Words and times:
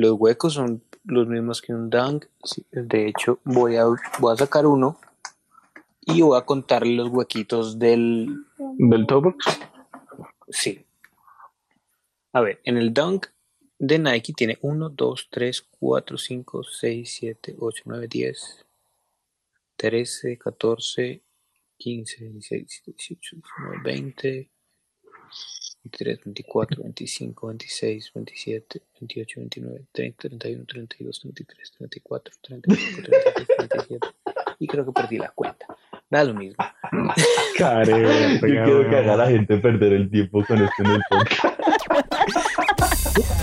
Los 0.00 0.12
huecos 0.18 0.54
son 0.54 0.82
los 1.04 1.28
mismos 1.28 1.60
que 1.60 1.74
un 1.74 1.90
dunk. 1.90 2.24
De 2.72 3.06
hecho, 3.06 3.38
voy 3.44 3.76
a, 3.76 3.84
voy 4.18 4.32
a 4.32 4.36
sacar 4.36 4.64
uno 4.64 4.98
y 6.00 6.22
voy 6.22 6.38
a 6.38 6.46
contar 6.46 6.86
los 6.86 7.10
huequitos 7.10 7.78
del... 7.78 8.46
¿Del 8.56 9.06
top 9.06 9.24
box? 9.24 9.44
Sí. 10.48 10.86
A 12.32 12.40
ver, 12.40 12.62
en 12.64 12.78
el 12.78 12.94
dunk 12.94 13.26
de 13.78 13.98
Nike 13.98 14.32
tiene 14.32 14.58
1, 14.62 14.88
2, 14.88 15.28
3, 15.30 15.68
4, 15.78 16.16
5, 16.16 16.62
6, 16.64 17.16
7, 17.20 17.56
8, 17.58 17.82
9, 17.84 18.08
10, 18.08 18.66
13, 19.76 20.38
14, 20.38 21.22
15, 21.76 22.24
16, 22.24 22.82
18, 22.86 23.36
19, 23.36 23.82
20, 23.84 24.50
23, 25.84 26.20
24, 26.24 26.82
25, 26.82 27.46
26, 27.46 28.12
27, 28.14 28.82
28, 29.00 29.40
29, 29.40 29.84
30, 29.92 30.28
31, 30.28 30.64
32, 30.66 31.20
33, 31.20 31.72
34, 31.78 32.34
35, 32.42 33.02
36, 33.02 33.48
37. 33.56 34.06
Y 34.58 34.66
creo 34.66 34.84
que 34.84 34.92
perdí 34.92 35.16
la 35.16 35.30
cuenta. 35.30 35.66
Da 36.10 36.24
lo 36.24 36.34
mismo. 36.34 36.62
Care, 37.56 37.92
Yo 38.34 38.40
quiero 38.40 38.90
que 38.90 38.96
haga 38.96 39.16
la 39.16 39.28
gente 39.28 39.56
perder 39.56 39.94
el 39.94 40.10
tiempo 40.10 40.44
con 40.44 40.62
esto 40.62 40.82
en 40.82 40.90
el 40.90 41.00
podcast. 41.08 41.44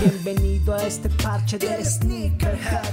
Bienvenido 0.00 0.74
a 0.74 0.86
este 0.86 1.08
parche 1.08 1.58
de 1.58 1.84
Sneakerhead. 1.84 2.84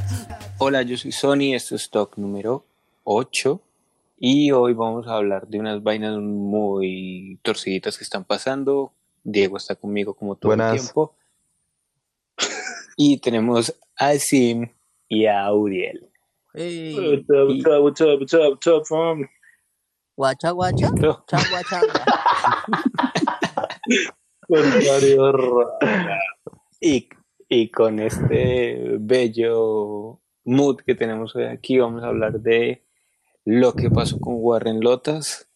Hola, 0.58 0.82
yo 0.82 0.98
soy 0.98 1.12
Sony, 1.12 1.54
esto 1.54 1.76
es 1.76 1.84
Stock 1.84 2.18
número 2.18 2.66
8 3.04 3.62
y 4.18 4.52
hoy 4.52 4.74
vamos 4.74 5.08
a 5.08 5.16
hablar 5.16 5.48
de 5.48 5.60
unas 5.60 5.84
vainas 5.84 6.18
muy 6.18 7.38
torciditas 7.44 7.98
que 7.98 8.04
están 8.04 8.24
pasando. 8.24 8.94
Diego 9.26 9.58
está 9.58 9.76
conmigo 9.76 10.14
como 10.14 10.36
todo 10.36 10.50
Buenas. 10.50 10.74
el 10.74 10.80
tiempo. 10.82 11.16
Y 12.98 13.18
tenemos 13.18 13.76
a 13.98 14.14
Sim 14.14 14.70
y 15.10 15.26
a 15.26 15.52
Uriel. 15.52 16.10
Hey, 16.54 16.96
What's 16.96 17.30
up, 17.30 17.50
what's 17.50 17.66
up, 17.66 17.82
what's 17.84 18.02
up, 18.02 18.20
what's 18.22 18.34
up, 18.34 18.52
what's 18.52 18.68
up, 18.68 18.86
fam? 18.88 19.28
guacha, 20.16 20.52
guacha, 20.52 20.90
changua, 21.28 21.64
changua. 21.70 22.06
Y 27.50 27.70
con 27.72 28.00
este 28.00 28.98
bello 29.00 30.20
mood 30.46 30.78
que 30.86 30.96
tenemos 30.96 31.36
hoy 31.36 31.46
aquí 31.46 31.78
vamos 31.78 32.04
a 32.04 32.08
hablar 32.08 32.40
de 32.40 32.84
lo 33.44 33.74
que 33.74 33.90
pasó 33.90 34.20
con 34.20 34.36
Warren 34.38 34.80
Lotas, 34.82 35.48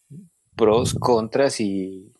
pros, 0.56 0.94
contras 0.94 1.60
y 1.60 2.12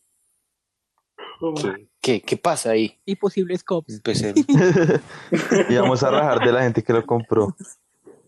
qué, 1.40 1.88
qué, 2.02 2.22
qué 2.22 2.38
pasa 2.38 2.72
ahí. 2.72 3.00
Y 3.06 3.16
posibles 3.16 3.64
cops. 3.64 3.96
Empecé. 3.96 4.34
y 5.70 5.76
vamos 5.76 6.04
a 6.04 6.12
rajar 6.12 6.40
de 6.46 6.52
la 6.52 6.64
gente 6.64 6.84
que 6.84 6.94
lo 6.94 7.06
compró. 7.06 7.56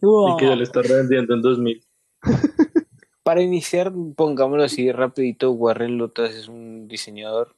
Y 0.01 0.37
que 0.37 0.47
ya 0.47 0.55
le 0.55 0.63
está 0.63 0.81
vendiendo 0.81 1.33
en 1.33 1.41
2000. 1.41 1.83
Para 3.23 3.41
iniciar, 3.41 3.93
pongámoslo 4.15 4.63
así 4.63 4.91
rapidito, 4.91 5.51
Warren 5.51 5.97
Lotas 5.97 6.33
es 6.33 6.47
un 6.47 6.87
diseñador 6.87 7.55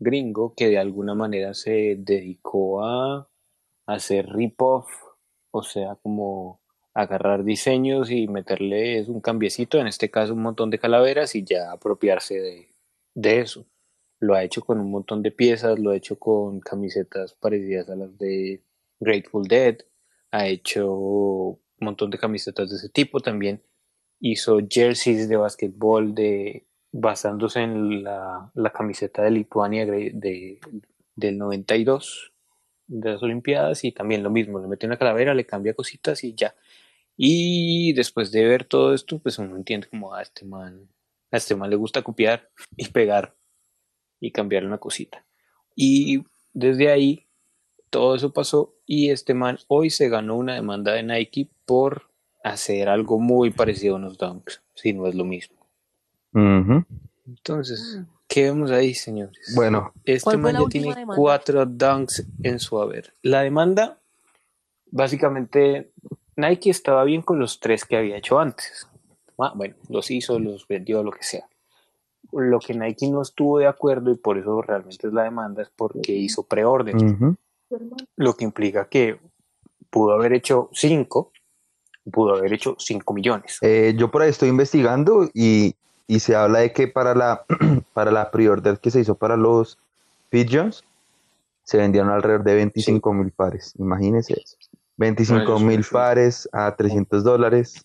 gringo 0.00 0.54
que 0.56 0.68
de 0.68 0.78
alguna 0.78 1.14
manera 1.14 1.54
se 1.54 1.96
dedicó 1.98 2.82
a 2.84 3.28
hacer 3.86 4.28
rip-off, 4.28 4.90
o 5.52 5.62
sea, 5.62 5.96
como 6.02 6.60
agarrar 6.94 7.44
diseños 7.44 8.10
y 8.10 8.26
meterle 8.26 9.04
un 9.06 9.20
cambiecito, 9.20 9.78
en 9.78 9.86
este 9.86 10.10
caso 10.10 10.34
un 10.34 10.42
montón 10.42 10.70
de 10.70 10.78
calaveras 10.78 11.36
y 11.36 11.44
ya 11.44 11.70
apropiarse 11.70 12.34
de, 12.34 12.68
de 13.14 13.40
eso. 13.40 13.66
Lo 14.20 14.34
ha 14.34 14.44
hecho 14.44 14.62
con 14.62 14.78
un 14.80 14.90
montón 14.90 15.22
de 15.22 15.32
piezas, 15.32 15.78
lo 15.78 15.90
ha 15.90 15.96
hecho 15.96 16.18
con 16.18 16.60
camisetas 16.60 17.34
parecidas 17.34 17.88
a 17.90 17.96
las 17.96 18.16
de 18.18 18.62
Grateful 19.00 19.46
Dead, 19.48 19.78
ha 20.30 20.46
hecho 20.46 20.92
un 20.94 21.58
montón 21.80 22.10
de 22.10 22.18
camisetas 22.18 22.70
de 22.70 22.76
ese 22.76 22.88
tipo 22.90 23.20
también 23.20 23.62
hizo 24.20 24.58
jerseys 24.68 25.28
de 25.28 25.36
basquetbol 25.36 26.14
de, 26.14 26.66
basándose 26.92 27.60
en 27.60 28.04
la, 28.04 28.50
la 28.54 28.70
camiseta 28.70 29.22
de 29.22 29.30
Lituania 29.30 29.86
de, 29.86 30.10
de- 30.14 30.60
del 31.16 31.38
92 31.38 32.32
de 32.86 33.10
las 33.12 33.22
Olimpiadas 33.22 33.84
y 33.84 33.92
también 33.92 34.22
lo 34.22 34.30
mismo, 34.30 34.58
le 34.60 34.68
mete 34.68 34.86
una 34.86 34.98
calavera, 34.98 35.34
le 35.34 35.46
cambia 35.46 35.74
cositas 35.74 36.22
y 36.24 36.34
ya. 36.34 36.54
Y 37.16 37.92
después 37.94 38.32
de 38.32 38.46
ver 38.46 38.64
todo 38.64 38.94
esto, 38.94 39.18
pues 39.20 39.38
uno 39.38 39.56
entiende 39.56 39.88
como 39.88 40.14
a 40.14 40.22
este 40.22 40.44
man, 40.44 40.88
a 41.30 41.36
este 41.36 41.54
man 41.56 41.70
le 41.70 41.76
gusta 41.76 42.02
copiar 42.02 42.50
y 42.76 42.88
pegar 42.90 43.36
y 44.20 44.30
cambiar 44.32 44.64
una 44.64 44.78
cosita. 44.78 45.24
Y 45.74 46.24
desde 46.52 46.90
ahí 46.90 47.26
todo 47.90 48.14
eso 48.14 48.32
pasó 48.32 48.74
y 48.86 49.10
este 49.10 49.34
man 49.34 49.58
hoy 49.68 49.90
se 49.90 50.08
ganó 50.08 50.36
una 50.36 50.54
demanda 50.54 50.92
de 50.92 51.02
Nike 51.02 51.48
por 51.64 52.08
hacer 52.44 52.88
algo 52.88 53.18
muy 53.18 53.50
parecido 53.50 53.94
a 53.94 53.98
unos 53.98 54.16
dunks, 54.18 54.62
si 54.74 54.92
no 54.92 55.06
es 55.06 55.14
lo 55.14 55.24
mismo. 55.24 55.56
Entonces, 57.26 58.00
¿qué 58.28 58.44
vemos 58.44 58.70
ahí, 58.70 58.94
señores? 58.94 59.52
Bueno, 59.54 59.92
Este 60.04 60.22
¿Cuál 60.24 60.36
fue 60.36 60.42
man 60.42 60.52
la 60.54 60.60
ya 60.60 60.68
tiene 60.68 60.94
demanda? 60.94 61.14
cuatro 61.16 61.66
dunks 61.66 62.26
en 62.42 62.58
su 62.58 62.78
haber. 62.80 63.14
La 63.22 63.42
demanda, 63.42 63.98
básicamente, 64.90 65.92
Nike 66.36 66.70
estaba 66.70 67.04
bien 67.04 67.22
con 67.22 67.38
los 67.38 67.60
tres 67.60 67.84
que 67.84 67.96
había 67.96 68.16
hecho 68.16 68.38
antes. 68.38 68.86
Ah, 69.38 69.52
bueno, 69.54 69.74
los 69.88 70.10
hizo, 70.10 70.38
los 70.38 70.66
vendió, 70.68 71.02
lo 71.02 71.12
que 71.12 71.22
sea. 71.22 71.48
Lo 72.32 72.58
que 72.60 72.74
Nike 72.74 73.10
no 73.10 73.22
estuvo 73.22 73.58
de 73.58 73.66
acuerdo 73.66 74.10
y 74.10 74.16
por 74.16 74.38
eso 74.38 74.62
realmente 74.62 75.06
es 75.06 75.12
la 75.12 75.24
demanda 75.24 75.62
es 75.62 75.70
porque 75.74 76.12
hizo 76.12 76.42
preorden. 76.44 77.38
lo 78.16 78.34
que 78.34 78.44
implica 78.44 78.88
que 78.88 79.18
pudo 79.90 80.12
haber 80.12 80.32
hecho 80.32 80.68
5, 80.72 81.32
pudo 82.10 82.36
haber 82.36 82.52
hecho 82.52 82.76
5 82.78 83.14
millones. 83.14 83.58
Eh, 83.62 83.94
yo 83.96 84.10
por 84.10 84.22
ahí 84.22 84.30
estoy 84.30 84.48
investigando 84.48 85.28
y, 85.34 85.74
y 86.06 86.20
se 86.20 86.34
habla 86.34 86.60
de 86.60 86.72
que 86.72 86.88
para 86.88 87.14
la, 87.14 87.44
para 87.92 88.10
la 88.10 88.30
pre-order 88.30 88.78
que 88.78 88.90
se 88.90 89.00
hizo 89.00 89.14
para 89.14 89.36
los 89.36 89.78
Pigeons 90.30 90.84
se 91.64 91.78
vendieron 91.78 92.10
alrededor 92.10 92.42
de 92.44 92.54
25 92.54 93.12
mil 93.12 93.30
pares. 93.30 93.74
Imagínense 93.78 94.34
eso. 94.34 94.56
25 94.96 95.44
Bueno, 95.44 95.60
mil 95.60 95.84
pares 95.84 96.48
a 96.52 96.74
300 96.74 97.22
dólares. 97.22 97.84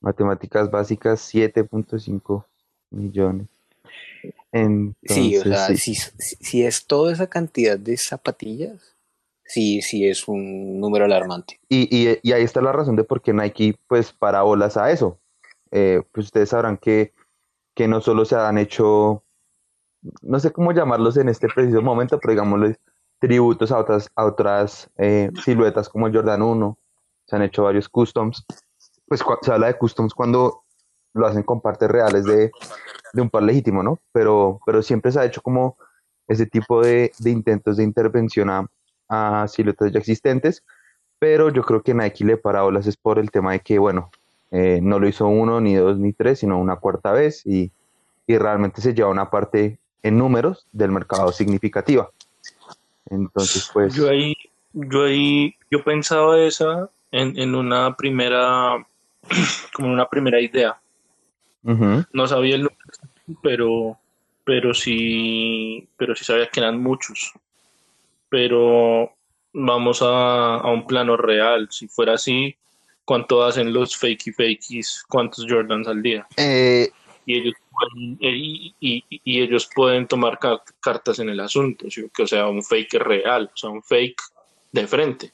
Matemáticas 0.00 0.70
básicas, 0.70 1.32
7.5 1.32 2.44
millones. 2.90 3.48
Entonces, 4.52 4.96
sí, 5.08 5.36
o 5.36 5.42
sea, 5.42 5.76
sí. 5.76 5.94
Si, 6.18 6.64
es 6.64 6.86
toda 6.86 7.12
esa 7.12 7.26
cantidad 7.28 7.78
de 7.78 7.96
zapatillas, 7.96 8.96
sí, 9.44 9.82
sí 9.82 10.06
es 10.08 10.26
un 10.28 10.80
número 10.80 11.04
alarmante. 11.04 11.60
Y, 11.68 11.88
y- 11.94 12.18
y 12.22 12.32
ahí 12.32 12.42
está 12.42 12.60
la 12.60 12.72
razón 12.72 12.96
de 12.96 13.04
por 13.04 13.20
qué 13.22 13.32
Nike 13.32 13.76
pues 13.86 14.12
para 14.12 14.42
bolas 14.42 14.76
a 14.76 14.90
eso. 14.90 15.18
Eh, 15.70 16.02
pues 16.12 16.26
ustedes 16.26 16.50
sabrán 16.50 16.78
que, 16.78 17.12
que 17.74 17.88
no 17.88 18.00
solo 18.00 18.24
se 18.24 18.36
han 18.36 18.56
hecho, 18.58 19.22
no 20.22 20.38
sé 20.38 20.52
cómo 20.52 20.72
llamarlos 20.72 21.16
en 21.16 21.28
este 21.28 21.48
preciso 21.48 21.82
momento, 21.82 22.18
pero 22.20 22.32
digámosles 22.32 22.76
tributos 23.18 23.72
a 23.72 23.78
otras, 23.78 24.08
a 24.14 24.24
otras 24.24 24.88
eh, 24.96 25.30
siluetas 25.44 25.88
como 25.88 26.06
el 26.06 26.14
Jordan 26.14 26.42
1. 26.42 26.78
Se 27.26 27.36
han 27.36 27.42
hecho 27.42 27.64
varios 27.64 27.88
customs. 27.88 28.44
Pues 29.08 29.22
se 29.42 29.52
habla 29.52 29.68
de 29.68 29.74
customs 29.78 30.14
cuando 30.14 30.64
lo 31.14 31.26
hacen 31.26 31.42
con 31.42 31.60
partes 31.60 31.88
reales 31.90 32.24
de, 32.26 32.50
de 33.16 33.22
un 33.22 33.30
par 33.30 33.42
legítimo, 33.42 33.82
¿no? 33.82 33.98
Pero, 34.12 34.60
pero 34.64 34.82
siempre 34.82 35.10
se 35.10 35.18
ha 35.18 35.24
hecho 35.24 35.42
como 35.42 35.76
ese 36.28 36.46
tipo 36.46 36.82
de, 36.82 37.10
de 37.18 37.30
intentos 37.30 37.76
de 37.76 37.84
intervención 37.84 38.50
a, 38.50 38.70
a 39.08 39.48
siluetas 39.48 39.92
ya 39.92 39.98
existentes 39.98 40.62
pero 41.18 41.50
yo 41.50 41.62
creo 41.62 41.82
que 41.82 41.94
Nike 41.94 42.24
le 42.24 42.36
para 42.36 42.64
olas 42.64 42.86
es 42.86 42.96
por 42.96 43.18
el 43.18 43.30
tema 43.30 43.52
de 43.52 43.60
que, 43.60 43.78
bueno, 43.78 44.10
eh, 44.50 44.80
no 44.82 44.98
lo 44.98 45.08
hizo 45.08 45.26
uno, 45.26 45.60
ni 45.60 45.74
dos, 45.74 45.98
ni 45.98 46.12
tres, 46.12 46.40
sino 46.40 46.58
una 46.58 46.76
cuarta 46.76 47.12
vez 47.12 47.44
y, 47.46 47.70
y 48.26 48.38
realmente 48.38 48.80
se 48.80 48.94
lleva 48.94 49.08
una 49.08 49.30
parte 49.30 49.78
en 50.02 50.18
números 50.18 50.66
del 50.72 50.90
mercado 50.90 51.32
significativa. 51.32 52.10
Entonces, 53.08 53.70
pues, 53.72 53.94
Yo 53.94 54.08
ahí, 54.08 54.34
yo 54.72 55.04
ahí, 55.04 55.54
yo 55.70 55.82
pensaba 55.82 56.38
esa 56.40 56.90
en, 57.10 57.38
en 57.38 57.54
una 57.54 57.96
primera, 57.96 58.86
como 59.74 59.92
una 59.92 60.08
primera 60.08 60.40
idea. 60.40 60.78
No 62.12 62.28
sabía 62.28 62.54
el 62.54 62.68
pero, 63.42 63.98
pero 64.44 64.74
sí, 64.74 65.88
pero 65.96 66.14
sí 66.14 66.24
sabía 66.24 66.48
que 66.48 66.60
eran 66.60 66.82
muchos. 66.82 67.32
Pero 68.28 69.12
vamos 69.52 70.02
a, 70.02 70.56
a 70.56 70.70
un 70.70 70.86
plano 70.86 71.16
real. 71.16 71.68
Si 71.70 71.88
fuera 71.88 72.14
así, 72.14 72.56
¿cuánto 73.04 73.42
hacen 73.44 73.72
los 73.72 73.96
fakey 73.96 74.32
fakies? 74.32 75.04
¿Cuántos 75.08 75.46
Jordans 75.48 75.88
al 75.88 76.02
día? 76.02 76.26
eh, 76.36 76.90
y 77.28 77.38
ellos 77.38 77.54
pueden, 77.72 78.18
y, 78.20 78.74
y- 78.78 79.40
ellos 79.42 79.68
pueden 79.74 80.06
tomar 80.06 80.38
car- 80.38 80.62
cartas 80.80 81.18
en 81.18 81.28
el 81.28 81.40
asunto, 81.40 81.90
¿sí? 81.90 82.08
que 82.14 82.22
o 82.22 82.26
sea, 82.26 82.46
un 82.46 82.62
fake 82.62 82.94
real, 82.94 83.50
o 83.52 83.56
sea, 83.56 83.70
un 83.70 83.82
fake 83.82 84.22
de 84.70 84.86
frente. 84.86 85.32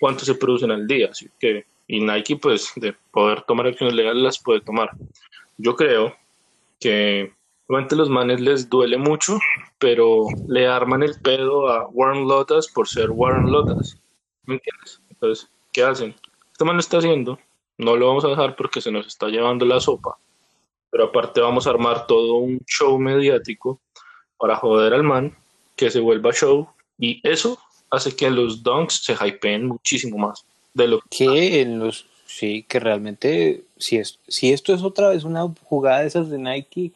¿Cuántos 0.00 0.26
se 0.26 0.34
producen 0.36 0.70
al 0.70 0.86
día? 0.86 1.08
Así 1.10 1.28
que, 1.38 1.66
y 1.86 2.00
Nike, 2.00 2.36
pues, 2.36 2.72
de 2.76 2.94
poder 3.10 3.42
tomar 3.42 3.66
acciones 3.66 3.94
legales, 3.94 4.22
las 4.22 4.38
puede 4.38 4.62
tomar. 4.62 4.90
Yo 5.58 5.76
creo 5.76 6.16
que 6.80 7.32
obviamente 7.66 7.96
los 7.96 8.10
manes 8.10 8.40
les 8.40 8.68
duele 8.68 8.96
mucho, 8.96 9.38
pero 9.78 10.26
le 10.48 10.66
arman 10.66 11.02
el 11.02 11.20
pedo 11.20 11.68
a 11.68 11.88
Warren 11.88 12.26
Lotas 12.26 12.68
por 12.68 12.88
ser 12.88 13.10
Warren 13.10 13.50
Lotas. 13.50 14.00
¿Me 14.44 14.54
entiendes? 14.54 15.00
Entonces, 15.10 15.50
¿qué 15.72 15.82
hacen? 15.82 16.14
Este 16.52 16.64
man 16.64 16.76
lo 16.76 16.80
está 16.80 16.98
haciendo, 16.98 17.38
no 17.78 17.96
lo 17.96 18.06
vamos 18.08 18.24
a 18.24 18.28
dejar 18.28 18.56
porque 18.56 18.80
se 18.80 18.92
nos 18.92 19.06
está 19.06 19.28
llevando 19.28 19.64
la 19.64 19.80
sopa. 19.80 20.16
Pero 20.90 21.04
aparte 21.04 21.40
vamos 21.40 21.66
a 21.66 21.70
armar 21.70 22.06
todo 22.06 22.34
un 22.34 22.60
show 22.66 22.98
mediático 22.98 23.80
para 24.38 24.56
joder 24.56 24.94
al 24.94 25.02
man, 25.02 25.36
que 25.76 25.90
se 25.90 26.00
vuelva 26.00 26.32
show, 26.32 26.68
y 26.98 27.20
eso 27.28 27.58
hace 27.90 28.14
que 28.14 28.30
los 28.30 28.62
dunks 28.62 29.02
se 29.02 29.14
hypeen 29.14 29.66
muchísimo 29.66 30.18
más 30.18 30.46
de 30.74 30.88
lo 30.88 31.00
Que 31.08 31.60
en 31.62 31.78
los. 31.78 32.06
Sí, 32.26 32.64
que 32.68 32.80
realmente. 32.80 33.64
Si, 33.76 33.96
es, 33.96 34.18
si 34.28 34.52
esto 34.52 34.74
es 34.74 34.82
otra 34.82 35.10
vez 35.10 35.24
una 35.24 35.46
jugada 35.64 36.00
de 36.00 36.06
esas 36.06 36.30
de 36.30 36.38
Nike, 36.38 36.92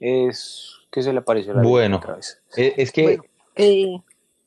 es 0.00 0.74
que 0.90 1.02
se 1.02 1.12
le 1.12 1.18
apareció 1.18 1.52
la 1.54 1.62
Bueno. 1.62 1.96
otra 1.96 2.16
vez. 2.16 2.40
Eh, 2.56 2.74
Es 2.76 2.92
que 2.92 3.02
Bueno, 3.02 3.24
eh, 3.56 4.00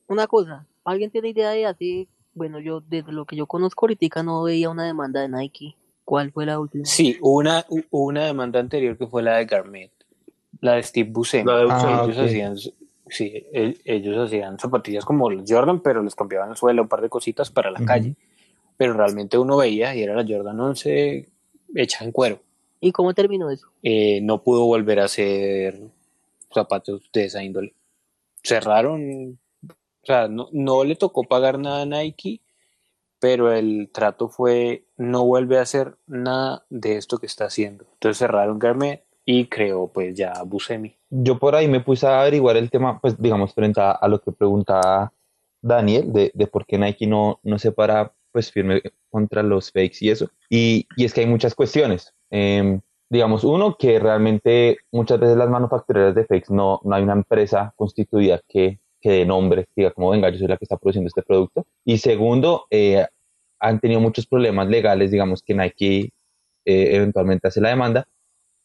una 0.08 0.28
cosa, 0.28 0.66
¿alguien 0.84 1.12
tiene 1.12 1.30
idea 1.30 1.52
de 1.52 1.66
así? 1.66 2.08
Bueno, 2.34 2.60
yo 2.60 2.82
desde 2.82 3.12
lo 3.12 3.26
que 3.26 3.36
yo 3.36 3.46
conozco 3.46 3.86
ahorita 3.86 4.24
no 4.24 4.44
veía 4.44 4.70
una 4.70 4.86
demanda 4.86 5.22
de 5.22 5.30
Nike. 5.30 5.76
¿Cuál 6.06 6.32
fue 6.32 6.46
la 6.46 6.60
última? 6.60 6.86
Sí, 6.86 7.18
una, 7.22 7.66
una 7.92 8.26
demanda 8.26 8.60
anterior 8.60 8.98
que 8.98 9.08
fue 9.08 9.22
la 9.22 9.38
de 9.38 9.46
Garment, 9.46 9.92
la 10.62 10.74
de 10.76 10.84
Steve 10.84 11.10
Buscemi. 11.12 11.50
La 11.52 11.58
de 11.58 11.68
Ah, 11.70 12.04
ellos 12.06 12.18
hacían, 12.18 12.58
sí, 13.08 13.46
el- 13.54 13.80
ellos 13.86 14.18
hacían 14.18 14.58
zapatillas 14.60 15.06
como 15.06 15.30
los 15.30 15.44
Jordan, 15.50 15.82
pero 15.82 16.02
les 16.02 16.16
cambiaban 16.16 16.50
el 16.52 16.56
suelo, 16.58 16.82
un 16.84 16.88
par 16.88 17.02
de 17.02 17.10
cositas 17.10 17.52
para 17.52 17.70
la 17.70 17.80
calle. 17.86 18.16
Pero 18.82 18.94
realmente 18.94 19.38
uno 19.38 19.58
veía 19.58 19.94
y 19.94 20.02
era 20.02 20.16
la 20.16 20.26
Jordan 20.28 20.60
11 20.60 21.30
hecha 21.76 22.04
en 22.04 22.12
cuero. 22.12 22.40
¿Y 22.80 22.92
cómo 22.92 23.14
terminó 23.14 23.52
eso? 23.52 23.68
Eh, 23.84 24.22
no 24.24 24.42
pudo 24.42 24.66
volver 24.66 25.00
a 25.00 25.04
hacer 25.04 25.80
zapatos 26.52 27.08
de 27.14 27.26
esa 27.26 27.44
índole. 27.44 27.76
Cerraron, 28.42 29.38
o 29.70 30.04
sea, 30.04 30.28
no, 30.28 30.50
no 30.52 30.84
le 30.84 30.96
tocó 30.96 31.26
pagar 31.26 31.60
nada 31.60 31.84
a 31.84 31.86
Nike, 31.86 32.42
pero 33.20 33.54
el 33.54 33.92
trato 33.94 34.30
fue 34.30 34.86
no 34.98 35.26
vuelve 35.26 35.60
a 35.60 35.62
hacer 35.62 35.98
nada 36.08 36.66
de 36.72 36.98
esto 36.98 37.20
que 37.20 37.28
está 37.28 37.46
haciendo. 37.46 37.86
Entonces 37.94 38.18
cerraron 38.18 38.58
Garment 38.58 39.02
y 39.26 39.46
creó 39.46 39.92
pues 39.94 40.18
ya 40.18 40.34
Busemi. 40.44 40.96
yo 41.12 41.38
por 41.38 41.54
ahí 41.54 41.68
me 41.68 41.82
puse 41.82 42.08
a 42.08 42.22
averiguar 42.22 42.58
el 42.58 42.72
tema, 42.72 43.00
pues 43.00 43.16
digamos, 43.22 43.54
frente 43.54 43.80
a, 43.80 43.92
a 43.92 44.08
lo 44.08 44.20
que 44.20 44.32
preguntaba 44.32 45.14
Daniel, 45.62 46.12
de, 46.12 46.32
de 46.34 46.48
por 46.48 46.66
qué 46.66 46.80
Nike 46.80 47.06
no, 47.06 47.40
no 47.44 47.60
se 47.60 47.72
para 47.72 48.14
pues 48.32 48.52
firme 48.52 48.82
contra 49.10 49.44
los 49.44 49.72
fakes 49.72 49.98
y 50.02 50.10
eso. 50.10 50.30
Y, 50.50 50.88
y 50.96 51.06
es 51.06 51.14
que 51.14 51.22
hay 51.22 51.28
muchas 51.28 51.56
cuestiones. 51.56 52.14
Em, 52.30 52.82
digamos, 53.10 53.44
uno, 53.44 53.76
que 53.78 54.00
realmente 54.00 54.78
muchas 54.92 55.20
veces 55.20 55.38
las 55.38 55.50
manufactureras 55.50 56.16
de 56.16 56.26
fakes 56.26 56.54
no, 56.54 56.80
no 56.84 56.96
hay 56.96 57.04
una 57.04 57.14
empresa 57.14 57.74
constituida 57.76 58.42
que, 58.48 58.80
que 59.02 59.12
de 59.12 59.26
nombre 59.26 59.68
diga 59.76 59.92
como, 59.92 60.12
venga, 60.12 60.30
yo 60.30 60.38
soy 60.38 60.48
la 60.48 60.58
que 60.58 60.66
está 60.66 60.78
produciendo 60.78 61.08
este 61.08 61.24
producto. 61.24 61.66
Y 61.84 61.98
segundo, 61.98 62.68
eh, 62.70 63.06
han 63.60 63.80
tenido 63.80 64.00
muchos 64.00 64.26
problemas 64.28 64.70
legales, 64.70 65.12
digamos, 65.12 65.42
que 65.44 65.54
Nike 65.54 66.14
eh, 66.66 66.96
eventualmente 66.96 67.48
hace 67.48 67.60
la 67.60 67.70
demanda, 67.70 68.08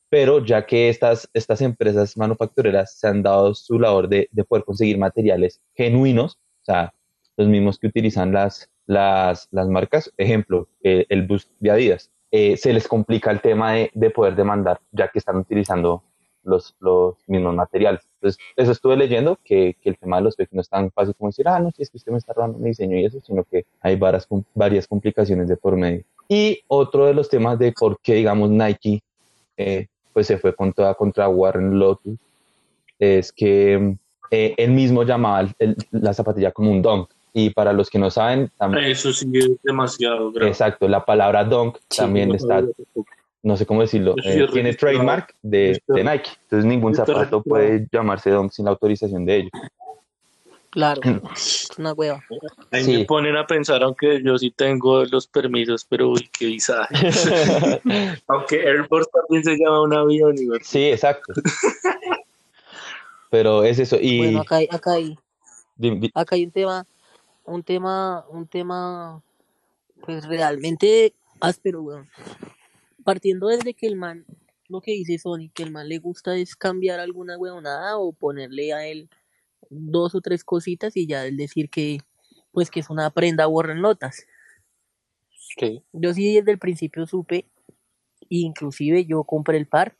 pero 0.09 0.45
ya 0.45 0.65
que 0.65 0.89
estas, 0.89 1.29
estas 1.35 1.61
empresas 1.61 2.17
manufactureras 2.17 2.99
se 2.99 3.09
han 3.09 3.23
dado 3.23 3.55
su 3.55 3.79
labor 3.79 4.09
de, 4.09 4.29
de 4.31 4.45
poder 4.45 4.65
conseguir 4.65 4.99
materiales 4.99 5.61
genuinos, 5.75 6.39
o 6.63 6.65
sea, 6.65 6.95
los 7.37 7.49
mismos 7.49 7.79
que 7.79 7.89
utilizan 7.89 8.33
las, 8.33 8.71
las, 8.87 9.49
las 9.51 9.69
marcas, 9.69 10.13
ejemplo, 10.17 10.69
eh, 10.83 11.07
el 11.09 11.27
bus 11.27 11.49
de 11.61 11.71
Adidas, 11.71 12.11
eh, 12.31 12.57
se 12.57 12.73
les 12.73 12.87
complica 12.89 13.31
el 13.31 13.41
tema 13.41 13.73
de, 13.73 13.91
de 13.95 14.11
poder 14.11 14.35
demandar, 14.37 14.81
ya 14.93 15.09
que 15.09 15.19
están 15.19 15.37
utilizando 15.37 16.03
los, 16.45 16.75
los 16.81 17.17
mismos 17.27 17.55
materiales. 17.55 18.01
Entonces, 18.15 18.41
eso 18.57 18.73
estuve 18.73 18.97
leyendo, 18.97 19.39
que, 19.45 19.77
que 19.83 19.89
el 19.91 19.99
tema 19.99 20.17
de 20.19 20.23
los 20.23 20.37
fakes 20.37 20.51
no 20.55 20.61
es 20.61 20.69
tan 20.69 20.91
fácil 20.93 21.15
como 21.17 21.29
decir, 21.31 21.49
ah, 21.49 21.59
no, 21.59 21.71
si 21.73 21.83
es 21.83 21.91
que 21.91 21.97
usted 21.97 22.13
me 22.13 22.19
está 22.19 22.33
robando 22.33 22.59
mi 22.59 22.69
diseño 22.69 22.97
y 22.97 23.05
eso, 23.05 23.19
sino 23.21 23.43
que 23.45 23.65
hay 23.81 23.97
varias, 23.97 24.29
varias 24.55 24.87
complicaciones 24.87 25.49
de 25.49 25.57
por 25.57 25.77
medio. 25.77 26.05
Y 26.29 26.61
otro 26.69 27.07
de 27.07 27.15
los 27.15 27.29
temas 27.29 27.59
de 27.59 27.73
por 27.73 27.99
qué, 28.01 28.15
digamos, 28.15 28.51
Nike 28.51 29.03
eh, 29.57 29.87
pues 30.13 30.27
se 30.27 30.39
fue 30.39 30.55
con 30.55 30.73
toda 30.73 30.95
contra 30.95 31.29
Warren 31.29 31.79
Lotus, 31.79 32.19
es 32.99 33.33
que 33.33 33.97
eh, 34.31 34.55
él 34.57 34.71
mismo 34.71 35.03
llamaba 35.03 35.49
el- 35.59 35.77
la 35.91 36.15
zapatilla 36.15 36.53
como 36.53 36.71
un 36.71 36.83
dunk. 36.83 37.11
Y 37.39 37.51
para 37.51 37.75
los 37.75 37.91
que 37.91 37.99
no 37.99 38.11
saben, 38.11 38.51
tam- 38.59 38.75
Eso 38.83 39.13
sí 39.13 39.29
es 39.35 39.51
demasiado 39.63 40.33
grave. 40.33 40.49
exacto, 40.51 40.89
la 40.89 41.05
palabra 41.05 41.45
dunk 41.45 41.77
Sí, 41.91 41.99
también 41.99 42.31
No 42.31 42.35
está, 42.37 42.65
no 43.43 43.57
sé 43.59 43.67
cómo 43.67 43.83
decirlo, 43.83 44.15
eh, 44.17 44.23
tiene 44.23 44.47
registrado. 44.47 44.77
trademark 44.79 45.35
de, 45.43 45.73
Está- 45.73 45.93
de 45.93 46.05
Nike. 46.05 46.31
Entonces 46.45 46.65
ningún 46.65 46.93
está 46.93 47.05
zapato 47.05 47.19
registrado. 47.21 47.43
puede 47.43 47.87
llamarse 47.93 48.31
dunk 48.31 48.53
sin 48.53 48.65
la 48.65 48.71
autorización 48.71 49.27
de 49.27 49.37
ellos. 49.37 49.51
Claro, 50.71 51.03
es 51.35 51.69
una 51.79 51.93
hueva. 51.93 52.25
Ahí 52.73 52.85
Sí. 52.85 52.97
me 52.97 53.05
ponen 53.05 53.37
a 53.37 53.47
pensar, 53.47 53.83
aunque 53.83 54.23
yo 54.25 54.39
sí 54.39 54.51
tengo 54.51 55.05
los 55.05 55.27
permisos, 55.27 55.85
pero 55.85 56.09
uy, 56.09 56.31
qué 56.39 56.47
visaje. 56.47 56.95
aunque 58.29 58.63
Air 58.63 58.87
Force 58.89 59.11
también 59.13 59.45
se 59.45 59.63
llama 59.63 59.83
un 59.83 59.93
avión. 59.93 60.35
Y, 60.39 60.47
sí, 60.65 60.85
exacto. 60.85 61.35
Pero 63.31 63.63
es 63.63 63.79
eso. 63.79 63.99
Y 64.01 64.19
Bueno, 64.19 64.41
acá 64.41 64.57
hay, 64.57 64.69
acá 64.71 64.93
hay, 64.95 65.19
acá 66.15 66.35
hay 66.37 66.45
un 66.45 66.51
tema, 66.51 66.87
un 67.47 67.63
tema, 67.63 68.25
un 68.31 68.47
tema, 68.47 69.23
pues 70.05 70.27
realmente 70.27 71.15
áspero, 71.41 71.83
weón. 71.83 72.09
Partiendo 73.05 73.49
desde 73.49 73.75
que 73.75 73.87
el 73.87 73.97
man, 73.97 74.25
lo 74.69 74.81
que 74.81 74.93
dice 74.93 75.19
Sony, 75.19 75.51
que 75.55 75.63
el 75.63 75.71
man 75.71 75.89
le 75.89 75.99
gusta 75.99 76.37
es 76.37 76.57
cambiar 76.57 76.99
alguna 77.01 77.39
huevonada 77.39 77.99
o 77.99 78.13
ponerle 78.13 78.73
a 78.73 78.87
él 78.87 79.09
dos 79.71 80.15
o 80.15 80.21
tres 80.21 80.45
cositas 80.45 80.97
y 80.97 81.07
ya 81.07 81.25
él 81.25 81.37
decir 81.37 81.71
que, 81.71 81.99
pues 82.53 82.71
que 82.71 82.81
es 82.81 82.91
una 82.91 83.11
prenda 83.11 83.49
Warren 83.49 83.81
Lotas. 83.83 84.27
Sí. 85.59 85.83
Yo 85.93 86.13
sí 86.13 86.35
desde 86.35 86.53
el 86.53 86.59
principio 86.59 87.07
supe, 87.07 87.47
inclusive 88.29 89.07
yo 89.07 89.25
compré 89.25 89.57
el 89.57 89.67
par, 89.67 89.97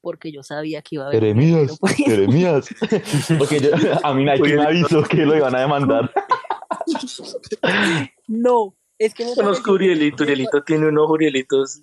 porque 0.00 0.32
yo 0.32 0.42
sabía 0.42 0.82
que 0.82 0.94
iba 0.96 1.04
a 1.04 1.08
haber... 1.08 1.20
Jeremías. 1.20 1.78
Jeremías. 1.96 2.68
Porque 3.38 3.58
yo- 3.60 3.70
a 4.04 4.14
mí 4.14 4.24
Nike 4.24 4.54
me 4.56 4.62
avisó 4.62 5.02
que 5.02 5.26
lo 5.26 5.36
iban 5.36 5.54
a 5.54 5.60
demandar. 5.60 6.12
No, 8.28 8.76
es 8.98 9.14
que 9.14 9.24
Conozco 9.34 9.70
a 9.70 9.74
Urielito, 9.74 10.22
Urielito 10.24 10.62
tiene 10.64 10.88
unos 10.88 11.08
Urielitos. 11.10 11.82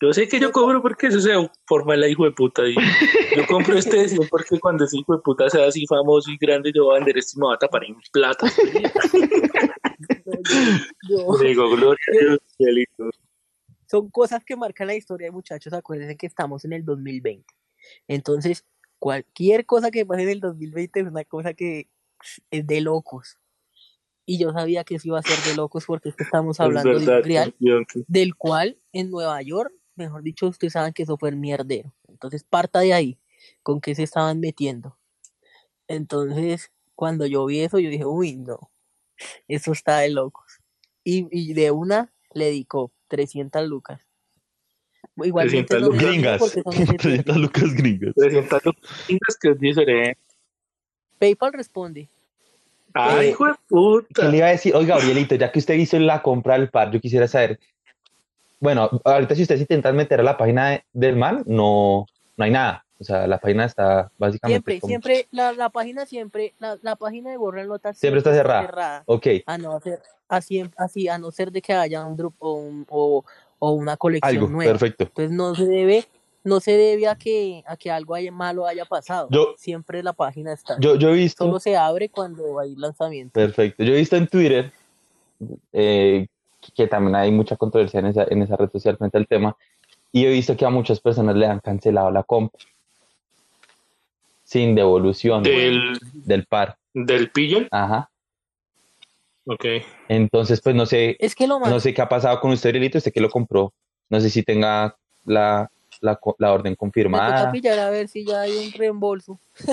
Yo 0.00 0.12
sé 0.12 0.26
que 0.26 0.40
yo 0.40 0.50
cobro 0.50 0.82
porque 0.82 1.06
eso 1.06 1.20
se 1.20 1.30
forma 1.66 1.94
la 1.96 2.08
hijo 2.08 2.24
de 2.24 2.32
puta. 2.32 2.66
Y 2.66 2.74
yo 2.74 3.46
compro 3.46 3.78
este 3.78 3.98
de 3.98 4.08
100 4.08 4.28
porque 4.28 4.58
cuando 4.58 4.84
ese 4.84 4.98
hijo 4.98 5.14
de 5.14 5.22
puta 5.22 5.48
sea 5.48 5.66
así 5.68 5.86
famoso 5.86 6.28
y 6.30 6.36
grande, 6.38 6.72
yo 6.74 6.86
voy 6.86 6.94
a 6.96 6.98
vender 6.98 7.18
esto 7.18 7.34
y 7.36 7.40
me 7.40 7.46
voy 7.46 7.54
a 7.54 7.58
tapar 7.58 7.84
en 7.84 7.96
plata. 8.12 8.46
yo- 11.08 11.38
Digo, 11.40 11.70
gloria 11.70 12.04
a 12.08 12.18
Dios, 12.58 13.14
son 13.86 14.10
cosas 14.10 14.44
que 14.44 14.56
marcan 14.56 14.86
la 14.86 14.94
historia, 14.94 15.30
muchachos. 15.30 15.72
Acuérdense 15.72 16.16
que 16.16 16.26
estamos 16.26 16.64
en 16.64 16.72
el 16.72 16.84
2020. 16.84 17.44
Entonces, 18.08 18.64
cualquier 18.98 19.66
cosa 19.66 19.90
que 19.90 20.06
pase 20.06 20.22
en 20.22 20.28
el 20.30 20.40
2020 20.40 21.00
es 21.00 21.06
una 21.06 21.24
cosa 21.24 21.52
que 21.54 21.88
es 22.50 22.66
de 22.66 22.80
locos. 22.80 23.38
Y 24.24 24.38
yo 24.38 24.52
sabía 24.52 24.84
que 24.84 24.94
eso 24.96 25.08
iba 25.08 25.18
a 25.18 25.22
ser 25.22 25.38
de 25.50 25.56
locos 25.56 25.84
porque 25.86 26.10
es 26.10 26.16
que 26.16 26.24
estamos 26.24 26.60
hablando 26.60 26.92
es 26.92 27.06
de 27.06 27.12
verdad, 27.12 27.52
un 27.60 27.84
que- 27.86 28.04
del 28.06 28.34
cual 28.36 28.78
en 28.92 29.10
Nueva 29.10 29.42
York, 29.42 29.72
mejor 29.96 30.22
dicho, 30.22 30.46
ustedes 30.46 30.74
saben 30.74 30.92
que 30.92 31.02
eso 31.02 31.16
fue 31.18 31.28
el 31.30 31.36
mierdero. 31.36 31.92
Entonces, 32.08 32.44
parta 32.44 32.80
de 32.80 32.92
ahí, 32.92 33.18
con 33.62 33.80
qué 33.80 33.94
se 33.94 34.04
estaban 34.04 34.38
metiendo. 34.38 34.96
Entonces, 35.88 36.70
cuando 36.94 37.26
yo 37.26 37.44
vi 37.46 37.60
eso, 37.60 37.78
yo 37.78 37.90
dije, 37.90 38.04
uy, 38.06 38.36
no, 38.36 38.70
eso 39.48 39.72
está 39.72 39.98
de 39.98 40.10
locos. 40.10 40.60
Y, 41.04 41.26
y 41.30 41.52
de 41.54 41.70
una 41.72 42.12
le 42.32 42.46
dedicó 42.46 42.92
300 43.08 43.66
lucas. 43.66 44.06
Igualmente 45.16 45.76
300 45.76 45.80
no 45.80 45.86
lucas. 45.88 46.02
Gringas. 46.06 46.38
porque 46.38 46.60
eso 46.60 46.70
no 46.70 46.72
se 46.72 46.84
pierde. 46.84 46.98
300 46.98 47.36
lucas 47.36 47.74
gringas. 47.74 48.14
300 48.14 48.62
lucas 48.64 49.36
que 49.40 49.48
es 49.50 49.58
diferente. 49.60 50.18
PayPal 51.18 51.52
responde. 51.52 52.08
Ay, 52.94 53.28
hijo 53.30 53.46
de 53.46 53.52
¿Qué 53.52 53.58
puta. 53.68 54.28
le 54.28 54.36
iba 54.38 54.46
a 54.46 54.50
decir? 54.50 54.74
Oiga, 54.74 54.96
Gabrielito, 54.96 55.34
ya 55.34 55.50
que 55.50 55.58
usted 55.58 55.74
hizo 55.74 55.98
la 55.98 56.22
compra 56.22 56.58
del 56.58 56.68
par, 56.70 56.90
yo 56.90 57.00
quisiera 57.00 57.26
saber. 57.28 57.58
Bueno, 58.60 58.88
ahorita 59.04 59.34
si 59.34 59.42
ustedes 59.42 59.60
intentan 59.62 59.96
meter 59.96 60.20
a 60.20 60.22
la 60.22 60.36
página 60.36 60.70
de- 60.70 60.84
del 60.92 61.16
man, 61.16 61.42
no, 61.46 62.06
no 62.36 62.44
hay 62.44 62.50
nada. 62.50 62.84
O 63.00 63.04
sea, 63.04 63.26
la 63.26 63.38
página 63.38 63.64
está 63.64 64.10
básicamente. 64.16 64.60
Siempre, 64.62 64.80
como- 64.80 64.88
siempre, 64.88 65.26
la, 65.32 65.52
la 65.52 65.68
página 65.70 66.06
siempre, 66.06 66.54
la, 66.60 66.78
la 66.82 66.94
página 66.94 67.30
de 67.30 67.36
Borra 67.36 67.64
Notas 67.64 67.98
Siempre 67.98 68.18
está 68.18 68.32
cerrada. 68.32 69.02
Ok, 69.06 69.26
a 69.46 69.58
no 69.58 69.80
ser 69.80 70.00
así, 70.28 70.62
así 70.76 71.08
a 71.08 71.18
no 71.18 71.32
ser 71.32 71.50
de 71.50 71.60
que 71.60 71.72
haya 71.72 72.04
un 72.06 72.16
drop 72.16 72.34
o, 72.38 72.52
un- 72.54 72.86
o, 72.88 73.24
o 73.58 73.70
una 73.72 73.96
colección 73.96 74.36
algo, 74.36 74.48
nueva. 74.48 74.70
perfecto. 74.72 75.04
Entonces 75.04 75.30
no 75.32 75.54
se 75.56 75.66
debe, 75.66 76.04
no 76.44 76.60
se 76.60 76.72
debe 76.72 77.06
a 77.08 77.14
que 77.16 77.62
a 77.66 77.76
que 77.76 77.90
algo 77.90 78.14
haya, 78.14 78.32
malo 78.32 78.66
haya 78.66 78.84
pasado. 78.84 79.28
Yo- 79.30 79.54
Siempre 79.56 80.02
la 80.02 80.12
página 80.12 80.52
está. 80.52 80.76
Yo, 80.80 80.96
yo 80.96 81.10
he 81.10 81.14
visto. 81.14 81.44
Solo 81.44 81.60
se 81.60 81.76
abre 81.76 82.08
cuando 82.08 82.58
hay 82.58 82.74
lanzamiento. 82.76 83.32
Perfecto. 83.32 83.84
Yo 83.84 83.92
he 83.94 83.98
visto 83.98 84.16
en 84.16 84.26
Twitter 84.26 84.72
eh, 85.72 86.26
que 86.74 86.86
también 86.86 87.14
hay 87.16 87.30
mucha 87.30 87.56
controversia 87.56 88.00
en 88.00 88.06
esa, 88.06 88.24
en 88.28 88.42
esa 88.42 88.56
red 88.56 88.70
social 88.70 88.96
frente 88.96 89.18
al 89.18 89.26
tema. 89.26 89.56
Y 90.12 90.26
he 90.26 90.30
visto 90.30 90.56
que 90.56 90.64
a 90.64 90.70
muchas 90.70 91.00
personas 91.00 91.36
le 91.36 91.46
han 91.46 91.60
cancelado 91.60 92.10
la 92.10 92.22
compra 92.22 92.60
sin 94.44 94.74
devolución 94.74 95.42
Del, 95.42 95.98
del 96.12 96.44
par. 96.46 96.76
del 96.92 97.30
pillo. 97.30 97.60
Ajá. 97.70 98.10
Ok. 99.46 99.64
Entonces, 100.08 100.60
pues 100.60 100.74
no 100.74 100.84
sé, 100.86 101.16
Es 101.18 101.34
que 101.34 101.46
lo 101.46 101.58
más... 101.58 101.70
no 101.70 101.80
sé 101.80 101.94
qué 101.94 102.02
ha 102.02 102.08
pasado 102.08 102.38
con 102.40 102.50
usted, 102.52 102.68
Aurelito, 102.70 102.98
usted 102.98 103.12
que 103.12 103.20
lo 103.20 103.30
compró. 103.30 103.72
No 104.10 104.20
sé 104.20 104.28
si 104.30 104.42
tenga 104.42 104.94
la, 105.24 105.70
la, 106.02 106.18
la 106.38 106.52
orden 106.52 106.72
Me 106.72 106.74
toca 106.76 106.80
confirmada. 106.80 107.50
pillar 107.52 107.78
a 107.78 107.88
ver 107.90 108.08
si 108.08 108.26
ya 108.26 108.42
hay 108.42 108.66
un 108.66 108.72
reembolso. 108.72 109.38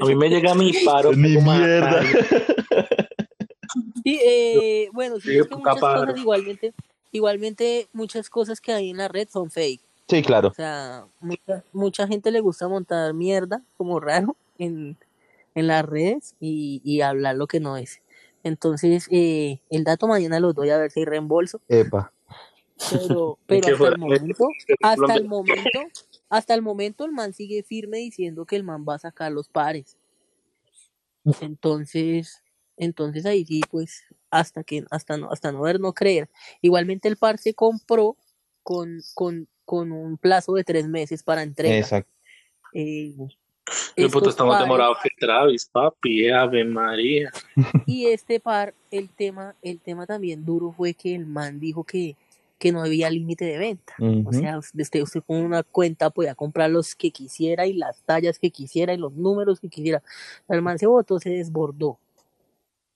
A 0.00 0.04
mí 0.04 0.14
me 0.16 0.28
llega 0.28 0.54
mi 0.54 0.72
paro. 0.84 1.12
Ni 1.12 1.36
mierda. 1.36 2.02
Sí, 4.04 4.20
eh, 4.24 4.88
bueno, 4.92 5.16
sí, 5.20 5.30
Sí, 5.30 5.38
es 5.38 5.46
que 5.46 5.54
muchas 5.56 5.78
cosas 5.80 6.18
igualmente, 6.18 6.74
igualmente 7.12 7.88
muchas 7.92 8.28
cosas 8.28 8.60
que 8.60 8.72
hay 8.72 8.90
en 8.90 8.96
la 8.96 9.06
red 9.08 9.28
son 9.30 9.50
fake. 9.50 9.80
Sí, 10.08 10.22
claro. 10.22 10.48
O 10.48 10.54
sea, 10.54 11.06
mucha, 11.20 11.64
mucha 11.72 12.06
gente 12.08 12.32
le 12.32 12.40
gusta 12.40 12.66
montar 12.68 13.14
mierda 13.14 13.62
como 13.76 14.00
raro 14.00 14.36
en, 14.58 14.96
en 15.54 15.66
las 15.68 15.86
redes 15.86 16.34
y, 16.40 16.80
y 16.84 17.00
hablar 17.02 17.36
lo 17.36 17.46
que 17.46 17.60
no 17.60 17.76
es. 17.76 18.00
Entonces, 18.42 19.06
eh, 19.12 19.60
el 19.70 19.84
dato 19.84 20.08
mañana 20.08 20.40
lo 20.40 20.52
doy 20.52 20.70
a 20.70 20.78
ver 20.78 20.90
si 20.90 20.98
hay 21.00 21.06
reembolso, 21.06 21.60
Epa. 21.68 22.12
Pero, 22.88 23.38
hasta 23.48 23.88
el 23.88 23.98
momento, 23.98 24.48
hasta 24.82 25.14
el 25.14 25.24
momento, 25.26 25.80
hasta 26.28 26.54
el 26.54 26.62
momento 26.62 27.04
el 27.04 27.12
man 27.12 27.32
sigue 27.32 27.62
firme 27.62 27.98
diciendo 27.98 28.44
que 28.44 28.56
el 28.56 28.64
man 28.64 28.84
va 28.88 28.96
a 28.96 29.00
sacar 29.00 29.32
los 29.32 29.48
pares. 29.48 29.96
Entonces, 31.40 32.42
entonces 32.76 33.26
ahí 33.26 33.44
sí, 33.44 33.60
pues, 33.70 34.04
hasta 34.30 34.64
que, 34.64 34.84
hasta 34.90 35.16
no, 35.16 35.30
hasta 35.30 35.52
no 35.52 35.62
ver, 35.62 35.78
no 35.78 35.92
creer. 35.92 36.28
Igualmente 36.60 37.08
el 37.08 37.16
par 37.16 37.38
se 37.38 37.54
compró 37.54 38.16
con, 38.62 39.00
con, 39.14 39.48
con 39.64 39.92
un 39.92 40.18
plazo 40.18 40.54
de 40.54 40.64
tres 40.64 40.88
meses 40.88 41.22
para 41.22 41.42
entrega. 41.42 41.76
Exacto. 41.76 42.10
Eh, 42.74 43.14
puto 44.10 44.30
que 45.02 45.10
Travis, 45.18 45.66
papi, 45.66 46.30
Ave 46.30 46.64
María. 46.64 47.30
Y 47.86 48.06
este 48.06 48.40
par, 48.40 48.74
el 48.90 49.08
tema, 49.08 49.54
el 49.62 49.80
tema 49.80 50.06
también 50.06 50.44
duro 50.44 50.72
fue 50.72 50.94
que 50.94 51.14
el 51.14 51.26
man 51.26 51.60
dijo 51.60 51.84
que, 51.84 52.16
que 52.62 52.70
no 52.70 52.80
había 52.80 53.10
límite 53.10 53.44
de 53.44 53.58
venta. 53.58 53.92
O 54.24 54.32
sea, 54.32 54.58
usted, 54.58 55.02
usted 55.02 55.20
con 55.26 55.38
una 55.38 55.64
cuenta 55.64 56.10
podía 56.10 56.36
comprar 56.36 56.70
los 56.70 56.94
que 56.94 57.10
quisiera 57.10 57.66
y 57.66 57.72
las 57.72 58.00
tallas 58.04 58.38
que 58.38 58.52
quisiera 58.52 58.94
y 58.94 58.98
los 58.98 59.12
números 59.14 59.58
que 59.58 59.68
quisiera. 59.68 60.00
El 60.48 60.62
man 60.62 60.78
se 60.78 60.86
votó, 60.86 61.18
se 61.18 61.30
desbordó. 61.30 61.98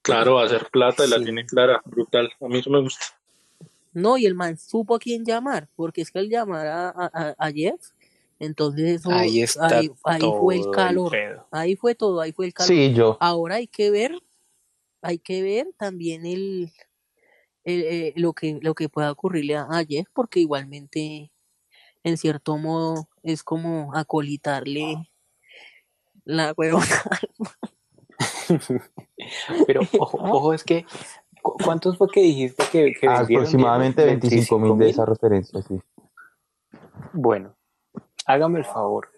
Claro, 0.01 0.35
va 0.35 0.45
a 0.45 0.47
ser 0.47 0.69
plata 0.71 1.05
y 1.05 1.09
la 1.09 1.17
Sí. 1.17 1.25
tiene 1.25 1.45
clara, 1.45 1.81
brutal. 1.83 2.29
A 2.39 2.47
mí 2.47 2.59
eso 2.59 2.69
me 2.69 2.79
gusta. 2.79 3.05
No, 3.91 4.17
y 4.17 4.25
el 4.25 4.35
man 4.35 4.57
supo 4.57 4.95
a 4.95 4.99
quién 4.99 5.25
llamar, 5.25 5.67
porque 5.75 5.99
es 6.01 6.11
que 6.11 6.19
al 6.19 6.29
llamar 6.29 6.65
a, 6.67 6.89
a, 6.89 7.11
a- 7.13 7.35
a 7.37 7.51
Jeff, 7.51 7.81
entonces 8.39 9.01
eso, 9.01 9.11
Ahí 9.11 9.41
está 9.41 9.79
ahí, 9.79 9.91
ahí 10.05 10.21
fue 10.39 10.55
el 10.55 10.61
todo 10.61 10.71
calor. 10.71 11.17
Ahí 11.51 11.75
fue 11.75 11.93
todo, 11.93 12.21
ahí 12.21 12.31
fue 12.31 12.45
el 12.45 12.53
calor. 12.53 12.69
Sí, 12.69 12.93
yo. 12.93 13.17
Ahora 13.19 13.55
hay 13.55 13.67
que 13.67 13.91
ver, 13.91 14.13
hay 15.01 15.17
que 15.19 15.41
ver 15.41 15.67
también 15.77 16.25
el, 16.25 16.71
el, 17.67 17.83
eh, 17.83 18.13
lo 18.17 18.33
que 18.33 18.59
lo 18.63 18.75
que 18.75 18.89
pueda 18.89 19.11
ocurrirle 19.11 19.57
a, 19.57 19.63
a 19.69 19.85
Jeff, 19.85 20.07
porque 20.13 20.41
igualmente, 20.41 21.31
en 22.03 22.17
cierto 22.17 22.57
modo, 22.57 23.09
es 23.23 23.43
como 23.43 23.95
acolitarle 23.95 25.11
la 26.25 26.53
huevona. 26.57 26.85
Pero 29.67 29.81
ojo, 29.97 30.17
ojo, 30.23 30.53
es 30.53 30.63
que 30.63 30.85
¿cu- 31.41 31.57
¿cuántos 31.63 31.97
fue 31.97 32.09
que 32.09 32.21
dijiste 32.21 32.63
que? 32.71 32.93
Aproximadamente 33.07 34.05
25 34.05 34.59
mil 34.59 34.77
de 34.79 34.89
esa 34.89 35.05
referencia, 35.05 35.61
sí. 35.63 35.79
Bueno, 37.13 37.55
hágame 38.25 38.59
el 38.59 38.65
favor. 38.65 39.09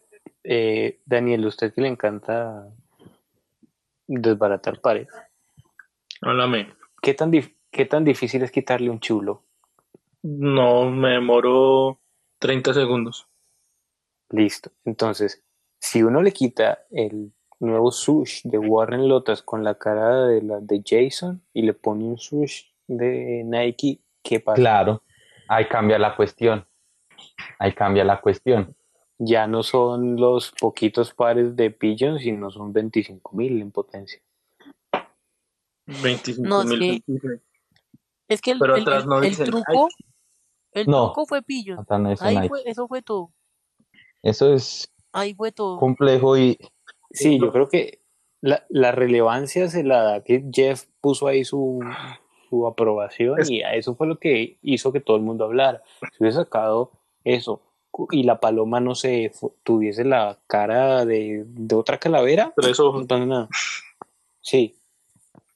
Eh, 0.43 1.01
Daniel, 1.05 1.45
usted 1.47 1.73
que 1.73 1.81
le 1.81 1.89
encanta 1.89 2.69
desbaratar 4.07 4.81
pares, 4.81 5.09
Háblame. 6.21 6.73
¿qué 7.01 7.13
tan, 7.13 7.31
dif- 7.31 7.55
¿qué 7.71 7.85
tan 7.85 8.03
difícil 8.03 8.43
es 8.43 8.51
quitarle 8.51 8.89
un 8.89 8.99
chulo? 8.99 9.43
No, 10.21 10.89
me 10.89 11.11
demoró 11.11 11.99
30 12.39 12.73
segundos. 12.73 13.27
Listo. 14.29 14.71
Entonces, 14.85 15.43
si 15.79 16.03
uno 16.03 16.21
le 16.21 16.31
quita 16.31 16.85
el 16.91 17.31
nuevo 17.59 17.91
sush 17.91 18.41
de 18.43 18.57
Warren 18.57 19.07
Lotas 19.07 19.41
con 19.41 19.63
la 19.63 19.75
cara 19.75 20.25
de 20.25 20.41
la 20.41 20.59
de 20.59 20.81
Jason 20.85 21.41
y 21.53 21.63
le 21.63 21.73
pone 21.73 22.05
un 22.05 22.17
sush 22.17 22.65
de 22.87 23.43
Nike, 23.45 23.99
¿qué 24.23 24.39
pasa? 24.39 24.55
Claro. 24.55 25.03
Ahí 25.47 25.67
cambia 25.67 25.97
la 25.97 26.15
cuestión. 26.15 26.65
Ahí 27.57 27.73
cambia 27.73 28.03
la 28.03 28.21
cuestión. 28.21 28.75
Ya 29.17 29.47
no 29.47 29.63
son 29.63 30.15
los 30.15 30.51
poquitos 30.51 31.13
pares 31.13 31.55
de 31.55 31.71
Pigeon, 31.71 32.19
sino 32.19 32.49
son 32.51 32.71
25 32.71 33.35
mil 33.35 33.61
en 33.61 33.71
potencia. 33.71 34.21
25 35.85 36.47
No, 36.47 36.63
es 38.29 38.41
que 38.41 38.51
el, 38.51 38.59
Pero 38.59 38.75
el- 38.75 38.81
atrás 38.83 39.03
el- 39.03 39.09
no 39.09 39.17
el 39.21 39.29
dicen, 39.29 39.45
truco, 39.47 39.89
el 40.71 40.87
No. 40.87 41.05
truco 41.07 41.25
fue 41.25 41.41
pillo. 41.41 41.79
Hasta 41.79 41.97
no 41.97 42.11
es 42.11 42.21
Ahí 42.21 42.47
fue, 42.47 42.61
eso 42.65 42.87
fue 42.87 43.01
todo. 43.01 43.31
Eso 44.23 44.53
es 44.53 44.89
Ahí 45.11 45.33
fue 45.33 45.51
todo. 45.51 45.77
complejo 45.79 46.37
y 46.37 46.57
Sí, 47.11 47.39
yo 47.39 47.51
creo 47.51 47.67
que 47.69 48.01
la, 48.41 48.65
la 48.69 48.91
relevancia 48.91 49.67
se 49.67 49.83
la 49.83 50.03
da 50.03 50.23
que 50.23 50.45
Jeff 50.53 50.85
puso 51.01 51.25
ahí 51.27 51.43
su, 51.43 51.79
su 52.49 52.67
aprobación 52.67 53.39
Es- 53.41 53.49
y 53.49 53.63
a 53.63 53.73
eso 53.73 53.95
fue 53.95 54.05
lo 54.07 54.19
que 54.19 54.57
hizo 54.61 54.93
que 54.93 54.99
todo 55.01 55.17
el 55.17 55.23
mundo 55.23 55.45
hablara. 55.45 55.81
Si 55.99 56.23
hubiese 56.23 56.37
sacado 56.37 56.91
eso 57.23 57.61
y 58.11 58.23
la 58.23 58.39
paloma 58.39 58.79
no 58.79 58.93
se 58.93 59.31
tuviese 59.63 60.05
la 60.05 60.37
cara 60.45 61.03
de, 61.05 61.43
de 61.47 61.75
otra 61.75 61.97
calavera, 61.97 62.53
Tres 62.55 62.79
ojos. 62.79 63.01
no 63.01 63.07
pasa 63.07 63.25
nada. 63.25 63.49
Sí, 64.41 64.75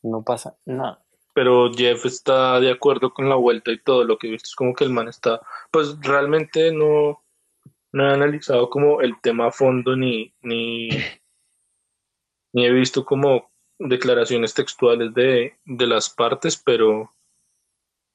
no 0.02 0.24
pasa 0.24 0.56
nada. 0.66 1.03
Pero 1.34 1.72
Jeff 1.74 2.06
está 2.06 2.60
de 2.60 2.72
acuerdo 2.72 3.14
con 3.14 3.28
la 3.28 3.36
vuelta 3.36 3.72
y 3.72 3.80
todo 3.80 4.04
lo 4.04 4.18
que 4.18 4.28
he 4.28 4.32
visto 4.32 4.48
es 4.48 4.56
como 4.56 4.74
que 4.74 4.84
el 4.84 4.92
man 4.92 5.08
está, 5.08 5.42
pues 5.72 6.00
realmente 6.02 6.72
no, 6.72 7.24
no 7.92 8.10
he 8.10 8.14
analizado 8.14 8.70
como 8.70 9.02
el 9.02 9.20
tema 9.22 9.48
a 9.48 9.52
fondo 9.52 9.96
ni, 9.96 10.34
ni, 10.42 10.90
ni 12.54 12.66
he 12.66 12.72
visto 12.72 13.04
como 13.06 13.52
declaraciones 13.80 14.54
textuales 14.54 15.14
de, 15.14 15.58
de 15.66 15.88
las 15.88 16.10
partes, 16.10 16.56
pero, 16.58 17.12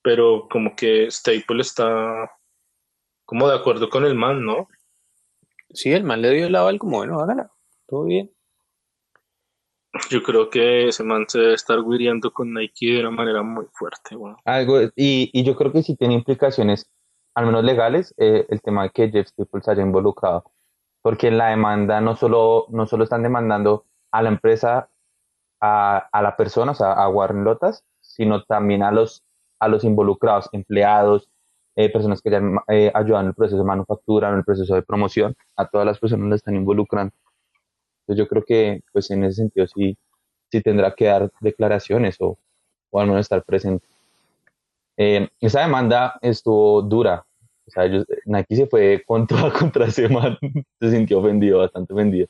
pero 0.03 0.49
como 0.49 0.75
que 0.77 1.11
Staple 1.11 1.61
está 1.61 2.31
como 3.25 3.49
de 3.49 3.57
acuerdo 3.57 3.91
con 3.91 4.05
el 4.05 4.15
man, 4.15 4.45
¿no? 4.45 4.69
Sí, 5.71 5.93
el 5.93 6.05
man 6.05 6.23
le 6.23 6.31
dio 6.31 6.47
el 6.47 6.57
aval 6.57 6.79
como, 6.79 6.99
bueno, 6.99 7.21
hágala, 7.21 7.53
todo 7.87 8.05
bien. 8.05 8.33
Yo 10.11 10.23
creo 10.23 10.51
que 10.51 10.89
ese 10.89 11.03
man 11.03 11.25
se 11.29 11.39
debe 11.39 11.55
estar 11.55 11.83
guiriando 11.83 12.31
con 12.33 12.53
Nike 12.53 12.93
de 12.95 13.01
una 13.01 13.11
manera 13.11 13.43
muy 13.43 13.67
fuerte, 13.73 14.17
weón. 14.17 14.37
algo, 14.45 14.81
y, 14.97 15.31
y 15.33 15.45
yo 15.45 15.57
creo 15.57 15.73
que 15.73 15.83
sí 15.83 15.97
tiene 15.97 16.15
implicaciones, 16.15 16.91
al 17.35 17.47
menos 17.47 17.65
legales, 17.65 18.15
eh, 18.19 18.47
el 18.49 18.61
tema 18.61 18.85
de 18.85 18.91
que 18.91 19.11
Jeff 19.11 19.29
Staples 19.29 19.69
haya 19.69 19.83
involucrado. 19.83 20.45
Porque 21.03 21.29
en 21.29 21.39
la 21.39 21.49
demanda 21.49 22.01
no 22.01 22.17
solo, 22.17 22.67
no 22.69 22.87
solo 22.87 23.05
están 23.05 23.23
demandando 23.23 23.87
a 24.11 24.23
la 24.23 24.29
empresa, 24.29 24.91
a, 25.61 25.99
a 26.13 26.23
la 26.23 26.37
persona, 26.37 26.73
o 26.73 26.75
sea, 26.75 26.93
a 26.93 27.09
Warren 27.09 27.45
Lotas, 27.45 27.85
sino 28.01 28.45
también 28.45 28.83
a 28.83 28.93
los, 28.93 29.25
a 29.59 29.69
los 29.69 29.85
involucrados, 29.85 30.49
empleados, 30.53 31.31
eh, 31.77 31.91
personas 31.91 32.21
que 32.21 32.29
hayan 32.31 32.59
eh, 32.69 32.91
ayudado 32.93 33.23
en 33.23 33.29
el 33.29 33.35
proceso 33.35 33.59
de 33.59 33.65
manufactura, 33.65 34.29
en 34.29 34.37
el 34.37 34.45
proceso 34.45 34.75
de 34.75 34.83
promoción, 34.83 35.37
a 35.57 35.69
todas 35.69 35.87
las 35.87 35.99
personas 35.99 36.29
las 36.29 36.37
están 36.39 36.57
involucrando. 36.57 37.15
Entonces 38.09 38.25
yo 38.25 38.29
creo 38.29 38.43
que 38.43 38.81
pues 38.91 39.11
en 39.11 39.23
ese 39.25 39.43
sentido 39.43 39.67
sí, 39.67 39.95
sí 40.51 40.63
tendrá 40.63 40.95
que 40.95 41.05
dar 41.05 41.31
declaraciones 41.41 42.17
o, 42.21 42.39
o 42.91 43.01
al 43.01 43.07
menos 43.07 43.21
estar 43.21 43.45
presente. 43.45 43.87
Eh, 44.97 45.29
esa 45.41 45.61
demanda 45.61 46.19
estuvo 46.23 46.81
dura. 46.81 47.27
O 47.67 47.71
sea, 47.71 47.85
Nike 48.25 48.57
se 48.57 48.67
fue 48.67 49.03
con 49.07 49.27
toda 49.27 49.53
contra 49.53 49.85
ese 49.85 50.09
man. 50.09 50.39
Se 50.81 50.91
sintió 50.91 51.19
ofendido, 51.19 51.59
bastante 51.59 51.93
ofendido. 51.93 52.29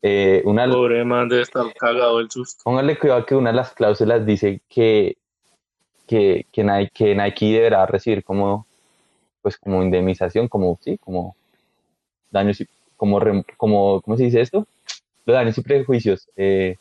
Eh, 0.00 0.40
una, 0.46 0.66
Pobre 0.66 1.04
man 1.04 1.28
debe 1.28 1.42
estar 1.42 1.66
cagado 1.74 2.18
el 2.20 2.30
susto. 2.30 2.62
póngale 2.64 2.98
cuidado 2.98 3.26
que 3.26 3.34
una 3.34 3.50
de 3.50 3.56
las 3.56 3.74
cláusulas 3.74 4.24
dice 4.24 4.62
que, 4.66 5.18
que, 6.06 6.46
que, 6.50 6.64
Nike, 6.64 6.90
que 6.94 7.14
Nike 7.14 7.52
deberá 7.52 7.84
recibir 7.84 8.24
como, 8.24 8.66
pues 9.42 9.58
como 9.58 9.82
indemnización, 9.82 10.48
como, 10.48 10.78
sí, 10.80 10.96
como 10.98 11.36
daños, 12.30 12.64
como, 12.96 13.20
como, 13.58 14.00
¿cómo 14.00 14.16
se 14.16 14.24
dice 14.24 14.40
esto? 14.40 14.66
Los 15.26 15.34
daños 15.34 15.58
y 15.58 15.60
prejuicios. 15.60 16.28
Eh, 16.36 16.76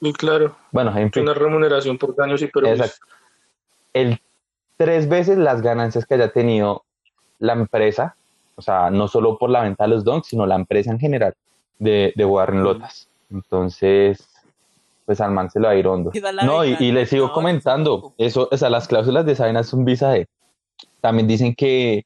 Y 0.00 0.12
claro, 0.12 0.54
bueno, 0.72 0.94
en 0.96 1.10
fin. 1.10 1.22
una 1.22 1.32
remuneración 1.34 1.96
por 1.96 2.14
daños 2.14 2.42
y 2.42 2.48
perjuicios. 2.48 2.80
Exacto. 2.88 3.06
El 3.94 4.20
tres 4.76 5.08
veces 5.08 5.38
las 5.38 5.62
ganancias 5.62 6.04
que 6.04 6.14
haya 6.14 6.28
tenido 6.30 6.84
la 7.38 7.54
empresa, 7.54 8.14
o 8.56 8.62
sea, 8.62 8.90
no 8.90 9.08
solo 9.08 9.38
por 9.38 9.48
la 9.48 9.62
venta 9.62 9.84
de 9.84 9.90
los 9.90 10.04
donks, 10.04 10.28
sino 10.28 10.44
la 10.46 10.56
empresa 10.56 10.90
en 10.90 10.98
general 10.98 11.34
de, 11.78 12.12
de 12.14 12.24
Warren 12.24 12.62
Lotas. 12.62 13.08
Entonces, 13.30 14.28
pues 15.06 15.20
al 15.20 15.30
man 15.30 15.50
se 15.50 15.60
lo 15.60 15.66
va 15.68 15.72
a 15.72 15.76
ir 15.76 15.86
hondo. 15.86 16.10
No, 16.44 16.64
y, 16.64 16.76
y 16.78 16.92
les 16.92 17.08
sigo 17.08 17.28
no, 17.28 17.32
comentando, 17.32 18.12
eso, 18.18 18.48
o 18.50 18.56
sea, 18.56 18.68
las 18.70 18.86
cláusulas 18.88 19.24
de 19.24 19.32
esa 19.32 19.44
vaina 19.44 19.62
son 19.62 19.84
visaje. 19.84 20.26
También 21.00 21.26
dicen 21.28 21.54
que, 21.54 22.04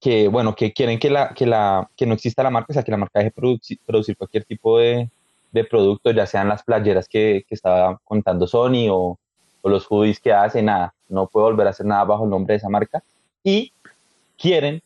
que, 0.00 0.28
bueno, 0.28 0.54
que 0.54 0.72
quieren 0.72 0.98
que 0.98 1.10
la, 1.10 1.34
que 1.34 1.46
la, 1.46 1.88
que 1.96 2.06
no 2.06 2.14
exista 2.14 2.42
la 2.42 2.50
marca, 2.50 2.68
o 2.70 2.74
sea, 2.74 2.82
que 2.82 2.90
la 2.90 2.96
marca 2.96 3.18
deje 3.18 3.32
de 3.34 3.42
produci- 3.42 3.78
producir 3.84 4.16
cualquier 4.16 4.44
tipo 4.44 4.78
de, 4.78 5.08
de 5.52 5.64
productos, 5.64 6.14
ya 6.14 6.26
sean 6.26 6.48
las 6.48 6.62
playeras 6.62 7.06
que, 7.08 7.44
que 7.46 7.54
estaba 7.54 8.00
contando 8.04 8.46
Sony 8.46 8.88
o, 8.90 9.18
o 9.62 9.68
los 9.68 9.86
hoodies 9.86 10.18
que 10.18 10.32
hace, 10.32 10.62
nada, 10.62 10.94
no 11.08 11.26
puede 11.26 11.44
volver 11.46 11.66
a 11.66 11.70
hacer 11.70 11.86
nada 11.86 12.04
bajo 12.04 12.24
el 12.24 12.30
nombre 12.30 12.54
de 12.54 12.58
esa 12.58 12.68
marca. 12.68 13.02
Y 13.44 13.72
quieren 14.38 14.80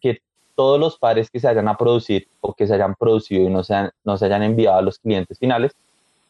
que 0.00 0.20
todos 0.54 0.78
los 0.78 0.98
pares 0.98 1.30
que 1.30 1.40
se 1.40 1.46
vayan 1.46 1.68
a 1.68 1.76
producir 1.76 2.28
o 2.40 2.52
que 2.52 2.66
se 2.66 2.74
hayan 2.74 2.94
producido 2.94 3.44
y 3.44 3.50
no, 3.50 3.64
sean, 3.64 3.90
no 4.04 4.18
se 4.18 4.26
hayan 4.26 4.42
enviado 4.42 4.78
a 4.78 4.82
los 4.82 4.98
clientes 4.98 5.38
finales, 5.38 5.72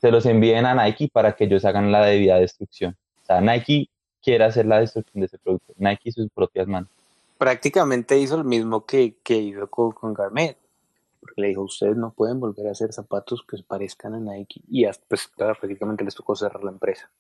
se 0.00 0.12
los 0.12 0.26
envíen 0.26 0.64
a 0.64 0.75
Nike 0.75 1.09
para 1.12 1.33
que 1.33 1.45
ellos 1.45 1.64
hagan 1.64 1.90
la 1.90 2.04
debida 2.04 2.37
destrucción. 2.37 2.95
O 3.23 3.26
sea, 3.26 3.40
Nike 3.40 3.88
quiere 4.23 4.45
hacer 4.45 4.66
la 4.66 4.78
destrucción 4.78 5.21
de 5.21 5.26
ese 5.26 5.38
producto. 5.38 5.73
Nike 5.76 6.11
y 6.11 6.12
sus 6.12 6.28
propias 6.30 6.68
manos. 6.68 6.88
Prácticamente 7.38 8.18
hizo 8.18 8.37
lo 8.37 8.45
mismo 8.45 8.85
que, 8.85 9.16
que 9.23 9.37
hizo 9.37 9.71
con, 9.71 9.92
con 9.92 10.12
Garmet. 10.12 10.59
Porque 11.21 11.40
le 11.40 11.49
dijo, 11.49 11.62
ustedes 11.62 11.97
no 11.97 12.12
pueden 12.12 12.40
volver 12.40 12.68
a 12.68 12.73
hacer 12.73 12.92
zapatos 12.92 13.45
que 13.49 13.57
se 13.57 13.62
parezcan 13.62 14.14
a 14.14 14.21
Nike. 14.21 14.61
Y 14.68 14.85
hasta, 14.85 15.04
pues 15.09 15.28
claro, 15.28 15.57
prácticamente 15.59 16.04
les 16.04 16.14
tocó 16.14 16.37
cerrar 16.37 16.62
la 16.62 16.71
empresa. 16.71 17.11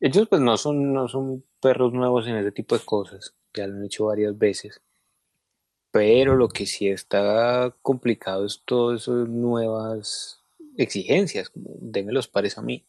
Ellos 0.00 0.28
pues 0.28 0.40
no 0.40 0.56
son, 0.56 0.94
no 0.94 1.08
son 1.08 1.44
perros 1.60 1.92
nuevos 1.92 2.26
en 2.26 2.36
ese 2.36 2.52
tipo 2.52 2.76
de 2.76 2.84
cosas. 2.84 3.34
Ya 3.52 3.66
lo 3.66 3.76
han 3.76 3.84
hecho 3.84 4.06
varias 4.06 4.36
veces. 4.36 4.80
Pero 5.90 6.36
lo 6.36 6.48
que 6.48 6.66
sí 6.66 6.88
está 6.88 7.74
complicado 7.82 8.46
es 8.46 8.62
todas 8.64 9.02
esas 9.02 9.28
nuevas 9.28 10.42
exigencias, 10.76 11.50
como 11.50 11.70
denme 11.80 12.12
los 12.12 12.28
pares 12.28 12.56
a 12.56 12.62
mí. 12.62 12.86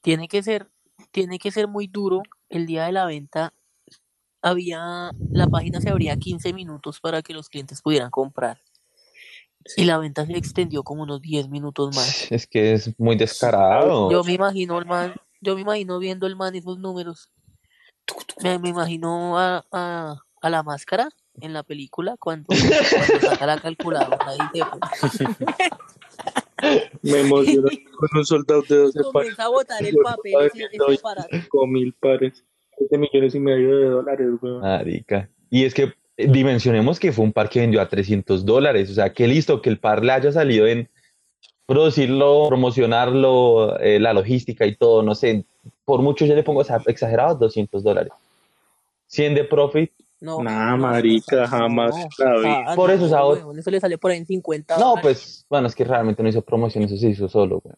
Tiene 0.00 0.28
que 0.28 0.42
ser, 0.42 0.68
tiene 1.10 1.38
que 1.38 1.50
ser 1.50 1.68
muy 1.68 1.86
duro. 1.86 2.22
El 2.48 2.66
día 2.66 2.84
de 2.86 2.92
la 2.92 3.06
venta 3.06 3.54
había, 4.42 5.10
la 5.30 5.46
página 5.46 5.80
se 5.80 5.90
abría 5.90 6.16
15 6.16 6.52
minutos 6.52 7.00
para 7.00 7.22
que 7.22 7.32
los 7.32 7.48
clientes 7.48 7.82
pudieran 7.82 8.10
comprar. 8.10 8.60
Y 9.76 9.84
la 9.84 9.98
venta 9.98 10.24
se 10.24 10.36
extendió 10.36 10.82
como 10.82 11.02
unos 11.02 11.20
10 11.20 11.48
minutos 11.50 11.94
más. 11.94 12.30
Es 12.32 12.46
que 12.46 12.72
es 12.72 12.98
muy 12.98 13.16
descarado. 13.16 14.10
Yo 14.10 14.24
me 14.24 14.32
imagino 14.32 14.78
el 14.78 14.86
man, 14.86 15.14
yo 15.40 15.54
me 15.56 15.60
imagino 15.60 15.98
viendo 15.98 16.26
el 16.26 16.36
man 16.36 16.54
esos 16.54 16.78
números. 16.78 17.30
Me, 18.42 18.58
me 18.58 18.70
imagino 18.70 19.38
a, 19.38 19.64
a, 19.70 20.16
a 20.40 20.50
la 20.50 20.62
máscara 20.62 21.10
en 21.40 21.52
la 21.52 21.62
película 21.62 22.16
cuando, 22.18 22.46
cuando 22.46 23.28
saca 23.28 23.46
la 23.46 23.60
calculadora 23.60 24.34
y 24.54 24.60
Me 27.02 27.20
emocionó 27.20 27.68
con 27.98 28.08
un 28.18 28.24
soldado 28.24 28.62
de 28.62 28.76
12 28.76 28.98
pares. 28.98 29.12
comienza 29.12 29.44
a 29.44 29.48
botar 29.48 29.84
el 29.84 29.96
papel 29.96 30.34
ese, 30.46 30.64
ese 30.72 30.98
aparato. 30.98 31.28
5 31.30 31.66
mil 31.66 31.92
pares. 31.94 32.44
7 32.78 32.98
millones 32.98 33.34
y 33.34 33.40
medio 33.40 33.76
de 33.78 33.84
dólares, 33.86 34.28
weón. 34.40 34.60
Marica. 34.60 35.28
Y 35.50 35.64
es 35.64 35.74
que 35.74 35.92
eh, 36.16 36.26
dimensionemos 36.30 36.98
que 37.00 37.12
fue 37.12 37.24
un 37.24 37.32
par 37.32 37.48
que 37.48 37.60
vendió 37.60 37.80
a 37.80 37.88
300 37.88 38.44
dólares. 38.44 38.90
O 38.90 38.94
sea, 38.94 39.12
que 39.12 39.26
listo, 39.26 39.60
que 39.62 39.70
el 39.70 39.78
par 39.78 40.04
le 40.04 40.12
haya 40.12 40.32
salido 40.32 40.66
en 40.66 40.88
producirlo, 41.66 42.46
promocionarlo, 42.48 43.78
eh, 43.80 43.98
la 44.00 44.12
logística 44.12 44.64
y 44.66 44.74
todo, 44.76 45.02
no 45.02 45.14
sé. 45.14 45.44
Por 45.84 46.00
mucho 46.02 46.24
yo 46.24 46.34
le 46.34 46.42
pongo, 46.42 46.60
o 46.60 46.64
sea, 46.64 46.80
exagerado, 46.86 47.34
200 47.36 47.82
dólares. 47.82 48.12
100 49.08 49.34
de 49.34 49.44
profit. 49.44 49.92
No, 50.20 50.42
Nah, 50.42 50.72
no, 50.72 50.78
marica, 50.78 51.46
jamás 51.46 51.94
no. 51.94 52.08
la 52.24 52.38
vi. 52.40 52.46
Ah, 52.66 52.72
Por 52.74 52.88
no, 52.88 52.94
eso, 52.96 53.04
o 53.04 53.08
sea, 53.08 53.24
weón, 53.24 53.58
eso 53.58 53.70
le 53.70 53.78
sale 53.78 53.98
por 53.98 54.10
ahí 54.10 54.18
en 54.18 54.26
50 54.26 54.74
No, 54.76 54.80
dólares. 54.96 55.02
pues, 55.02 55.46
bueno, 55.48 55.68
es 55.68 55.74
que 55.76 55.84
realmente 55.84 56.22
no 56.22 56.28
hizo 56.28 56.42
promoción, 56.42 56.82
eso 56.84 56.96
se 56.96 57.10
hizo 57.10 57.28
solo, 57.28 57.60
güey. 57.60 57.74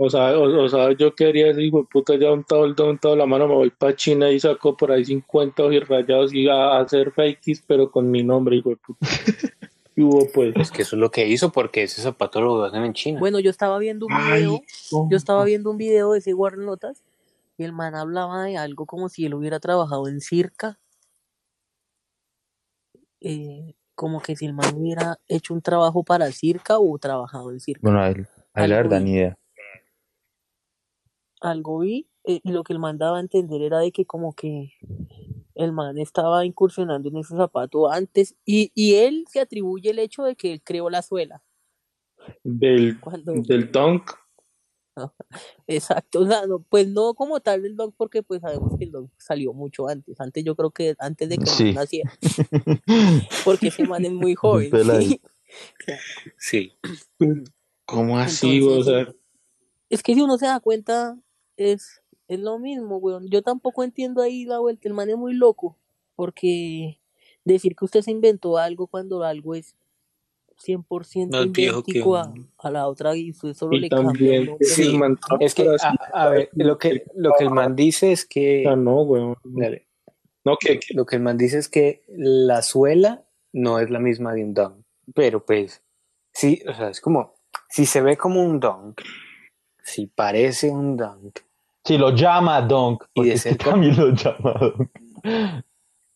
O 0.00 0.08
sea, 0.08 0.38
o, 0.38 0.64
o 0.64 0.68
sea, 0.68 0.92
yo 0.92 1.12
quería 1.12 1.50
ese 1.50 1.60
hijo 1.60 1.78
de 1.78 1.88
puta 1.90 2.14
ya 2.14 2.30
untado 2.30 2.64
el 2.64 2.76
dedo, 2.76 2.88
untado 2.88 3.16
la 3.16 3.26
mano, 3.26 3.48
me 3.48 3.54
voy 3.54 3.70
para 3.70 3.96
China 3.96 4.30
y 4.30 4.38
saco 4.38 4.76
por 4.76 4.92
ahí 4.92 5.04
50 5.04 5.64
rayados 5.88 6.32
y 6.32 6.48
a, 6.48 6.54
a 6.54 6.80
hacer 6.80 7.10
fakes, 7.10 7.62
pero 7.66 7.90
con 7.90 8.08
mi 8.08 8.22
nombre, 8.22 8.56
hijo 8.56 8.70
de 8.70 8.76
puta. 8.76 9.06
Y 9.96 10.02
hubo 10.02 10.28
pues. 10.32 10.54
Es 10.54 10.70
que 10.70 10.82
eso 10.82 10.94
es 10.94 11.00
lo 11.00 11.10
que 11.10 11.26
hizo, 11.26 11.50
porque 11.50 11.82
ese 11.82 12.00
zapato 12.00 12.40
lo 12.40 12.62
hacen 12.62 12.84
en 12.84 12.92
China. 12.92 13.18
Bueno, 13.18 13.40
yo 13.40 13.50
estaba 13.50 13.80
viendo 13.80 14.06
un 14.06 14.12
Ay, 14.12 14.42
video, 14.42 14.62
yo 15.10 15.16
estaba 15.16 15.42
viendo 15.42 15.72
un 15.72 15.76
video 15.76 16.12
de 16.12 16.20
ese 16.20 16.34
Warren 16.34 16.66
Notas 16.66 17.02
y 17.56 17.64
el 17.64 17.72
man 17.72 17.96
hablaba 17.96 18.44
de 18.44 18.56
algo 18.56 18.86
como 18.86 19.08
si 19.08 19.26
él 19.26 19.34
hubiera 19.34 19.58
trabajado 19.58 20.06
en 20.06 20.20
Circa. 20.20 20.78
Eh, 23.20 23.74
como 23.96 24.22
que 24.22 24.36
si 24.36 24.46
el 24.46 24.54
man 24.54 24.72
hubiera 24.76 25.18
hecho 25.26 25.52
un 25.52 25.62
trabajo 25.62 26.04
para 26.04 26.30
Circa 26.30 26.78
o 26.78 26.96
trabajado 26.98 27.50
en 27.50 27.58
Circa. 27.58 27.80
Bueno, 27.82 28.00
a 28.00 28.10
él, 28.10 28.28
a 28.54 28.62
él 28.62 28.70
la 28.70 28.76
verdad, 28.76 29.00
ni 29.00 29.14
idea. 29.14 29.36
Algo 31.40 31.80
vi 31.80 32.08
eh, 32.24 32.40
y 32.42 32.50
lo 32.52 32.64
que 32.64 32.72
el 32.72 32.78
man 32.78 32.98
daba 32.98 33.18
a 33.18 33.20
entender 33.20 33.62
era 33.62 33.78
de 33.78 33.92
que 33.92 34.04
como 34.04 34.32
que 34.34 34.72
el 35.54 35.72
man 35.72 35.98
estaba 35.98 36.44
incursionando 36.44 37.08
en 37.08 37.16
ese 37.18 37.36
zapato 37.36 37.90
antes 37.90 38.34
y, 38.44 38.70
y 38.74 38.94
él 38.94 39.24
se 39.30 39.40
atribuye 39.40 39.90
el 39.90 39.98
hecho 39.98 40.24
de 40.24 40.36
que 40.36 40.52
él 40.52 40.62
creó 40.62 40.90
la 40.90 41.02
suela. 41.02 41.42
Del, 42.44 43.00
Cuando, 43.00 43.32
del 43.34 43.70
Dunk. 43.70 44.10
Exacto, 45.66 46.20
o 46.20 46.26
sea, 46.26 46.46
no, 46.46 46.60
pues 46.68 46.88
no 46.88 47.14
como 47.14 47.40
tal 47.40 47.64
el 47.64 47.76
dog, 47.76 47.94
porque 47.96 48.22
pues 48.22 48.40
sabemos 48.40 48.76
que 48.78 48.84
el 48.84 48.90
dog 48.90 49.08
salió 49.16 49.52
mucho 49.52 49.88
antes. 49.88 50.20
Antes 50.20 50.44
yo 50.44 50.56
creo 50.56 50.70
que 50.70 50.94
antes 50.98 51.28
de 51.28 51.38
que 51.38 51.46
Sí. 51.46 51.72
naciera, 51.72 52.12
porque 53.44 53.68
ese 53.68 53.84
man 53.86 54.04
es 54.04 54.12
muy 54.12 54.34
joven. 54.34 54.70
¿sí? 55.00 55.20
Sí. 56.36 56.72
¿Cómo 57.86 58.18
así? 58.18 58.60
O 58.60 58.82
sea, 58.82 59.08
Es 59.88 60.02
que 60.02 60.14
si 60.14 60.20
uno 60.20 60.36
se 60.36 60.44
da 60.46 60.60
cuenta, 60.60 61.18
es, 61.58 62.00
es 62.28 62.40
lo 62.40 62.58
mismo, 62.58 62.96
weón. 62.96 63.28
Yo 63.28 63.42
tampoco 63.42 63.84
entiendo 63.84 64.22
ahí 64.22 64.44
la 64.44 64.60
vuelta. 64.60 64.88
El 64.88 64.94
man 64.94 65.10
es 65.10 65.16
muy 65.16 65.34
loco, 65.34 65.76
porque 66.14 66.98
decir 67.44 67.76
que 67.76 67.84
usted 67.84 68.00
se 68.02 68.10
inventó 68.10 68.56
algo 68.56 68.86
cuando 68.86 69.22
algo 69.24 69.54
es 69.54 69.74
100% 70.56 71.30
Más 71.30 71.52
viejo 71.52 71.82
que 71.82 71.92
idéntico 71.92 72.16
a, 72.16 72.70
la 72.70 72.88
otra 72.88 73.16
y 73.16 73.30
usted 73.30 73.54
solo 73.54 73.76
y 73.76 73.80
le 73.80 73.88
cambia 73.88 74.12
también. 74.12 74.46
nombre. 74.46 74.66
Sí, 74.66 74.90
el 74.90 74.98
man 74.98 75.18
Es 75.40 75.54
que, 75.54 75.68
a, 75.68 75.96
a 76.12 76.28
ver, 76.30 76.50
lo 76.54 76.78
que, 76.78 77.04
lo 77.14 77.32
que 77.38 77.44
el 77.44 77.50
man 77.50 77.76
dice 77.76 78.12
es 78.12 78.24
que, 78.24 78.62
sea, 78.64 78.76
no, 78.76 79.04
güey. 79.04 79.34
dale, 79.44 79.86
No, 80.44 80.56
que, 80.56 80.78
que- 80.78 80.94
lo 80.94 81.06
que 81.06 81.16
el 81.16 81.22
man 81.22 81.36
dice 81.36 81.58
es 81.58 81.68
que 81.68 82.02
la 82.08 82.62
suela 82.62 83.24
no 83.52 83.78
es 83.78 83.90
la 83.90 83.98
misma 83.98 84.34
de 84.34 84.44
un 84.44 84.54
dunk, 84.54 84.84
pero 85.14 85.44
pues, 85.44 85.82
sí, 86.32 86.62
o 86.68 86.74
sea, 86.74 86.90
es 86.90 87.00
como, 87.00 87.34
si 87.68 87.86
se 87.86 88.00
ve 88.00 88.16
como 88.16 88.42
un 88.42 88.60
dunk, 88.60 89.00
si 89.82 90.06
parece 90.06 90.70
un 90.70 90.96
dunk, 90.96 91.40
Si 91.84 91.96
lo 91.96 92.10
llama 92.10 92.60
Donk, 92.62 93.04
Y 93.04 93.06
porque 93.14 93.32
es 93.32 93.44
que 93.44 93.54
también 93.54 93.96
lo 93.96 94.10
llama 94.10 94.52
Donk. 94.60 94.90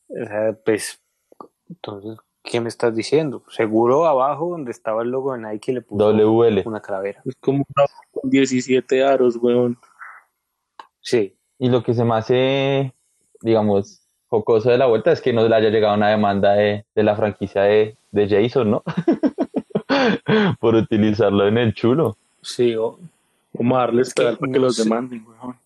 o 0.08 0.26
sea, 0.26 0.56
pues, 0.64 1.00
entonces, 1.68 2.18
¿qué 2.42 2.60
me 2.60 2.68
estás 2.68 2.94
diciendo? 2.94 3.42
Seguro 3.48 4.06
abajo 4.06 4.50
donde 4.50 4.70
estaba 4.70 5.02
el 5.02 5.10
logo 5.10 5.32
de 5.32 5.38
Nike 5.40 5.72
le 5.72 5.80
puso 5.82 6.04
WL. 6.12 6.62
una 6.66 6.80
calavera. 6.80 7.22
es 7.24 7.34
como 7.40 7.64
una 7.74 7.86
con 8.10 8.28
17 8.30 9.04
aros, 9.04 9.36
weón. 9.40 9.78
Sí, 11.00 11.34
Y 11.58 11.68
lo 11.68 11.82
que 11.82 11.94
se 11.94 12.04
me 12.04 12.14
hace, 12.16 12.92
digamos, 13.40 14.00
jocoso 14.28 14.70
de 14.70 14.78
la 14.78 14.86
vuelta 14.86 15.10
es 15.12 15.20
que 15.20 15.32
no 15.32 15.46
le 15.48 15.54
haya 15.56 15.68
llegado 15.70 15.94
una 15.94 16.08
demanda 16.10 16.52
de, 16.52 16.84
de 16.94 17.02
la 17.02 17.16
franquicia 17.16 17.62
de, 17.62 17.96
de 18.10 18.28
Jason, 18.28 18.70
¿no? 18.70 18.82
Por 20.60 20.74
utilizarlo 20.74 21.46
en 21.48 21.58
el 21.58 21.74
chulo. 21.74 22.16
sí, 22.42 22.74
o- 22.76 22.98
Vamos 23.52 23.76
a 23.76 23.80
darle 23.82 24.02
esperar 24.02 24.38
para 24.38 24.52
que 24.52 24.58
no 24.58 24.64
los 24.66 24.76
sé. 24.76 24.84
demanden, 24.84 25.24
weón. 25.26 25.56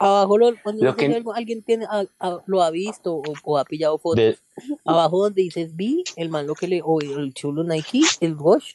Abajo 0.00 0.38
lo, 0.38 0.52
cuando 0.62 0.82
Lo 0.84 0.96
que- 0.96 1.22
alguien 1.34 1.62
tiene, 1.62 1.84
a- 1.84 2.06
a- 2.18 2.42
lo 2.46 2.62
ha 2.62 2.70
visto 2.70 3.16
o, 3.16 3.22
o 3.44 3.58
ha 3.58 3.64
pillado 3.64 3.98
fotos. 3.98 4.16
De, 4.16 4.38
Abajo 4.84 5.24
donde 5.24 5.42
dices 5.42 5.76
B, 5.76 6.02
el 6.16 6.30
man 6.30 6.46
lo 6.46 6.54
que 6.54 6.66
le, 6.68 6.80
o 6.82 7.00
el 7.00 7.34
chulo 7.34 7.62
Nike, 7.64 8.00
el 8.20 8.34
Wash, 8.34 8.74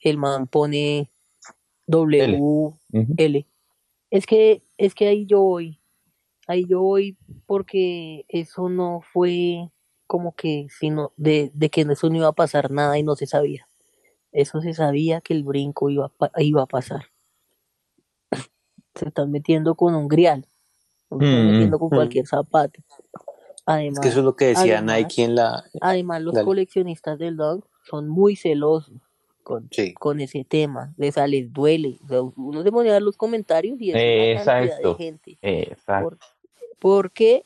el 0.00 0.18
man 0.18 0.46
pone 0.46 1.10
W 1.86 2.74
L. 3.16 3.46
Es 4.10 4.26
que, 4.26 4.62
es 4.76 4.94
que 4.94 5.08
ahí 5.08 5.26
yo 5.26 5.40
voy. 5.40 5.80
Ahí 6.46 6.66
yo 6.68 6.82
voy 6.82 7.16
porque 7.46 8.26
eso 8.28 8.68
no 8.68 9.00
fue 9.12 9.70
como 10.06 10.34
que, 10.36 10.66
sino 10.78 11.12
de, 11.16 11.50
de 11.54 11.70
que 11.70 11.80
eso 11.80 12.10
no 12.10 12.16
iba 12.16 12.28
a 12.28 12.32
pasar 12.32 12.70
nada 12.70 12.98
y 12.98 13.02
no 13.02 13.16
se 13.16 13.26
sabía. 13.26 13.66
Eso 14.30 14.60
se 14.60 14.74
sabía 14.74 15.22
que 15.22 15.32
el 15.32 15.42
brinco 15.42 15.88
iba 15.88 16.06
a, 16.06 16.08
pa- 16.10 16.32
iba 16.36 16.62
a 16.62 16.66
pasar. 16.66 17.06
Se 18.94 19.08
están 19.08 19.30
metiendo 19.30 19.74
con 19.74 19.94
un 19.94 20.08
grial. 20.08 20.46
Se 21.08 21.14
están 21.16 21.46
Mm, 21.46 21.50
metiendo 21.52 21.78
con 21.78 21.88
mm. 21.88 21.94
cualquier 21.94 22.26
zapato. 22.26 22.80
es 22.80 23.62
Además, 23.66 24.00
que 24.00 24.08
eso 24.08 24.18
es 24.18 24.24
lo 24.24 24.36
que 24.36 24.46
decía 24.46 24.78
además- 24.78 24.96
Nike 24.98 25.24
en 25.24 25.34
la... 25.36 25.64
Además, 25.80 26.22
los 26.22 26.34
Dale. 26.34 26.44
coleccionistas 26.44 27.18
del 27.18 27.36
dog 27.36 27.64
son 27.88 28.08
muy 28.08 28.36
celosos 28.36 28.94
con, 29.42 29.68
Sí, 29.70 29.94
con 29.94 30.20
ese 30.20 30.44
tema. 30.44 30.92
Les, 30.96 31.14
duele. 31.52 31.98
O 32.04 32.08
sea, 32.08 32.22
uno 32.22 32.62
se 32.62 32.70
pone 32.72 32.90
a 32.90 33.00
los 33.00 33.16
comentarios 33.16 33.80
y 33.80 33.90
es 33.92 34.42
una 34.42 34.44
cantidad 34.44 34.78
de 34.82 34.94
gente. 34.94 35.38
Exacto. 35.42 36.10
Por- 36.10 36.18
porque, 36.78 37.44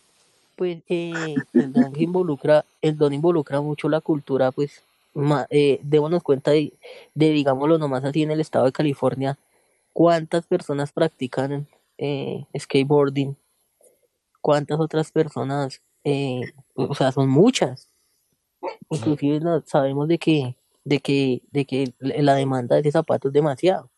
pues, 0.57 0.79
eh, 0.89 1.35
el 1.55 1.73
don 1.73 1.93
involucra, 2.01 2.65
el 2.83 2.97
don 2.97 3.13
involucra 3.13 3.61
mucho 3.61 3.89
la 3.89 4.01
cultura, 4.01 4.51
pues, 4.53 4.83
ma- 5.15 5.47
eh, 5.51 5.79
démonos 5.83 6.23
cuenta 6.25 6.51
de, 6.51 6.73
de, 7.15 7.31
digámoslo 7.31 7.79
nomás 7.79 8.05
así, 8.05 8.23
en 8.23 8.33
el 8.33 8.41
estado 8.41 8.65
de 8.65 8.73
California, 8.73 9.39
cuántas 9.99 10.47
personas 10.47 10.93
practican 10.93 11.67
eh, 11.99 12.45
skateboarding, 12.57 13.37
cuántas 14.41 14.79
otras 14.79 15.11
personas, 15.11 15.83
eh, 16.05 16.41
o 16.75 16.95
sea, 16.95 17.11
son 17.11 17.29
muchas. 17.29 17.89
Inclusive 18.91 19.41
no- 19.41 19.61
sabemos 19.67 20.07
de 20.07 20.19
que 20.19 20.57
de 20.85 21.01
que, 21.01 21.43
de 21.51 21.65
que 21.65 21.93
la 21.99 22.35
demanda 22.37 22.77
de 22.77 22.83
ese 22.83 22.93
zapato 22.93 23.27
es 23.29 23.35
demasiado. 23.35 23.91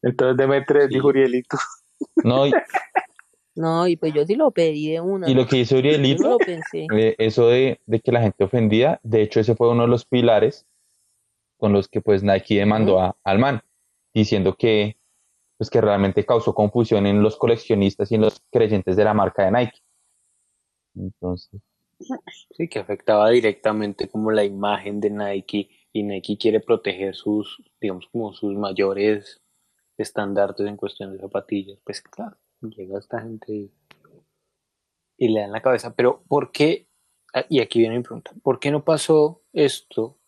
Entonces 0.00 0.36
deme 0.36 0.62
tres, 0.64 0.86
Sí. 0.86 0.94
dijo 0.94 1.08
Urielito. 1.08 1.58
No, 2.22 2.46
y, 2.46 2.52
No, 3.56 3.88
y 3.88 3.96
pues 3.96 4.14
yo 4.14 4.24
sí 4.24 4.36
lo 4.36 4.52
pedí 4.52 4.92
de 4.92 5.00
una. 5.00 5.28
y 5.28 5.34
lo 5.34 5.44
que 5.48 5.56
hizo 5.58 5.76
Urielito, 5.76 6.28
lo 6.30 6.38
pensé. 6.38 6.86
eh, 6.94 7.16
eso 7.18 7.48
de, 7.48 7.80
de 7.86 7.98
que 7.98 8.12
la 8.12 8.20
gente 8.22 8.44
ofendía, 8.44 9.00
de 9.02 9.22
hecho 9.22 9.40
ese 9.40 9.56
fue 9.56 9.68
uno 9.68 9.82
de 9.82 9.88
los 9.88 10.04
pilares 10.04 10.64
con 11.56 11.72
los 11.72 11.88
que 11.88 12.00
pues 12.00 12.22
Nike 12.22 12.54
demandó 12.60 13.00
a, 13.00 13.16
al 13.24 13.40
man, 13.40 13.62
diciendo 14.14 14.54
que 14.56 14.96
pues 15.58 15.68
que 15.70 15.80
realmente 15.80 16.24
causó 16.24 16.54
confusión 16.54 17.06
en 17.06 17.22
los 17.22 17.36
coleccionistas 17.36 18.10
y 18.12 18.14
en 18.14 18.22
los 18.22 18.40
creyentes 18.50 18.96
de 18.96 19.04
la 19.04 19.12
marca 19.12 19.44
de 19.44 19.50
Nike. 19.50 19.80
Entonces, 20.94 21.60
Sí, 22.50 22.68
que 22.68 22.78
afectaba 22.78 23.28
directamente 23.30 24.08
como 24.08 24.30
la 24.30 24.44
imagen 24.44 25.00
de 25.00 25.10
Nike 25.10 25.68
y 25.92 26.02
Nike 26.04 26.38
quiere 26.38 26.60
proteger 26.60 27.14
sus, 27.14 27.60
digamos, 27.80 28.06
como 28.12 28.32
sus 28.32 28.54
mayores 28.54 29.42
estandartes 29.96 30.66
en 30.66 30.76
cuestión 30.76 31.12
de 31.12 31.18
zapatillas. 31.18 31.80
Pues 31.84 32.00
claro, 32.02 32.36
llega 32.60 32.98
esta 32.98 33.20
gente 33.20 33.52
y, 33.52 33.72
y 35.18 35.28
le 35.28 35.40
dan 35.40 35.52
la 35.52 35.62
cabeza. 35.62 35.94
Pero 35.94 36.22
¿por 36.28 36.52
qué? 36.52 36.86
ah, 37.34 37.44
Y 37.48 37.60
aquí 37.60 37.80
viene 37.80 37.96
mi 37.96 38.04
pregunta. 38.04 38.30
¿Por 38.42 38.60
qué 38.60 38.70
no 38.70 38.84
pasó 38.84 39.42
esto 39.52 40.18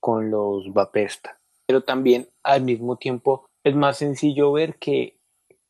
con 0.00 0.30
los 0.30 0.72
Vapesta? 0.72 1.40
Pero 1.66 1.84
también 1.84 2.28
al 2.42 2.62
mismo 2.62 2.96
tiempo 2.96 3.47
es 3.64 3.74
más 3.74 3.98
sencillo 3.98 4.52
ver 4.52 4.76
que 4.76 5.16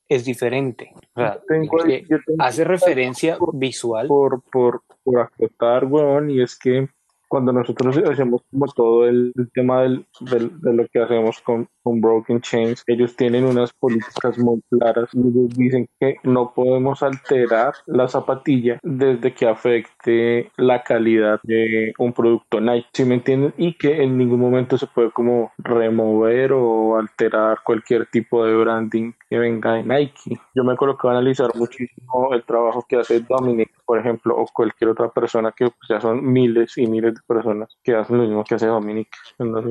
es 0.09 0.25
diferente. 0.25 0.93
O 1.15 1.21
sea, 1.21 1.41
Tengo 1.47 1.83
ahí- 1.85 2.05
que 2.05 2.19
hace 2.39 2.65
referencia 2.65 3.39
visual 3.53 4.07
por, 4.09 4.41
por, 4.51 4.83
por 5.05 5.21
acotar, 5.21 5.85
weón, 5.85 6.31
y 6.31 6.41
es 6.43 6.59
que 6.59 6.89
cuando 7.29 7.53
nosotros 7.53 7.95
hacemos 8.11 8.43
como 8.51 8.67
todo 8.73 9.07
el, 9.07 9.33
el 9.37 9.51
tema 9.53 9.83
del, 9.83 10.07
del- 10.21 10.59
de 10.61 10.73
lo 10.73 10.87
que 10.89 11.01
hacemos 11.03 11.41
con, 11.43 11.69
con 11.89 12.03
Broken 12.03 12.43
Chains, 12.43 12.85
ellos 12.87 13.17
tienen 13.17 13.47
unas 13.47 13.73
políticas 13.73 14.37
muy 14.37 14.61
claras 14.69 15.09
ellos 15.15 15.49
dicen 15.57 15.89
que 15.99 16.17
no 16.23 16.53
podemos 16.55 17.03
alterar 17.03 17.73
la 17.87 18.09
zapatilla 18.09 18.79
desde 18.83 19.33
que 19.33 19.47
afecte 19.47 20.51
la 20.59 20.83
calidad 20.83 21.41
de 21.45 21.95
un 21.99 22.13
producto 22.13 22.61
Nike, 22.61 22.89
¿sí 22.93 23.05
me 23.07 23.15
entienden? 23.15 23.55
Y 23.57 23.73
que 23.79 24.03
en 24.03 24.19
ningún 24.19 24.41
momento 24.41 24.77
se 24.77 24.87
puede 24.87 25.11
como 25.13 25.53
remover 25.57 26.53
o 26.53 26.99
alterar 26.99 27.61
cualquier 27.65 28.05
tipo 28.07 28.45
de 28.45 28.55
branding 28.55 29.13
que 29.31 29.39
venga 29.39 29.75
de 29.75 29.85
Nike. 29.85 30.39
Yo 30.55 30.65
me 30.65 30.77
coloco 30.77 31.09
a 31.09 31.13
analizar 31.13 31.51
muchísimo 31.55 32.35
el 32.35 32.45
trabajo 32.45 32.85
que 32.87 32.97
hace 32.97 33.21
Dominic, 33.21 33.71
por 33.87 33.99
ejemplo, 33.99 34.37
o 34.37 34.47
cualquier 34.53 34.91
otra 34.91 35.09
persona 35.11 35.53
que 35.53 35.67
pues, 35.67 35.89
ya 35.89 36.01
son 36.01 36.25
miles 36.31 36.77
y 36.77 36.87
miles 36.87 37.15
de 37.15 37.21
personas 37.27 37.77
que 37.83 37.95
hacen 37.95 38.19
lo 38.19 38.25
mismo 38.25 38.45
que 38.45 38.55
hace 38.57 38.67
Dominic. 38.67 39.09
No, 39.39 39.63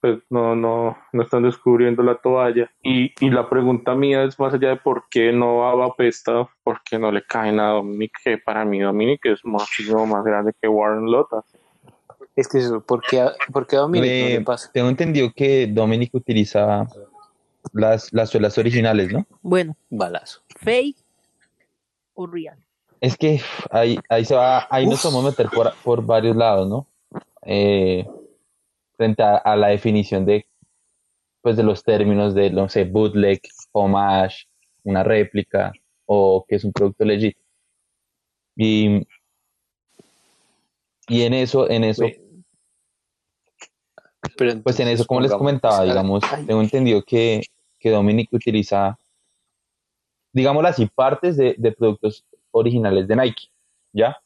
pues, 0.00 0.18
no, 0.30 0.54
no, 0.54 0.96
no 1.12 1.22
están 1.22 1.42
descubriendo 1.66 2.02
la 2.04 2.14
toalla. 2.16 2.70
Y, 2.82 3.12
y 3.24 3.30
la 3.30 3.48
pregunta 3.48 3.94
mía 3.96 4.22
es 4.22 4.38
más 4.38 4.54
allá 4.54 4.68
de 4.68 4.76
por 4.76 5.04
qué 5.10 5.32
no 5.32 5.56
va 5.56 5.84
a 5.86 5.94
Pesta, 5.94 6.48
por 6.62 6.80
qué 6.84 6.96
no 6.98 7.10
le 7.10 7.22
caen 7.22 7.58
a 7.58 7.70
Dominic, 7.70 8.12
que 8.22 8.38
para 8.38 8.64
mí 8.64 8.78
Dominic 8.80 9.24
es 9.26 9.44
muchísimo 9.44 10.06
más 10.06 10.24
grande 10.24 10.52
que 10.60 10.68
Warren 10.68 11.10
Lotas. 11.10 11.44
Es 12.36 12.46
que 12.48 12.58
eso, 12.58 12.80
¿por 12.80 13.02
qué, 13.02 13.20
a- 13.20 13.32
por 13.52 13.66
qué 13.66 13.76
a 13.76 13.80
Dominic 13.80 14.10
no 14.20 14.28
le 14.28 14.40
pasa? 14.42 14.70
tengo 14.72 14.88
entendido 14.88 15.32
que 15.34 15.66
Dominic 15.66 16.14
utiliza 16.14 16.86
las, 17.72 18.12
las 18.12 18.30
suelas 18.30 18.56
originales, 18.58 19.12
¿no? 19.12 19.26
Bueno, 19.42 19.76
Balazo. 19.90 20.42
fake 20.60 20.96
o 22.14 22.26
real. 22.26 22.58
Es 23.00 23.16
que 23.16 23.40
ahí, 23.70 23.98
ahí 24.08 24.24
se 24.24 24.34
va, 24.36 24.66
ahí 24.70 24.86
nos 24.86 24.94
Uf. 24.96 25.02
podemos 25.12 25.24
meter 25.24 25.48
por, 25.50 25.72
por 25.82 26.04
varios 26.06 26.36
lados, 26.36 26.68
¿no? 26.68 26.86
Eh, 27.42 28.06
frente 28.96 29.22
a, 29.22 29.36
a 29.38 29.56
la 29.56 29.68
definición 29.68 30.24
de, 30.24 30.46
pues, 31.46 31.56
de 31.56 31.62
los 31.62 31.84
términos 31.84 32.34
de, 32.34 32.50
no 32.50 32.68
sé, 32.68 32.82
bootleg, 32.82 33.40
homage, 33.70 34.48
una 34.82 35.04
réplica 35.04 35.70
o 36.04 36.44
que 36.44 36.56
es 36.56 36.64
un 36.64 36.72
producto 36.72 37.04
legit. 37.04 37.36
Y, 38.56 39.06
y 41.06 41.22
en 41.22 41.34
eso, 41.34 41.70
en 41.70 41.84
eso, 41.84 42.02
pues 44.64 44.80
en 44.80 44.88
eso, 44.88 45.06
como 45.06 45.20
les 45.20 45.32
comentaba, 45.32 45.84
digamos, 45.84 46.24
tengo 46.48 46.60
entendido 46.60 47.00
que, 47.04 47.42
que 47.78 47.90
Dominic 47.90 48.32
utiliza, 48.32 48.98
digámoslo 50.32 50.68
así, 50.68 50.86
partes 50.86 51.36
de, 51.36 51.54
de 51.58 51.70
productos 51.70 52.24
originales 52.50 53.06
de 53.06 53.14
Nike, 53.14 53.52
¿ya? 53.92 54.20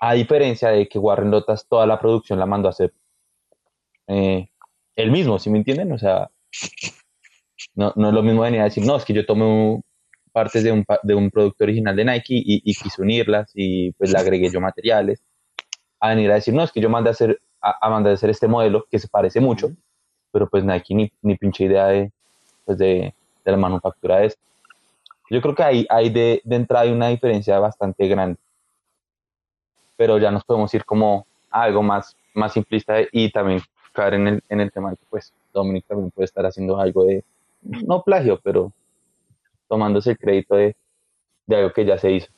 A 0.00 0.14
diferencia 0.14 0.70
de 0.70 0.88
que 0.88 0.98
Warren 0.98 1.30
Lotas 1.30 1.64
toda 1.68 1.86
la 1.86 2.00
producción 2.00 2.40
la 2.40 2.46
mandó 2.46 2.66
a 2.66 2.70
hacer 2.70 2.92
eh, 4.08 4.48
él 4.96 5.10
mismo, 5.10 5.38
¿sí 5.38 5.50
me 5.50 5.58
entienden? 5.58 5.92
O 5.92 5.98
sea, 5.98 6.30
no, 7.74 7.92
no 7.96 8.08
es 8.08 8.14
lo 8.14 8.22
mismo 8.22 8.42
venir 8.42 8.60
a 8.60 8.64
decir, 8.64 8.84
no, 8.84 8.96
es 8.96 9.04
que 9.04 9.12
yo 9.12 9.24
tomo 9.26 9.82
partes 10.32 10.64
de 10.64 10.72
un, 10.72 10.84
de 11.02 11.14
un 11.14 11.30
producto 11.30 11.64
original 11.64 11.94
de 11.94 12.04
Nike 12.04 12.34
y, 12.34 12.62
y 12.64 12.74
quise 12.74 13.02
unirlas 13.02 13.50
y 13.54 13.92
pues 13.92 14.12
le 14.12 14.18
agregué 14.18 14.50
yo 14.50 14.60
materiales, 14.60 15.22
a 16.00 16.10
venir 16.10 16.30
a 16.30 16.34
decir, 16.34 16.54
no, 16.54 16.62
es 16.64 16.72
que 16.72 16.80
yo 16.80 16.88
mandé 16.88 17.10
a 17.10 17.12
hacer, 17.12 17.40
a, 17.60 17.86
a 17.86 17.90
mandar 17.90 18.12
a 18.12 18.14
hacer 18.14 18.30
este 18.30 18.48
modelo 18.48 18.86
que 18.90 18.98
se 18.98 19.08
parece 19.08 19.40
mucho, 19.40 19.70
pero 20.32 20.48
pues 20.48 20.64
Nike 20.64 20.94
ni, 20.94 21.12
ni 21.22 21.36
pinche 21.36 21.64
idea 21.64 21.86
de, 21.86 22.10
pues 22.64 22.78
de, 22.78 23.14
de 23.44 23.50
la 23.50 23.56
manufactura 23.56 24.18
de 24.18 24.26
esto. 24.26 24.40
Yo 25.30 25.40
creo 25.40 25.54
que 25.54 25.62
ahí, 25.62 25.86
ahí 25.88 26.10
de, 26.10 26.40
de 26.44 26.56
entrada 26.56 26.84
hay 26.84 26.92
una 26.92 27.08
diferencia 27.08 27.58
bastante 27.58 28.06
grande. 28.08 28.38
Pero 29.96 30.18
ya 30.18 30.30
nos 30.30 30.44
podemos 30.44 30.72
ir 30.74 30.84
como 30.84 31.26
a 31.50 31.62
algo 31.62 31.82
más, 31.82 32.16
más 32.34 32.52
simplista 32.52 32.96
y 33.12 33.30
también 33.30 33.60
caer 33.92 34.14
en 34.14 34.28
el, 34.28 34.42
en 34.48 34.60
el 34.60 34.72
tema 34.72 34.90
de 34.90 34.96
que 34.96 35.04
pues 35.08 35.32
Dominic 35.52 35.86
también 35.86 36.10
puede 36.10 36.24
estar 36.24 36.44
haciendo 36.46 36.78
algo 36.78 37.04
de, 37.04 37.24
no 37.62 38.02
plagio, 38.02 38.40
pero 38.42 38.72
tomándose 39.68 40.12
el 40.12 40.18
crédito 40.18 40.56
de, 40.56 40.76
de 41.46 41.56
algo 41.56 41.72
que 41.72 41.84
ya 41.84 41.98
se 41.98 42.12
hizo. 42.12 42.28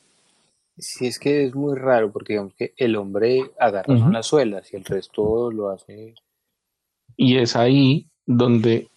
Sí, 0.77 1.07
es 1.07 1.19
que 1.19 1.45
es 1.45 1.55
muy 1.55 1.77
raro 1.77 2.11
porque 2.11 2.33
digamos 2.33 2.53
que 2.53 2.73
el 2.77 2.95
hombre 2.97 3.51
agarra 3.59 3.93
Ujú. 3.93 4.03
son 4.03 4.13
las 4.13 4.27
suelas 4.27 4.73
y 4.73 4.77
el 4.77 4.83
resto 4.83 5.51
lo 5.51 5.69
hace. 5.69 6.15
Y 7.15 7.37
es 7.37 7.55
ahí 7.55 8.09
donde 8.25 8.89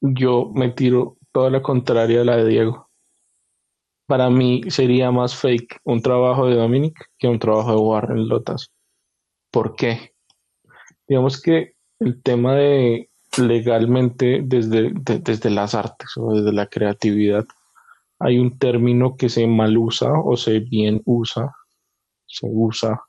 yo 0.00 0.50
me 0.54 0.70
tiro 0.70 1.16
toda 1.32 1.50
la 1.50 1.62
contraria 1.62 2.20
a 2.20 2.24
la 2.24 2.36
de 2.36 2.46
Diego. 2.46 2.88
Para 4.06 4.30
mí 4.30 4.62
sería 4.68 5.10
más 5.10 5.34
fake 5.34 5.80
un 5.82 6.00
trabajo 6.00 6.46
de 6.46 6.54
Dominic 6.54 7.10
que 7.18 7.26
un 7.26 7.40
trabajo 7.40 7.72
de 7.72 7.78
Warren 7.78 8.28
Lotas. 8.28 8.70
¿Por 9.50 9.74
qué? 9.74 10.12
Digamos 11.08 11.40
que 11.40 11.74
el 12.00 12.22
tema 12.22 12.54
de 12.54 13.10
legalmente 13.38 14.40
desde, 14.44 14.90
de- 14.92 15.18
desde 15.20 15.50
las 15.50 15.74
artes 15.74 16.10
o 16.16 16.32
desde 16.34 16.52
la 16.52 16.66
creatividad 16.66 17.44
hay 18.18 18.38
un 18.38 18.58
término 18.58 19.16
que 19.16 19.28
se 19.28 19.46
mal 19.46 19.76
usa 19.78 20.10
o 20.24 20.36
se 20.36 20.60
bien 20.60 21.02
usa, 21.06 21.54
se 22.26 22.46
usa, 22.50 23.02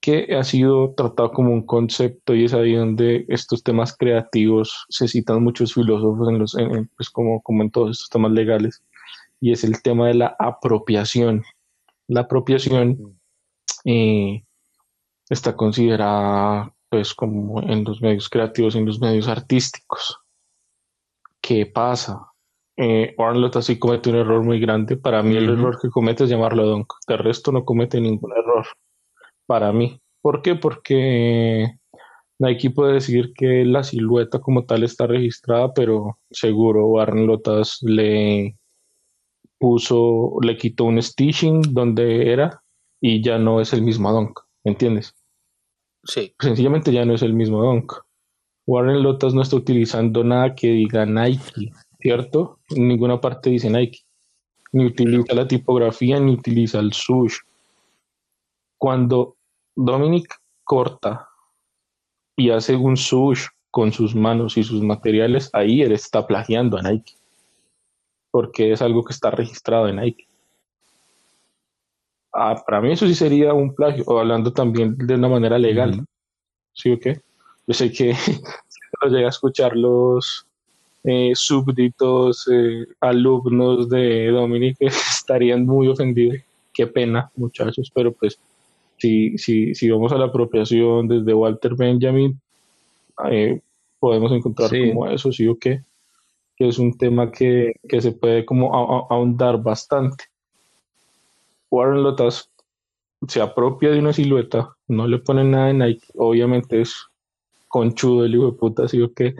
que 0.00 0.36
ha 0.36 0.44
sido 0.44 0.94
tratado 0.94 1.32
como 1.32 1.52
un 1.52 1.66
concepto 1.66 2.34
y 2.34 2.44
es 2.44 2.54
ahí 2.54 2.74
donde 2.74 3.24
estos 3.28 3.62
temas 3.62 3.96
creativos 3.96 4.86
se 4.88 5.08
citan 5.08 5.42
muchos 5.42 5.74
filósofos 5.74 6.28
en 6.28 6.38
los, 6.38 6.56
en- 6.56 6.90
pues 6.96 7.10
como, 7.10 7.42
como 7.42 7.62
en 7.62 7.70
todos 7.70 7.90
estos 7.92 8.10
temas 8.10 8.32
legales 8.32 8.82
y 9.40 9.52
es 9.52 9.64
el 9.64 9.82
tema 9.82 10.08
de 10.08 10.14
la 10.14 10.36
apropiación. 10.38 11.44
La 12.08 12.22
apropiación 12.22 13.18
eh, 13.84 14.44
está 15.30 15.56
considerada 15.56 16.74
pues 16.88 17.14
como 17.14 17.62
en 17.62 17.84
los 17.84 18.00
medios 18.00 18.28
creativos 18.28 18.74
y 18.74 18.78
en 18.78 18.86
los 18.86 19.00
medios 19.00 19.28
artísticos. 19.28 20.18
¿Qué 21.40 21.66
pasa? 21.66 22.32
Eh, 22.76 23.14
Warren 23.18 23.40
Lotas 23.40 23.66
sí 23.66 23.78
comete 23.78 24.10
un 24.10 24.16
error 24.16 24.42
muy 24.42 24.60
grande. 24.60 24.96
Para 24.96 25.22
mí 25.22 25.36
el 25.36 25.48
error 25.48 25.78
que 25.80 25.90
comete 25.90 26.24
es 26.24 26.30
llamarlo 26.30 26.66
Dunk. 26.66 26.92
De 27.06 27.16
resto 27.16 27.50
no 27.50 27.64
comete 27.64 28.00
ningún 28.00 28.32
error. 28.32 28.66
Para 29.46 29.72
mí. 29.72 30.00
¿Por 30.20 30.42
qué? 30.42 30.54
Porque 30.54 31.78
Nike 32.38 32.70
puede 32.70 32.94
decir 32.94 33.32
que 33.34 33.64
la 33.64 33.82
silueta 33.82 34.40
como 34.40 34.64
tal 34.64 34.84
está 34.84 35.06
registrada, 35.06 35.74
pero 35.74 36.18
seguro 36.30 36.86
Warren 36.86 37.26
Lotas 37.26 37.78
le 37.82 38.56
puso, 39.58 40.36
le 40.40 40.56
quitó 40.56 40.84
un 40.84 41.02
stitching 41.02 41.62
donde 41.74 42.32
era 42.32 42.62
y 43.00 43.22
ya 43.22 43.38
no 43.38 43.60
es 43.60 43.72
el 43.72 43.82
mismo 43.82 44.12
Dunk. 44.12 44.38
¿Me 44.64 44.72
entiendes? 44.72 45.17
Sí. 46.04 46.34
sencillamente 46.40 46.92
ya 46.92 47.04
no 47.04 47.14
es 47.14 47.22
el 47.22 47.34
mismo 47.34 47.62
Dunk. 47.62 47.92
Warren 48.66 49.02
Lotas 49.02 49.32
no 49.32 49.40
está 49.40 49.56
utilizando 49.56 50.22
nada 50.22 50.54
que 50.54 50.68
diga 50.68 51.06
Nike, 51.06 51.72
¿cierto? 52.00 52.58
En 52.68 52.88
ninguna 52.88 53.18
parte 53.20 53.48
dice 53.48 53.70
Nike. 53.70 54.00
Ni 54.72 54.84
utiliza 54.84 55.34
la 55.34 55.48
tipografía, 55.48 56.20
ni 56.20 56.34
utiliza 56.34 56.78
el 56.78 56.92
sush. 56.92 57.38
Cuando 58.76 59.36
Dominic 59.74 60.34
corta 60.64 61.28
y 62.36 62.50
hace 62.50 62.76
un 62.76 62.98
sush 62.98 63.46
con 63.70 63.92
sus 63.92 64.14
manos 64.14 64.58
y 64.58 64.64
sus 64.64 64.82
materiales, 64.82 65.48
ahí 65.54 65.80
él 65.80 65.92
está 65.92 66.26
plagiando 66.26 66.76
a 66.76 66.82
Nike. 66.82 67.14
Porque 68.30 68.72
es 68.72 68.82
algo 68.82 69.02
que 69.02 69.14
está 69.14 69.30
registrado 69.30 69.88
en 69.88 69.96
Nike. 69.96 70.27
Ah, 72.40 72.62
para 72.64 72.80
mí 72.80 72.92
eso 72.92 73.04
sí 73.06 73.14
sería 73.14 73.52
un 73.52 73.74
plagio, 73.74 74.04
o 74.06 74.18
hablando 74.18 74.52
también 74.52 74.96
de 74.96 75.14
una 75.14 75.28
manera 75.28 75.58
legal. 75.58 76.04
¿Sí 76.72 76.92
o 76.92 76.98
qué? 77.00 77.20
Yo 77.66 77.74
sé 77.74 77.90
que 77.90 78.14
lo 79.02 79.10
llega 79.10 79.26
a 79.26 79.30
escuchar 79.30 79.76
los 79.76 80.46
eh, 81.02 81.32
súbditos, 81.34 82.48
eh, 82.52 82.86
alumnos 83.00 83.88
de 83.88 84.28
Dominic 84.28 84.76
estarían 84.80 85.66
muy 85.66 85.88
ofendidos. 85.88 86.38
Qué 86.72 86.86
pena, 86.86 87.28
muchachos, 87.34 87.90
pero 87.92 88.12
pues 88.12 88.38
si, 88.98 89.36
si, 89.36 89.74
si 89.74 89.90
vamos 89.90 90.12
a 90.12 90.16
la 90.18 90.26
apropiación 90.26 91.08
desde 91.08 91.34
Walter 91.34 91.74
Benjamin, 91.74 92.40
eh, 93.30 93.60
podemos 93.98 94.30
encontrar 94.30 94.70
Sí. 94.70 94.90
como 94.90 95.08
eso, 95.08 95.32
sí 95.32 95.48
o 95.48 95.58
qué, 95.58 95.82
que 96.56 96.68
es 96.68 96.78
un 96.78 96.96
tema 96.96 97.32
que, 97.32 97.72
que 97.88 98.00
se 98.00 98.12
puede 98.12 98.44
como 98.44 98.72
ahondar 99.10 99.60
bastante. 99.60 100.24
Warren 101.70 102.02
Lotas 102.02 102.50
se 103.26 103.40
apropia 103.40 103.90
de 103.90 103.98
una 103.98 104.12
silueta, 104.12 104.76
no 104.86 105.06
le 105.06 105.18
pone 105.18 105.44
nada 105.44 105.66
de 105.66 105.74
Nike, 105.74 106.06
obviamente 106.16 106.80
es 106.80 106.94
conchudo 107.68 108.24
el 108.24 108.34
hijo 108.34 108.46
de 108.46 108.52
puta, 108.52 108.88
sí 108.88 109.02
o 109.02 109.12
qué. 109.12 109.34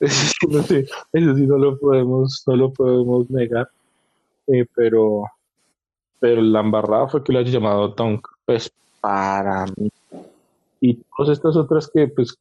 Eso 0.00 0.32
sí, 0.40 0.46
no 0.48 0.62
sé, 0.62 0.80
eso 1.12 1.34
sí 1.34 1.46
no 1.46 1.58
lo 1.58 1.78
podemos, 1.78 2.42
no 2.46 2.56
lo 2.56 2.72
podemos 2.72 3.28
negar, 3.30 3.68
eh, 4.46 4.64
pero, 4.74 5.24
pero 6.18 6.40
la 6.40 6.60
embarrada 6.60 7.08
fue 7.08 7.22
que 7.22 7.32
lo 7.32 7.38
haya 7.38 7.50
llamado 7.50 7.88
Dunk, 7.88 8.26
pues 8.46 8.72
para 9.00 9.66
mí. 9.76 9.90
Y 10.80 10.94
todas 11.16 11.32
estas 11.36 11.56
otras 11.56 11.90
que, 11.92 12.08
pues, 12.08 12.34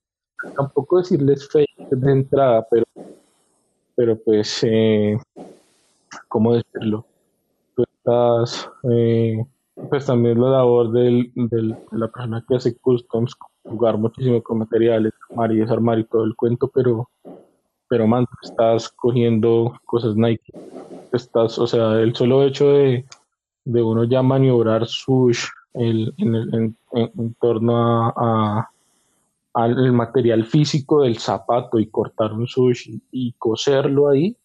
tampoco 0.56 1.00
decirles 1.00 1.50
fake 1.50 1.90
de 1.90 2.12
entrada, 2.12 2.66
pero, 2.72 2.86
pero 3.96 4.18
pues, 4.18 4.60
eh, 4.64 5.18
¿cómo 6.30 6.54
decirlo? 6.56 7.06
Estás, 8.10 8.68
eh, 8.92 9.38
pues 9.88 10.08
también 10.08 10.42
la 10.42 10.50
labor 10.50 10.92
del, 10.92 11.32
de 11.36 11.78
la 11.92 12.08
persona 12.08 12.44
que 12.48 12.56
hace 12.56 12.76
customs, 12.80 13.36
jugar 13.68 14.00
muchísimo 14.00 14.42
con 14.42 14.58
materiales, 14.60 15.14
armar 15.30 15.52
y 15.52 15.58
desarmar 15.60 16.00
y 16.00 16.06
todo 16.06 16.24
el 16.24 16.36
cuento, 16.36 16.70
pero, 16.74 17.08
pero 17.88 18.08
man, 18.08 18.26
estás 18.42 18.90
cogiendo 18.90 19.74
cosas 19.86 20.16
Nike. 20.16 20.54
Estás, 21.12 21.60
o 21.60 21.68
sea, 21.68 22.00
el 22.02 22.16
solo 22.16 22.44
hecho 22.44 22.70
de, 22.70 23.06
de 23.66 23.84
uno 23.84 24.06
ya 24.06 24.24
maniobrar 24.24 24.88
sush 24.88 25.46
el- 25.76 26.14
en, 26.18 26.76
torno 27.40 27.78
a, 27.78 28.14
a- 28.18 28.70
al 29.54 29.92
material 29.94 30.46
físico 30.46 31.02
del 31.04 31.18
zapato 31.20 31.80
y 31.80 31.88
cortar 31.90 32.34
un 32.34 32.48
sush 32.48 32.90
y, 32.90 33.04
y 33.12 33.34
coserlo 33.34 34.10
ahí 34.10 34.36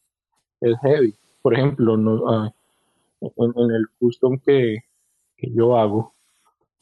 es 0.61 0.77
heavy. 0.83 1.15
Por 1.43 1.55
ejemplo, 1.55 1.97
no, 1.97 2.29
ah, 2.29 2.53
en, 3.37 3.71
el 3.71 3.87
custom 3.99 4.39
que, 4.45 4.79
yo 5.39 5.77
hago, 5.77 6.15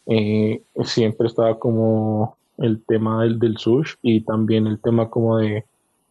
eh, 0.06 0.62
siempre 0.84 1.26
estaba 1.26 1.58
como 1.58 2.36
el 2.58 2.84
tema 2.84 3.22
del, 3.22 3.38
del 3.38 3.56
sush 3.56 3.94
y 4.02 4.20
también 4.22 4.66
el 4.66 4.80
tema 4.80 5.08
como 5.08 5.38
de, 5.38 5.64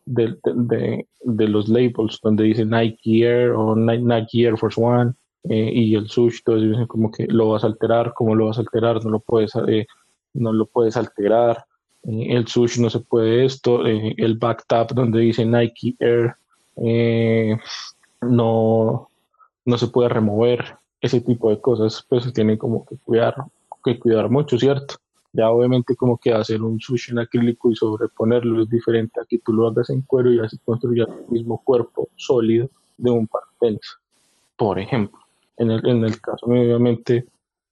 de, 0.05 0.37
de- 0.43 1.47
los 1.47 1.69
labels 1.69 2.19
donde 2.21 2.45
dice 2.45 2.65
Nike 2.65 3.23
Air 3.23 3.51
o 3.51 3.75
Ni- 3.75 4.01
Nike 4.01 4.43
Air 4.43 4.57
Force 4.57 4.81
One 4.81 5.13
eh, 5.43 5.71
y 5.73 5.95
el 5.95 6.07
sush, 6.07 6.39
todos 6.43 6.61
dicen 6.61 6.87
como 6.87 7.11
que 7.11 7.25
lo 7.27 7.49
vas 7.49 7.63
a 7.63 7.67
alterar, 7.67 8.13
cómo 8.13 8.35
lo 8.35 8.47
vas 8.47 8.57
a 8.57 8.61
alterar, 8.61 9.03
no 9.03 9.11
lo 9.11 9.19
puedes, 9.19 9.51
eh, 9.67 9.85
no 10.33 10.51
lo 10.53 10.65
puedes 10.65 10.97
alterar, 10.97 11.65
el 12.03 12.47
sush 12.47 12.79
no 12.79 12.89
se 12.89 12.99
puede 12.99 13.45
esto, 13.45 13.85
el 13.85 14.37
back 14.37 14.65
tap 14.67 14.91
donde 14.91 15.19
dice 15.19 15.45
Nike 15.45 15.95
Air 15.99 16.35
no, 18.21 19.10
no 19.65 19.77
se 19.77 19.87
puede 19.87 20.09
remover, 20.09 20.77
ese 21.01 21.19
tipo 21.21 21.49
de 21.49 21.59
cosas, 21.59 22.05
pues 22.07 22.23
se 22.23 22.31
tienen 22.31 22.57
como 22.57 22.85
que 22.85 22.95
cuidar, 22.97 23.35
que 23.83 23.99
cuidar 23.99 24.29
mucho, 24.29 24.57
¿cierto? 24.57 24.95
Ya 25.33 25.49
obviamente 25.49 25.95
como 25.95 26.17
que 26.17 26.33
hacer 26.33 26.61
un 26.61 26.79
sushi 26.79 27.11
en 27.11 27.19
acrílico 27.19 27.71
y 27.71 27.75
sobreponerlo 27.75 28.61
es 28.61 28.69
diferente 28.69 29.19
a 29.19 29.25
que 29.25 29.39
tú 29.39 29.53
lo 29.53 29.67
hagas 29.67 29.89
en 29.89 30.01
cuero 30.01 30.31
y 30.31 30.39
así 30.39 30.57
construyas 30.63 31.07
el 31.09 31.31
mismo 31.31 31.61
cuerpo 31.63 32.09
sólido 32.15 32.69
de 32.97 33.09
un 33.09 33.27
par 33.27 33.43
de 33.43 33.67
tenis, 33.67 33.97
por 34.55 34.77
ejemplo. 34.77 35.19
En 35.57 35.71
el, 35.71 35.87
en 35.87 36.03
el 36.03 36.19
caso 36.21 36.45
obviamente, 36.45 37.25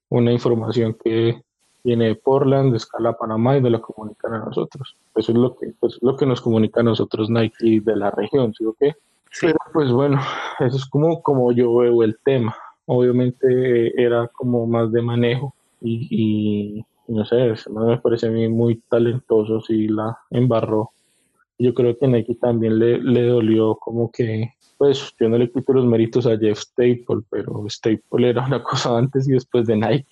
una 0.10 0.32
información 0.32 0.96
que 1.04 1.44
viene 1.84 2.08
de 2.08 2.16
Portland, 2.16 2.72
de 2.72 2.78
escala 2.78 3.14
Panamá 3.14 3.58
y 3.58 3.62
de 3.62 3.70
la 3.70 3.80
comunican 3.80 4.34
a 4.34 4.40
nosotros. 4.40 4.96
Eso 5.16 5.32
es 5.32 5.38
lo 5.38 5.56
que, 5.56 5.74
pues, 5.80 5.98
lo 6.02 6.16
que 6.16 6.26
nos 6.26 6.42
comunica 6.42 6.80
a 6.80 6.84
nosotros 6.84 7.30
Nike 7.30 7.82
de 7.82 7.96
la 7.96 8.12
región, 8.12 8.54
¿sí 8.54 8.66
o 8.66 8.74
qué? 8.74 8.96
Pero 9.42 9.58
pues 9.74 9.92
bueno, 9.92 10.20
eso 10.60 10.78
es 10.78 10.86
como, 10.86 11.22
como 11.22 11.52
yo 11.52 11.76
veo 11.76 12.04
el 12.04 12.18
tema. 12.24 12.56
Obviamente 12.86 14.02
era 14.02 14.28
como 14.30 14.66
más 14.66 14.92
de 14.92 15.02
manejo 15.02 15.54
y, 15.82 16.84
no 17.08 17.26
sé, 17.26 17.54
me 17.70 17.98
parece 17.98 18.28
a 18.28 18.32
mí 18.32 18.48
muy 18.48 18.82
talentoso 18.90 19.62
si 19.62 19.88
la 19.88 20.18
embarró. 20.30 20.92
Yo 21.58 21.74
creo 21.74 21.98
que 21.98 22.08
Nike 22.08 22.36
también 22.36 22.80
le, 22.80 23.00
le 23.00 23.24
dolió 23.28 23.76
como 23.76 24.12
que, 24.12 24.54
pues 24.78 25.14
yo 25.20 25.30
no 25.30 25.38
le 25.38 25.52
quito 25.52 25.74
los 25.74 25.86
méritos 25.86 26.26
a 26.26 26.38
Jeff 26.38 26.60
Staple, 26.60 27.22
pero 27.30 27.66
Staple 27.68 28.30
era 28.30 28.46
una 28.46 28.64
cosa 28.64 28.98
antes 28.98 29.28
y 29.28 29.34
después 29.34 29.68
de 29.68 29.76
Nike. 29.76 30.08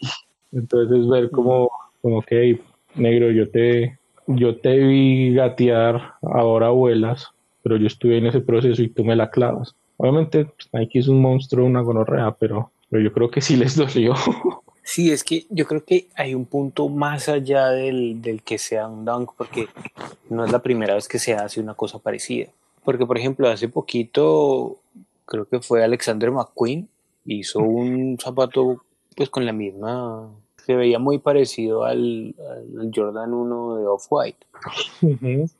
Entonces 0.52 1.08
ver 1.08 1.32
como, 1.32 1.72
como 2.02 2.22
que, 2.22 2.42
"Hey, 2.42 2.62
negro, 2.96 3.32
yo 3.32 3.50
te, 3.50 3.98
yo 4.28 4.58
te 4.58 4.78
vi 4.78 5.34
gatear, 5.34 6.14
ahora 6.22 6.70
vuelas, 6.70 7.28
pero 7.68 7.82
yo 7.82 7.88
estuve 7.88 8.18
en 8.18 8.28
ese 8.28 8.40
proceso 8.40 8.82
y 8.82 8.88
tú 8.88 9.04
me 9.04 9.14
la 9.14 9.30
clavas. 9.30 9.76
Obviamente 9.98 10.46
pues, 10.46 10.70
Nike 10.72 11.00
es 11.00 11.10
un 11.10 11.22
monstruo, 11.22 11.66
una 11.66 11.82
gonorrea, 11.82 12.32
pero, 12.32 12.72
pero 12.90 13.04
yo 13.04 13.12
creo 13.12 13.30
que 13.30 13.42
sí 13.42 13.58
les 13.58 13.76
dolió. 13.76 14.16
Sí, 14.84 15.12
es 15.12 15.22
que 15.26 15.46
yo 15.50 15.66
creo 15.66 15.84
que 15.84 16.08
hay 16.16 16.34
un 16.34 16.46
punto 16.46 16.88
más 16.88 17.28
allá 17.28 17.68
del, 17.72 18.22
del 18.22 18.42
que 18.42 18.58
sea 18.58 18.88
un 18.88 19.04
dunk, 19.04 19.32
porque 19.38 19.68
no 20.30 20.46
es 20.46 20.52
la 20.54 20.60
primera 20.60 20.96
vez 20.96 21.10
que 21.10 21.20
se 21.20 21.34
hace 21.34 21.60
una 21.60 21.74
cosa 21.74 22.00
parecida. 22.00 22.48
Porque, 22.86 23.06
por 23.06 23.18
ejemplo, 23.18 23.50
hace 23.50 23.68
poquito, 23.68 24.78
creo 25.26 25.44
que 25.44 25.60
fue 25.60 25.84
Alexander 25.84 26.32
McQueen, 26.32 26.88
hizo 27.26 27.60
un 27.60 28.18
zapato 28.18 28.82
pues 29.14 29.30
con 29.30 29.46
la 29.46 29.52
misma, 29.52 30.30
se 30.68 30.76
veía 30.76 31.00
muy 31.00 31.18
parecido 31.18 31.86
al, 31.86 32.36
al 32.38 32.92
Jordan 32.94 33.34
1 33.34 33.78
de 33.78 33.88
Off-White. 33.88 34.46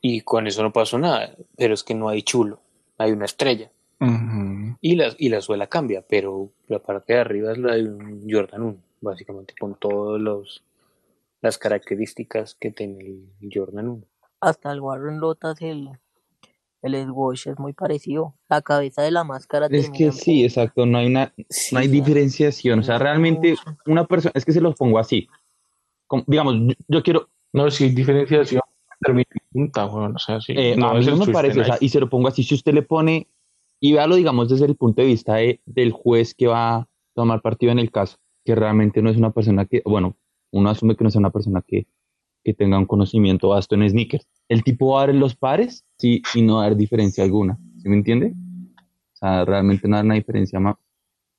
Y 0.02 0.20
con 0.20 0.46
eso 0.46 0.62
no 0.62 0.70
pasó 0.70 0.98
nada, 0.98 1.34
pero 1.56 1.72
es 1.72 1.82
que 1.82 1.94
no 1.94 2.10
hay 2.10 2.20
chulo, 2.20 2.60
hay 2.98 3.12
una 3.12 3.24
estrella. 3.24 3.70
Y 4.82 4.96
la, 4.96 5.14
y 5.16 5.30
la 5.30 5.40
suela 5.40 5.66
cambia, 5.66 6.04
pero 6.06 6.50
la 6.66 6.78
parte 6.78 7.14
de 7.14 7.20
arriba 7.20 7.52
es 7.52 7.58
la 7.58 7.74
de 7.74 7.84
un 7.88 8.26
Jordan 8.30 8.62
1, 8.62 8.76
básicamente, 9.00 9.54
con 9.58 9.76
todas 9.76 10.20
los 10.20 10.62
las 11.40 11.56
características 11.56 12.54
que 12.54 12.70
tiene 12.70 12.98
el 13.40 13.50
Jordan 13.50 13.88
1. 13.88 14.04
Hasta 14.40 14.72
el 14.72 14.80
Warren 14.80 15.20
Lotas, 15.20 15.62
el, 15.62 15.88
el 16.82 17.06
Swash 17.06 17.48
es 17.48 17.58
muy 17.58 17.72
parecido. 17.72 18.34
La 18.48 18.62
cabeza 18.62 19.02
de 19.02 19.10
la 19.10 19.24
máscara 19.24 19.66
Es 19.70 19.90
que 19.90 20.12
sí, 20.12 20.44
exacto, 20.44 20.86
no 20.86 20.98
hay 20.98 21.06
una, 21.06 21.32
Sí, 21.50 21.74
no 21.74 21.80
hay 21.80 21.88
diferenciación. 21.88 22.78
O 22.80 22.82
sea, 22.82 22.98
realmente 22.98 23.56
una 23.86 24.04
persona, 24.06 24.32
es 24.34 24.44
que 24.44 24.52
se 24.52 24.60
los 24.60 24.74
pongo 24.76 24.98
así. 24.98 25.28
Como- 26.06 26.24
digamos, 26.26 26.54
yo, 26.54 26.74
yo 26.88 27.02
quiero, 27.02 27.28
No, 27.52 27.70
si 27.70 27.84
hay 27.84 27.90
diferenciación, 27.90 28.60
termina 29.00 29.24
en 29.32 29.40
punta, 29.50 29.86
bueno, 29.86 30.14
o 30.16 30.18
sea, 30.18 30.38
sí. 30.40 30.52
eh, 30.56 30.74
a 30.74 30.92
mí 30.94 31.06
no 31.06 31.16
me 31.16 31.32
parece, 31.32 31.60
o 31.60 31.64
sea, 31.64 31.78
y 31.80 31.88
se 31.88 31.98
lo 32.00 32.10
pongo 32.10 32.28
así, 32.28 32.42
si 32.42 32.54
usted 32.54 32.74
le 32.74 32.82
pone, 32.82 33.26
y 33.80 33.92
véalo, 33.94 34.16
digamos, 34.16 34.48
desde 34.50 34.66
el 34.66 34.76
punto 34.76 35.00
de 35.00 35.08
vista 35.08 35.36
de- 35.36 35.60
del 35.64 35.92
juez 35.92 36.34
que 36.34 36.46
va 36.46 36.76
a 36.76 36.88
tomar 37.14 37.40
partido 37.40 37.72
en 37.72 37.78
el 37.78 37.90
caso, 37.90 38.18
que 38.44 38.54
realmente 38.54 39.00
no 39.00 39.08
es 39.10 39.16
una 39.16 39.30
persona 39.32 39.64
que, 39.64 39.80
bueno, 39.84 40.16
uno 40.52 40.68
asume 40.70 40.94
que 40.96 41.04
no 41.04 41.08
es 41.08 41.16
una 41.16 41.30
persona 41.30 41.62
que, 41.66 41.86
que 42.44 42.54
tenga 42.54 42.78
un 42.78 42.86
conocimiento 42.86 43.50
vasto 43.50 43.74
en 43.74 43.88
sneakers. 43.88 44.26
El 44.48 44.62
tipo 44.62 44.92
va 44.92 45.02
a 45.02 45.06
dar 45.06 45.14
los 45.14 45.34
pares, 45.34 45.84
sí, 45.98 46.22
y 46.34 46.42
no 46.42 46.56
va 46.56 46.64
a 46.64 46.68
dar 46.68 46.76
diferencia 46.76 47.24
alguna, 47.24 47.58
¿sí 47.82 47.88
me 47.88 47.96
entiende? 47.96 48.32
O 49.12 49.16
sea, 49.16 49.44
realmente 49.44 49.88
no 49.88 49.96
da 49.96 50.02
una 50.02 50.14
diferencia 50.14 50.60
más 50.60 50.76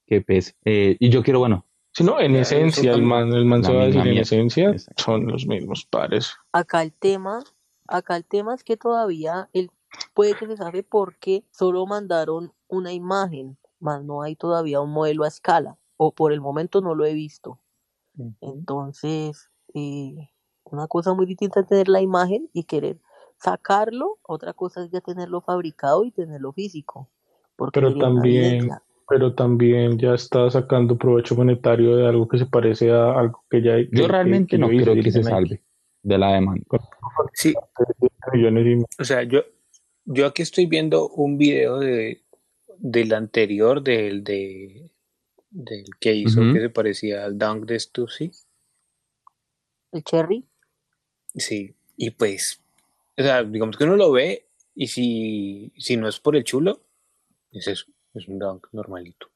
que 0.05 0.21
pese. 0.21 0.55
Eh, 0.65 0.97
y 0.99 1.09
yo 1.09 1.23
quiero, 1.23 1.39
bueno, 1.39 1.65
Sí, 1.91 2.03
no, 2.03 2.19
en 2.19 2.35
esencia, 2.35 2.93
el 2.93 3.01
man, 3.01 3.33
el 3.33 3.45
man 3.45 3.63
se 3.63 3.73
va 3.73 3.83
a 3.83 3.85
decir 3.87 4.05
en 4.05 4.17
esencia, 4.19 4.69
Exacto. 4.69 5.03
son 5.03 5.27
los 5.27 5.47
mismos 5.47 5.85
pares. 5.85 6.35
Acá 6.51 6.83
el 6.83 6.93
tema, 6.93 7.43
acá 7.87 8.15
el 8.15 8.25
tema 8.25 8.53
es 8.53 8.63
que 8.63 8.77
todavía 8.77 9.49
él 9.53 9.71
puede 10.13 10.35
que 10.35 10.45
se 10.45 10.57
sabe 10.57 10.83
por 10.83 11.17
qué 11.17 11.43
solo 11.51 11.85
mandaron 11.87 12.53
una 12.67 12.93
imagen, 12.93 13.57
más 13.79 14.03
no 14.03 14.21
hay 14.21 14.35
todavía 14.35 14.81
un 14.81 14.91
modelo 14.91 15.23
a 15.23 15.27
escala, 15.27 15.77
o 15.97 16.13
por 16.13 16.31
el 16.31 16.41
momento 16.41 16.81
no 16.81 16.93
lo 16.93 17.05
he 17.05 17.13
visto. 17.13 17.59
Entonces, 18.41 19.49
eh, 19.73 20.29
una 20.71 20.87
cosa 20.87 21.13
muy 21.13 21.25
distinta 21.25 21.59
es 21.61 21.67
tener 21.67 21.87
la 21.87 22.01
imagen 22.01 22.49
y 22.53 22.63
querer 22.63 22.97
sacarlo, 23.37 24.19
otra 24.23 24.53
cosa 24.53 24.83
es 24.83 24.91
ya 24.91 25.01
tenerlo 25.01 25.41
fabricado 25.41 26.03
y 26.03 26.11
tenerlo 26.11 26.51
físico. 26.51 27.09
Porque 27.55 27.79
Pero 27.81 27.97
también, 27.97 28.69
pero 29.07 29.33
también 29.33 29.97
ya 29.97 30.13
está 30.13 30.49
sacando 30.49 30.97
provecho 30.97 31.35
monetario 31.35 31.95
de 31.95 32.07
algo 32.07 32.27
que 32.27 32.37
se 32.37 32.45
parece 32.45 32.91
a 32.91 33.17
algo 33.19 33.43
que 33.49 33.61
ya 33.61 33.75
que- 33.75 33.89
yo 33.91 34.03
que- 34.05 34.11
realmente 34.11 34.51
que 34.51 34.57
no 34.57 34.67
yo 34.67 34.73
hice, 34.73 34.83
creo 34.83 35.03
que 35.03 35.11
se 35.11 35.23
salve 35.23 35.63
de 36.03 36.17
la 36.17 36.33
demanda. 36.33 36.63
Sí, 37.33 37.53
o 38.99 39.03
sea, 39.03 39.23
yo, 39.23 39.41
yo 40.05 40.25
aquí 40.25 40.41
estoy 40.41 40.65
viendo 40.65 41.09
un 41.09 41.37
video 41.37 41.79
de, 41.79 42.21
del 42.77 43.13
anterior, 43.13 43.81
del, 43.81 44.23
de, 44.23 44.91
del 45.49 45.85
que 45.99 46.13
hizo 46.13 46.41
que 46.53 46.61
se 46.61 46.69
parecía 46.69 47.25
al 47.25 47.37
Dunk 47.37 47.65
de 47.65 47.79
Stussy. 47.79 48.31
El 49.91 50.03
cherry, 50.03 50.45
Sí, 51.35 51.73
y 51.97 52.11
pues 52.11 52.61
o 53.19 53.21
sea, 53.21 53.43
digamos 53.43 53.75
que 53.75 53.83
uno 53.83 53.97
lo 53.97 54.13
ve 54.13 54.45
y 54.75 54.87
si, 54.87 55.73
si 55.77 55.97
no 55.97 56.07
es 56.07 56.21
por 56.21 56.37
el 56.37 56.45
chulo, 56.45 56.79
es 57.51 57.67
eso, 57.67 57.85
es 58.13 58.29
un 58.29 58.39
dunk 58.39 58.67
normalito. 58.71 59.27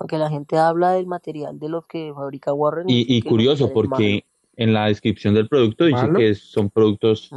Aunque 0.00 0.18
la 0.18 0.28
gente 0.28 0.58
habla 0.58 0.92
del 0.92 1.06
material 1.06 1.60
de 1.60 1.68
los 1.68 1.86
que 1.86 2.12
fabrica 2.12 2.52
Warren. 2.52 2.86
Y, 2.88 3.22
curioso, 3.22 3.72
porque 3.72 4.24
en 4.56 4.72
la 4.72 4.86
descripción 4.86 5.32
del 5.32 5.48
producto 5.48 5.84
dice 5.84 6.02
¿Malo? 6.02 6.18
que 6.18 6.34
son 6.34 6.70
productos 6.70 7.30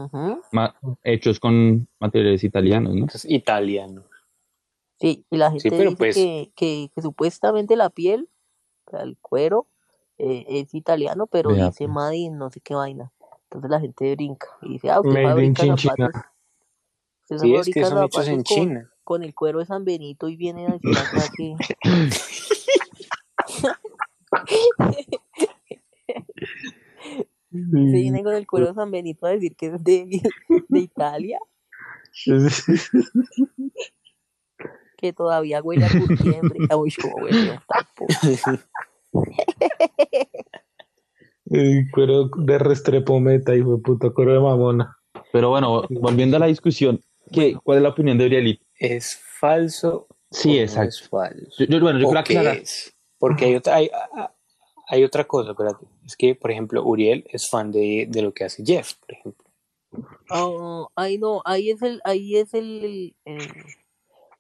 hechos 1.04 1.40
con 1.40 1.88
materiales 2.00 2.44
italianos, 2.44 2.96
¿no? 2.96 3.06
Es 3.06 3.26
italiano. 3.26 4.04
Sí, 5.00 5.26
y 5.30 5.38
la 5.38 5.52
gente 5.52 5.70
dice 5.70 5.96
pues- 5.96 6.16
que, 6.16 6.52
que, 6.56 6.90
que 6.96 7.02
supuestamente 7.04 7.76
la 7.76 7.92
piel, 7.92 8.30
o 8.86 8.92
sea, 8.92 9.02
el 9.04 9.16
cuero, 9.22 9.68
eh, 10.18 10.44
es 10.48 10.74
italiano, 10.74 11.28
pero 11.28 11.52
Vea, 11.52 11.68
dice 11.68 11.86
pues. 11.86 11.94
Made 11.94 12.18
in 12.18 12.40
no 12.40 12.50
sé 12.50 12.62
qué 12.62 12.74
vaina. 12.74 13.12
Entonces 13.50 13.72
la 13.72 13.80
gente 13.80 14.14
brinca 14.16 14.48
y 14.62 14.74
dice, 14.74 14.90
ah, 14.90 15.00
usted 15.00 15.24
fabrica 15.24 15.64
zapatos. 15.78 16.22
Usted 17.30 17.38
Sí, 17.40 17.56
es 17.56 17.66
que 17.68 17.86
son 17.86 18.04
hechos 18.04 18.26
zapatos 18.26 18.28
en 18.28 18.36
con, 18.36 18.44
China. 18.44 18.92
con 19.04 19.24
el 19.24 19.34
cuero 19.34 19.60
de 19.60 19.66
San 19.66 19.86
Benito 19.86 20.28
y 20.28 20.36
viene 20.36 20.68
a 20.68 20.72
decir 20.72 20.98
acá 20.98 21.24
que... 21.36 21.56
Se 27.50 27.58
viene 27.60 28.24
con 28.24 28.34
el 28.36 28.46
cuero 28.46 28.68
de 28.68 28.74
San 28.74 28.92
Benito 28.92 29.26
a 29.26 29.30
decir 29.32 29.56
que 29.56 29.68
es 29.68 29.82
de, 29.84 30.22
de 30.68 30.80
Italia, 30.80 31.40
que 34.98 35.14
todavía 35.14 35.62
huele 35.62 35.86
a 35.86 35.90
curtiembre. 35.90 36.60
Uy, 36.76 36.94
a 37.52 37.64
tapo. 37.68 38.08
El 40.12 40.28
cuero 41.92 42.30
de 42.38 42.58
Restrepometa, 42.60 43.56
hijo 43.56 43.78
de 43.78 43.82
puta, 43.82 44.10
cuero 44.12 44.34
de 44.34 44.40
mamona. 44.40 44.98
Pero 45.32 45.50
bueno, 45.50 45.84
volviendo 45.90 46.38
a 46.38 46.40
la 46.40 46.46
discusión, 46.48 47.02
¿qué, 47.32 47.56
¿cuál 47.64 47.78
es 47.78 47.84
la 47.84 47.90
opinión 47.90 48.18
de 48.18 48.26
Uriel? 48.26 48.60
¿Es 48.80 49.20
falso? 49.40 50.08
Sí, 50.32 50.50
o 50.50 50.54
no 50.56 50.62
exacto. 50.62 50.90
Es 50.90 51.10
falso. 51.10 51.56
Yo, 51.60 51.66
yo- 51.66 51.80
bueno, 51.80 52.00
yo 52.00 52.08
¿O 52.08 52.12
quiero 52.12 52.24
qué 52.26 52.38
aclarar. 52.40 52.58
es? 52.62 52.94
Porque 53.20 53.46
hay 53.46 53.56
otra, 53.56 53.76
hay, 53.76 53.90
hay 54.90 55.04
otra 55.04 55.24
cosa, 55.26 55.52
espérate. 55.52 55.86
Es 56.06 56.16
que, 56.16 56.36
por 56.36 56.52
ejemplo, 56.52 56.84
Uriel 56.84 57.26
es 57.32 57.50
fan 57.50 57.72
de, 57.72 58.08
de 58.10 58.22
lo 58.22 58.34
que 58.34 58.44
hace 58.44 58.64
Jeff, 58.66 58.94
por 58.96 59.12
ejemplo. 59.14 59.46
Ah, 60.30 60.86
ahí 60.96 61.18
no, 61.18 61.42
ahí 61.46 61.72
es 61.72 61.82
el, 61.82 62.02
ahí 62.04 62.36
es 62.36 62.54
el- 62.54 63.16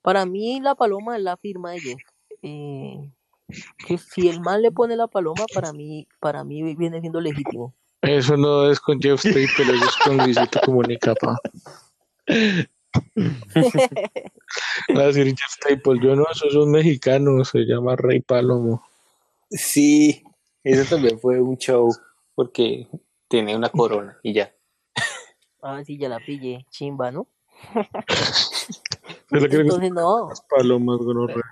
para 0.01 0.25
mí 0.25 0.59
la 0.61 0.75
paloma 0.75 1.17
es 1.17 1.23
la 1.23 1.37
firma 1.37 1.71
de 1.71 1.79
Jeff. 1.79 1.99
Eh, 2.43 3.11
que 3.87 3.97
si 3.97 4.29
el 4.29 4.41
man 4.41 4.61
le 4.61 4.71
pone 4.71 4.95
la 4.95 5.07
paloma, 5.07 5.45
para 5.53 5.73
mí, 5.73 6.07
para 6.19 6.43
mí 6.43 6.75
viene 6.75 7.01
siendo 7.01 7.21
legítimo. 7.21 7.73
Eso 8.01 8.37
no 8.37 8.69
es 8.69 8.79
con 8.79 8.99
Jeff 9.01 9.19
Staple, 9.19 9.75
eso 9.75 9.85
es 9.85 9.95
con 10.03 10.17
Luisito 10.17 10.59
Comunica, 10.63 11.15
pa. 11.15 11.37
Va 14.95 15.01
a 15.01 15.07
decir 15.07 15.27
Jeff 15.27 15.51
Staple, 15.51 15.99
yo 16.01 16.15
no, 16.15 16.25
esos 16.31 16.53
son 16.53 16.71
mexicanos, 16.71 17.49
se 17.49 17.59
llama 17.59 17.95
Rey 17.95 18.21
Palomo. 18.21 18.83
Sí, 19.49 20.23
eso 20.63 20.95
también 20.95 21.19
fue 21.19 21.41
un 21.41 21.57
show 21.57 21.89
porque 22.35 22.87
tiene 23.27 23.55
una 23.55 23.69
corona 23.69 24.17
y 24.23 24.33
ya. 24.33 24.53
Ah, 25.61 25.83
sí, 25.83 25.97
ya 25.97 26.07
la 26.09 26.19
pillé, 26.19 26.65
chimba, 26.69 27.11
¿no? 27.11 27.27
Es 29.29 29.43
Entonces 29.43 29.91
no, 29.91 30.29
las 30.29 30.41
palomas, 30.41 30.99
gonorrea. 30.99 31.43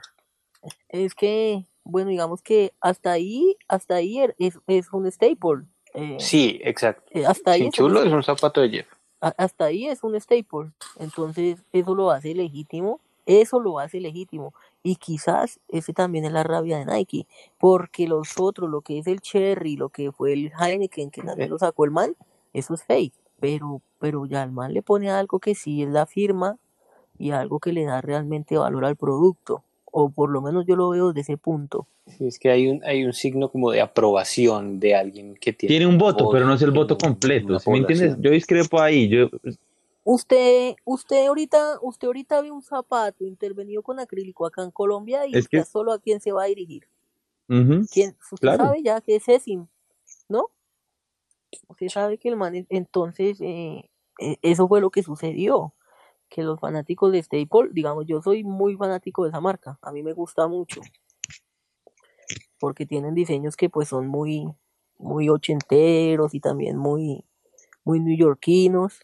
es 0.87 1.13
que, 1.13 1.65
bueno, 1.85 2.09
digamos 2.09 2.41
que 2.41 2.73
hasta 2.81 3.11
ahí, 3.13 3.55
hasta 3.67 3.95
ahí 3.95 4.17
er- 4.17 4.35
es, 4.39 4.59
es 4.67 4.91
un 4.91 5.09
staple. 5.09 5.63
eh, 5.93 6.17
Sí, 6.19 6.59
exacto. 6.63 7.03
eh, 7.11 7.25
hasta 7.25 7.51
ahí 7.51 7.59
Sin 7.61 7.67
es 7.69 7.79
un 7.79 7.87
chulo 7.87 8.03
es 8.03 8.11
un 8.11 8.23
zapato 8.23 8.59
de 8.61 8.69
Jeff. 8.69 8.87
hasta 9.21 9.65
ahí 9.65 9.87
es 9.87 10.03
un 10.03 10.19
staple. 10.19 10.71
Entonces, 10.99 11.63
eso 11.71 11.95
lo 11.95 12.11
hace 12.11 12.33
legítimo. 12.35 12.99
Eso 13.27 13.59
lo 13.59 13.79
hace 13.79 13.99
legítimo. 14.01 14.53
Y 14.83 14.97
quizás 14.97 15.59
ese 15.67 15.93
también 15.93 16.25
es 16.25 16.31
la 16.31 16.43
rabia 16.43 16.77
de 16.77 16.85
Nike. 16.85 17.25
Porque 17.57 18.07
los 18.07 18.39
otros, 18.39 18.69
lo 18.69 18.81
que 18.81 18.99
es 18.99 19.07
el 19.07 19.19
Cherry, 19.21 19.77
lo 19.77 19.89
que 19.89 20.11
fue 20.11 20.33
el 20.33 20.51
Heineken, 20.59 21.09
que 21.09 21.23
también 21.23 21.49
lo 21.49 21.57
sacó 21.57 21.85
el 21.85 21.91
man, 21.91 22.15
eso 22.53 22.73
es 22.75 22.83
fake. 22.83 23.13
Pero, 23.39 23.81
pero 23.99 24.25
ya 24.27 24.43
el 24.43 24.51
man 24.51 24.73
le 24.73 24.83
pone 24.83 25.09
algo 25.09 25.39
que 25.39 25.55
sí 25.55 25.81
es 25.81 25.89
la 25.89 26.05
firma 26.05 26.57
y 27.17 27.31
algo 27.31 27.59
que 27.59 27.73
le 27.73 27.85
da 27.85 27.99
realmente 28.01 28.57
valor 28.57 28.85
al 28.85 28.95
producto. 28.95 29.63
O 29.97 30.09
por 30.09 30.29
lo 30.29 30.41
menos 30.41 30.65
yo 30.67 30.75
lo 30.75 30.89
veo 30.89 31.07
desde 31.13 31.21
ese 31.21 31.37
punto. 31.37 31.87
Sí, 32.05 32.27
es 32.27 32.37
que 32.37 32.49
hay 32.51 32.67
un, 32.67 32.83
hay 32.83 33.05
un 33.05 33.13
signo 33.13 33.47
como 33.49 33.71
de 33.71 33.79
aprobación 33.79 34.77
de 34.77 34.93
alguien 34.93 35.35
que 35.35 35.53
tiene. 35.53 35.71
Tiene 35.71 35.87
un 35.87 35.97
voto, 35.97 36.29
pero 36.29 36.45
no 36.45 36.55
es 36.55 36.61
el 36.63 36.71
voto 36.71 36.97
completo. 36.97 37.47
una 37.47 37.59
¿sí 37.59 37.69
¿Me 37.71 37.77
entiendes? 37.77 38.17
Yo 38.19 38.29
discrepo 38.31 38.81
ahí. 38.81 39.07
Yo, 39.07 39.29
Usted, 40.03 40.75
usted 40.83 41.25
ahorita, 41.27 41.79
usted 41.81 42.07
ahorita 42.07 42.41
ve 42.41 42.51
un 42.51 42.61
zapato 42.61 43.23
intervenido 43.23 43.81
con 43.81 43.97
acrílico 43.99 44.45
acá 44.45 44.63
en 44.63 44.71
Colombia 44.71 45.25
y 45.27 45.33
Es 45.37 45.47
que- 45.47 45.63
solo 45.63 45.93
a 45.93 45.99
quién 45.99 46.19
se 46.19 46.33
va 46.33 46.43
a 46.43 46.47
dirigir. 46.47 46.83
¿Quién? 47.47 48.17
Usted 48.33 48.37
Claro. 48.41 48.65
sabe 48.65 48.83
ya 48.83 48.99
que 48.99 49.15
es 49.15 49.29
Esim, 49.29 49.65
¿no? 50.27 50.49
Usted 51.69 51.87
sabe 51.87 52.17
que 52.17 52.27
el 52.27 52.35
man, 52.35 52.53
es- 52.53 52.65
entonces, 52.69 53.39
eh, 53.39 53.89
eh, 54.19 54.35
eso 54.41 54.67
fue 54.67 54.81
lo 54.81 54.89
que 54.89 55.03
sucedió. 55.03 55.71
Que 56.35 56.43
los 56.43 56.59
fanáticos 56.59 57.13
de 57.13 57.23
Staple, 57.23 57.69
digamos, 57.71 58.05
yo 58.07 58.21
soy 58.21 58.43
muy 58.43 58.75
fanático 58.75 59.23
de 59.23 59.29
esa 59.29 59.39
marca, 59.39 59.79
a 59.81 59.93
mí 59.93 60.03
me 60.03 60.11
gusta 60.11 60.49
mucho. 60.49 60.81
Porque 62.59 62.85
tienen 62.85 63.15
diseños 63.15 63.55
que 63.55 63.69
pues 63.69 63.87
son 63.87 64.07
muy, 64.07 64.53
muy 64.97 65.29
ochenteros 65.29 66.33
y 66.33 66.41
también 66.41 66.75
muy, 66.75 67.23
muy 67.85 68.01
neoyorquinos. 68.01 68.99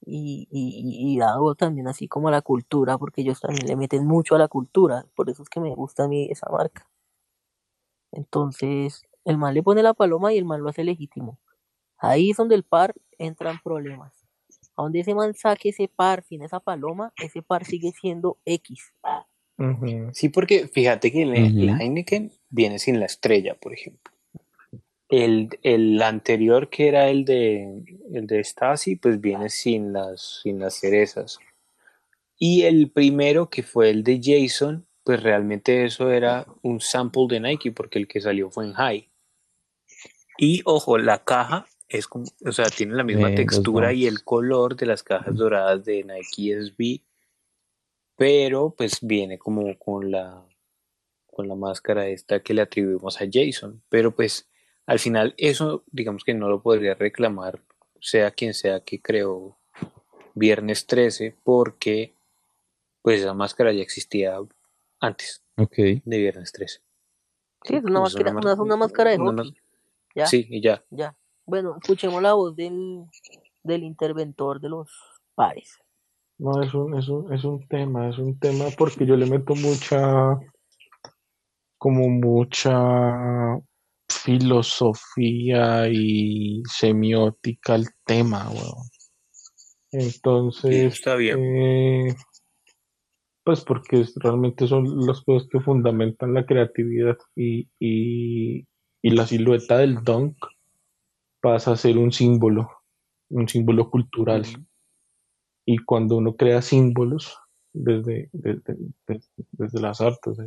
Y, 0.00 0.48
y, 0.50 1.12
y 1.14 1.18
dado 1.18 1.54
también 1.56 1.88
así 1.88 2.08
como 2.08 2.28
a 2.28 2.30
la 2.30 2.40
cultura, 2.40 2.96
porque 2.96 3.20
ellos 3.20 3.38
también 3.40 3.66
le 3.66 3.76
meten 3.76 4.06
mucho 4.06 4.34
a 4.34 4.38
la 4.38 4.48
cultura, 4.48 5.04
por 5.14 5.28
eso 5.28 5.42
es 5.42 5.50
que 5.50 5.60
me 5.60 5.74
gusta 5.74 6.04
a 6.04 6.08
mí 6.08 6.26
esa 6.30 6.48
marca. 6.50 6.88
Entonces, 8.12 9.02
el 9.26 9.36
mal 9.36 9.52
le 9.52 9.62
pone 9.62 9.82
la 9.82 9.92
paloma 9.92 10.32
y 10.32 10.38
el 10.38 10.46
mal 10.46 10.62
lo 10.62 10.70
hace 10.70 10.84
legítimo. 10.84 11.38
Ahí 11.98 12.30
es 12.30 12.38
donde 12.38 12.54
el 12.54 12.64
par 12.64 12.94
entra 13.18 13.50
en 13.50 13.60
problemas. 13.60 14.21
Donde 14.82 15.00
ese 15.00 15.14
man 15.14 15.34
saque 15.34 15.70
ese 15.70 15.88
par 15.88 16.24
sin 16.24 16.42
esa 16.42 16.60
paloma, 16.60 17.12
ese 17.16 17.42
par 17.42 17.64
sigue 17.64 17.92
siendo 17.92 18.38
X. 18.44 18.92
Sí, 20.12 20.28
porque 20.28 20.66
fíjate 20.66 21.12
que 21.12 21.22
el. 21.22 21.34
Heineken 21.80 22.32
viene 22.50 22.78
sin 22.78 22.98
la 22.98 23.06
estrella, 23.06 23.54
por 23.54 23.72
ejemplo. 23.72 24.12
El, 25.08 25.50
el 25.62 26.00
anterior, 26.00 26.70
que 26.70 26.88
era 26.88 27.08
el 27.08 27.24
de, 27.24 27.84
el 28.12 28.26
de 28.26 28.42
Stasi, 28.42 28.96
pues 28.96 29.20
viene 29.20 29.50
sin 29.50 29.92
las, 29.92 30.40
sin 30.42 30.58
las 30.58 30.74
cerezas. 30.74 31.38
Y 32.38 32.62
el 32.62 32.90
primero, 32.90 33.50
que 33.50 33.62
fue 33.62 33.90
el 33.90 34.02
de 34.02 34.20
Jason, 34.22 34.86
pues 35.04 35.22
realmente 35.22 35.84
eso 35.84 36.10
era 36.10 36.46
un 36.62 36.80
sample 36.80 37.26
de 37.28 37.40
Nike, 37.40 37.72
porque 37.72 37.98
el 37.98 38.08
que 38.08 38.20
salió 38.20 38.50
fue 38.50 38.64
en 38.64 38.72
High. 38.72 39.10
Y 40.38 40.62
ojo, 40.64 40.96
la 40.98 41.24
caja 41.24 41.66
es 41.92 42.06
como, 42.08 42.24
o 42.44 42.52
sea, 42.52 42.66
tiene 42.66 42.94
la 42.94 43.04
misma 43.04 43.30
Eh, 43.30 43.34
textura 43.34 43.92
y 43.92 44.06
el 44.06 44.24
color 44.24 44.76
de 44.76 44.86
las 44.86 45.02
cajas 45.02 45.34
doradas 45.36 45.84
de 45.84 46.02
Nike 46.04 46.52
SB, 46.60 47.00
pero 48.16 48.70
pues 48.76 48.98
viene 49.02 49.38
como 49.38 49.78
con 49.78 50.10
la 50.10 50.44
con 51.26 51.48
la 51.48 51.54
máscara 51.54 52.08
esta 52.08 52.40
que 52.42 52.52
le 52.52 52.60
atribuimos 52.62 53.20
a 53.20 53.24
Jason, 53.30 53.82
pero 53.88 54.14
pues 54.14 54.48
al 54.86 54.98
final 54.98 55.34
eso 55.38 55.82
digamos 55.90 56.24
que 56.24 56.34
no 56.34 56.48
lo 56.48 56.62
podría 56.62 56.94
reclamar 56.94 57.62
sea 58.00 58.30
quien 58.32 58.52
sea 58.52 58.80
que 58.80 59.00
creó 59.00 59.58
Viernes 60.34 60.86
13 60.86 61.34
porque 61.42 62.14
pues 63.00 63.20
esa 63.20 63.32
máscara 63.34 63.72
ya 63.72 63.82
existía 63.82 64.36
antes 65.00 65.42
Ok. 65.56 65.76
de 65.76 66.18
Viernes 66.18 66.52
13. 66.52 66.80
Sí, 67.64 67.76
es 67.76 67.84
una, 67.84 68.00
máscara, 68.00 68.32
una, 68.32 68.54
una 68.54 68.76
máscara 68.76 69.10
de 69.12 69.18
una 69.18 69.42
hockey. 69.42 69.56
Ya, 70.14 70.26
Sí, 70.26 70.46
y 70.50 70.60
ya. 70.60 70.84
ya. 70.90 71.16
Bueno, 71.52 71.76
escuchemos 71.82 72.22
la 72.22 72.32
voz 72.32 72.56
del, 72.56 73.04
del 73.62 73.82
interventor 73.82 74.58
de 74.58 74.70
los 74.70 74.88
pares. 75.34 75.76
No, 76.38 76.62
es 76.62 76.72
un, 76.72 76.98
es 76.98 77.06
un, 77.10 77.30
es 77.30 77.44
un 77.44 77.68
tema, 77.68 78.08
es 78.08 78.16
un 78.16 78.38
tema 78.38 78.64
porque 78.78 79.04
yo 79.04 79.18
le 79.18 79.26
meto 79.26 79.54
mucha, 79.54 80.34
como 81.76 82.08
mucha 82.08 83.60
filosofía 84.08 85.88
y 85.90 86.62
semiótica 86.64 87.74
al 87.74 87.84
tema, 88.06 88.48
weón. 88.48 88.88
Sí, 89.90 89.98
Entonces, 89.98 90.94
está 90.94 91.16
bien. 91.16 91.38
eh, 91.38 92.16
pues 93.44 93.62
porque 93.62 94.00
es- 94.00 94.14
realmente 94.14 94.66
son 94.66 95.06
las 95.06 95.20
cosas 95.20 95.46
que 95.52 95.60
fundamentan 95.60 96.32
la 96.32 96.46
creatividad 96.46 97.18
y, 97.36 97.68
y, 97.78 98.66
y 99.02 99.10
la 99.10 99.26
silueta 99.26 99.76
del 99.76 100.02
dunk 100.02 100.38
pasa 101.42 101.72
a 101.72 101.76
ser 101.76 101.98
un 101.98 102.12
símbolo, 102.12 102.70
un 103.30 103.48
símbolo 103.48 103.90
cultural. 103.90 104.44
Y 105.66 105.78
cuando 105.78 106.16
uno 106.16 106.34
crea 106.36 106.62
símbolos 106.62 107.36
desde, 107.74 108.30
desde, 108.32 108.76
desde, 109.06 109.26
desde 109.52 109.80
las 109.80 110.00
artes, 110.00 110.38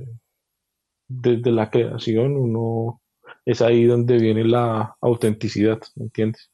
desde 1.08 1.52
la 1.52 1.70
creación, 1.70 2.36
uno 2.38 3.02
es 3.46 3.62
ahí 3.62 3.86
donde 3.86 4.18
viene 4.18 4.44
la 4.44 4.96
autenticidad, 5.02 5.80
¿me 5.96 6.06
entiendes? 6.06 6.50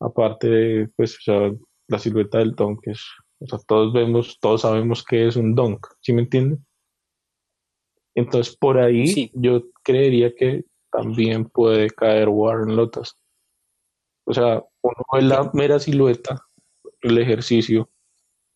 Aparte 0.00 0.48
de, 0.48 0.88
pues, 0.96 1.16
o 1.16 1.20
sea, 1.22 1.52
la 1.88 1.98
silueta 1.98 2.38
del 2.38 2.52
dunk 2.52 2.80
es, 2.86 3.02
o 3.40 3.46
sea, 3.46 3.58
todos 3.66 3.92
vemos, 3.92 4.38
todos 4.40 4.62
sabemos 4.62 5.04
que 5.04 5.26
es 5.26 5.36
un 5.36 5.54
dunk, 5.54 5.86
¿sí 6.00 6.12
me 6.12 6.22
entienden? 6.22 6.64
Entonces, 8.14 8.56
por 8.56 8.78
ahí 8.78 9.06
Sí. 9.06 9.30
yo 9.34 9.62
creería 9.82 10.34
que 10.34 10.64
también 10.90 11.44
puede 11.48 11.90
caer 11.90 12.28
Warren 12.28 12.76
Lotas. 12.76 13.16
O 14.24 14.34
sea, 14.34 14.62
uno 14.82 14.96
ve 15.12 15.22
la 15.22 15.50
mera 15.54 15.78
silueta, 15.78 16.46
el 17.00 17.18
ejercicio, 17.18 17.90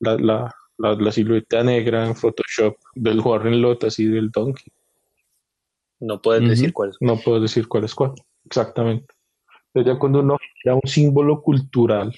la, 0.01 0.17
la, 0.17 0.55
la, 0.79 0.95
la 0.95 1.12
silueta 1.12 1.62
negra 1.62 2.07
en 2.07 2.15
Photoshop 2.15 2.77
del 2.95 3.21
Warren 3.21 3.61
Lotas 3.61 3.99
y 3.99 4.07
del 4.07 4.31
Donkey. 4.31 4.73
No 6.01 6.21
puedes 6.21 6.49
decir 6.49 6.73
cuál 6.73 6.91
es. 6.91 6.97
No 7.01 7.17
puedo 7.17 7.41
decir 7.41 7.67
cuál 7.67 7.85
es 7.85 7.95
cuál, 7.95 8.12
exactamente. 8.45 9.15
Pero 9.73 9.87
ya 9.87 9.99
cuando 9.99 10.21
uno 10.21 10.37
genera 10.62 10.81
un 10.83 10.89
símbolo 10.89 11.43
cultural 11.43 12.15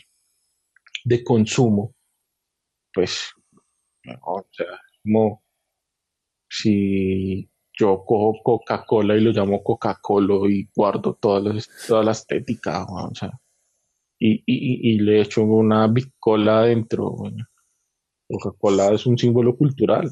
de 1.05 1.22
consumo, 1.22 1.94
pues, 2.92 3.32
no, 4.05 4.14
o 4.22 4.47
sea, 4.51 4.66
como 5.03 5.42
si 6.49 7.49
yo 7.77 8.05
cojo 8.07 8.41
Coca-Cola 8.43 9.16
y 9.16 9.20
lo 9.20 9.33
llamo 9.33 9.62
Coca-Cola 9.62 10.35
y 10.51 10.68
guardo 10.74 11.14
toda 11.20 11.41
la, 11.41 11.62
toda 11.87 12.03
la 12.05 12.12
estética, 12.12 12.87
y, 14.18 14.43
y, 14.47 14.99
le 15.01 15.20
echo 15.22 15.43
una 15.45 15.87
bicola 15.89 16.61
adentro. 16.61 17.11
bueno. 17.12 17.45
Coca-Cola 18.29 18.93
es 18.95 19.07
un 19.07 19.18
símbolo 19.18 19.57
cultural. 19.57 20.11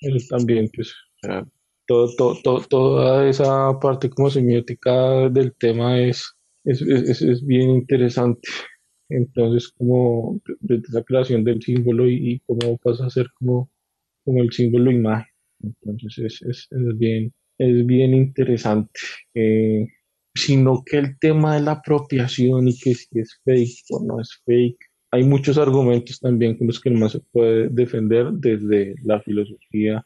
Eso 0.00 0.26
también, 0.36 0.70
pues, 0.74 0.90
o 0.90 1.26
sea, 1.26 1.46
todo, 1.86 2.60
toda 2.68 3.28
esa 3.28 3.78
parte 3.80 4.10
como 4.10 4.30
semiótica 4.30 5.28
del 5.30 5.54
tema 5.56 5.98
es, 6.00 6.34
es, 6.64 6.82
es, 6.82 7.22
es- 7.22 7.46
bien 7.46 7.70
interesante. 7.70 8.48
Entonces, 9.10 9.70
como 9.78 10.40
desde 10.60 10.88
esa 10.88 11.02
creación 11.04 11.44
del 11.44 11.62
símbolo 11.62 12.08
y, 12.08 12.34
y 12.34 12.40
cómo 12.40 12.78
pasa 12.78 13.06
a 13.06 13.10
ser 13.10 13.28
como, 13.38 13.70
como 14.24 14.42
el 14.42 14.52
símbolo 14.52 14.90
imagen. 14.90 15.26
Entonces, 15.62 16.18
es, 16.18 16.42
es, 16.42 16.68
es 16.70 16.98
bien, 16.98 17.32
es 17.58 17.86
bien 17.86 18.14
interesante. 18.14 19.00
Eh, 19.34 19.86
sino 20.36 20.82
que 20.84 20.98
el 20.98 21.18
tema 21.18 21.54
de 21.54 21.62
la 21.62 21.72
apropiación 21.72 22.68
y 22.68 22.78
que 22.78 22.94
si 22.94 23.08
es 23.18 23.40
fake 23.44 23.84
o 23.90 24.04
no 24.04 24.20
es 24.20 24.40
fake, 24.44 24.78
hay 25.10 25.24
muchos 25.24 25.56
argumentos 25.56 26.20
también 26.20 26.56
con 26.58 26.66
los 26.66 26.80
que 26.80 26.90
más 26.90 27.12
se 27.12 27.20
puede 27.20 27.68
defender 27.68 28.32
desde 28.32 28.94
la 29.02 29.20
filosofía, 29.20 30.04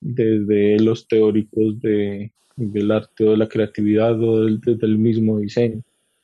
desde 0.00 0.80
los 0.80 1.06
teóricos 1.06 1.80
de, 1.80 2.32
del 2.56 2.90
arte 2.90 3.24
o 3.24 3.30
de 3.32 3.36
la 3.36 3.48
creatividad 3.48 4.20
o 4.20 4.44
del, 4.44 4.60
desde 4.60 4.86
el 4.86 4.98
mismo 4.98 5.38
diseño. 5.38 5.82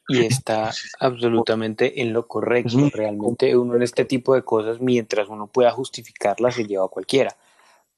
Y 0.09 0.25
está 0.25 0.71
absolutamente 1.01 2.01
en 2.01 2.15
lo 2.15 2.27
correcto. 2.27 2.91
Realmente 2.93 3.55
uno 3.57 3.77
en 3.77 3.83
este 3.83 4.07
tipo 4.07 4.35
de 4.35 4.43
cosas, 4.43 4.81
mientras 4.81 5.29
uno 5.29 5.47
pueda 5.47 5.71
justificarlas, 5.71 6.55
se 6.55 6.65
lleva 6.65 6.87
a 6.87 6.89
cualquiera. 6.89 7.37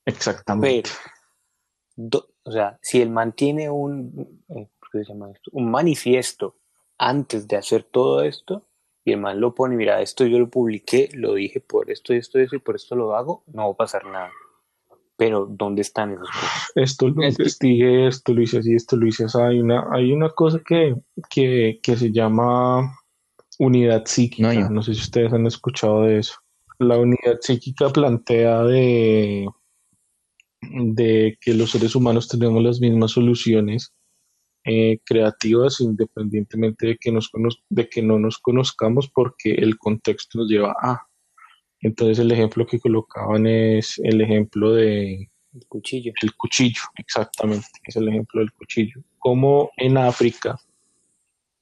Exactamente. 0.05 0.91
Pero, 0.91 1.11
do- 1.97 2.29
o 2.43 2.53
sea, 2.53 2.79
si 2.83 3.01
él 3.01 3.11
mantiene 3.11 3.71
un, 3.71 4.43
eh, 4.49 4.69
¿qué 4.93 5.05
se 5.05 5.13
llama 5.13 5.31
esto? 5.31 5.51
un 5.53 5.71
manifiesto 5.71 6.57
antes 6.99 7.47
de 7.49 7.57
hacer 7.57 7.85
todo 7.85 8.23
esto, 8.23 8.67
y 9.05 9.13
el 9.13 9.21
man 9.21 9.41
lo 9.41 9.55
pone, 9.55 9.77
mira, 9.77 10.03
esto 10.03 10.27
yo 10.27 10.39
lo 10.39 10.51
publiqué, 10.51 11.09
lo 11.15 11.35
dije 11.35 11.61
por 11.61 11.91
esto, 11.91 12.13
esto, 12.13 12.39
esto, 12.39 12.57
y 12.57 12.61
por 12.61 12.77
esto 12.77 12.95
lo 12.97 13.15
hago, 13.17 13.45
no 13.47 13.67
va 13.67 13.73
a 13.73 13.77
pasar 13.77 14.05
nada. 14.07 14.31
Pero, 15.17 15.47
¿dónde 15.47 15.83
están 15.83 16.13
esas 16.13 16.29
cosas? 16.29 16.73
Esto 16.75 17.09
lo 17.09 17.25
investigué, 17.25 18.07
esto 18.09 18.33
lo 18.33 18.43
hice 18.43 18.59
así, 18.59 18.75
esto 18.75 18.97
lo 18.97 19.07
hice 19.07 19.25
así. 19.25 19.39
Hay 19.39 19.61
una, 19.61 19.87
hay 19.93 20.13
una 20.13 20.31
cosa 20.31 20.61
que, 20.67 20.95
que, 21.29 21.79
que 21.83 21.97
se 21.97 22.11
llama 22.11 22.99
unidad 23.59 24.05
psíquica. 24.07 24.53
No. 24.55 24.71
No 24.71 24.83
sé 24.83 24.95
si 24.95 25.01
ustedes 25.01 25.33
han 25.33 25.47
escuchado 25.47 26.05
de 26.05 26.19
eso. 26.21 26.35
La 26.79 26.97
unidad 26.97 27.39
psíquica 27.41 27.91
plantea 27.91 28.63
de, 28.63 29.47
de 30.63 31.39
que 31.41 31.55
los 31.55 31.71
seres 31.71 31.95
humanos 31.95 32.29
tenemos 32.29 32.63
las 32.63 32.81
mismas 32.81 33.13
soluciones 33.13 33.93
eh, 34.65 34.99
creativas 35.05 35.81
independientemente 35.81 36.87
de 36.89 36.97
que, 36.99 37.13
nos 37.13 37.31
de 37.71 37.89
que 37.89 38.03
no 38.03 38.19
nos 38.19 38.39
conozcamos 38.39 39.09
porque 39.11 39.55
el 39.55 39.79
contexto 39.79 40.39
nos 40.39 40.49
lleva 40.49 40.75
a. 40.83 41.07
Entonces 41.81 42.19
el 42.19 42.31
ejemplo 42.33 42.67
que 42.67 42.79
colocaban 42.81 43.47
es 43.47 43.99
el 44.05 44.21
ejemplo 44.21 44.73
de, 44.73 45.31
El 45.55 45.67
cuchillo. 45.69 46.13
el 46.23 46.35
cuchillo, 46.37 46.83
exactamente, 46.97 47.67
es 47.85 47.97
el 47.97 48.09
ejemplo 48.09 48.41
del 48.41 48.53
cuchillo. 48.53 49.03
Como 49.19 49.71
en 49.77 49.97
África 49.99 50.59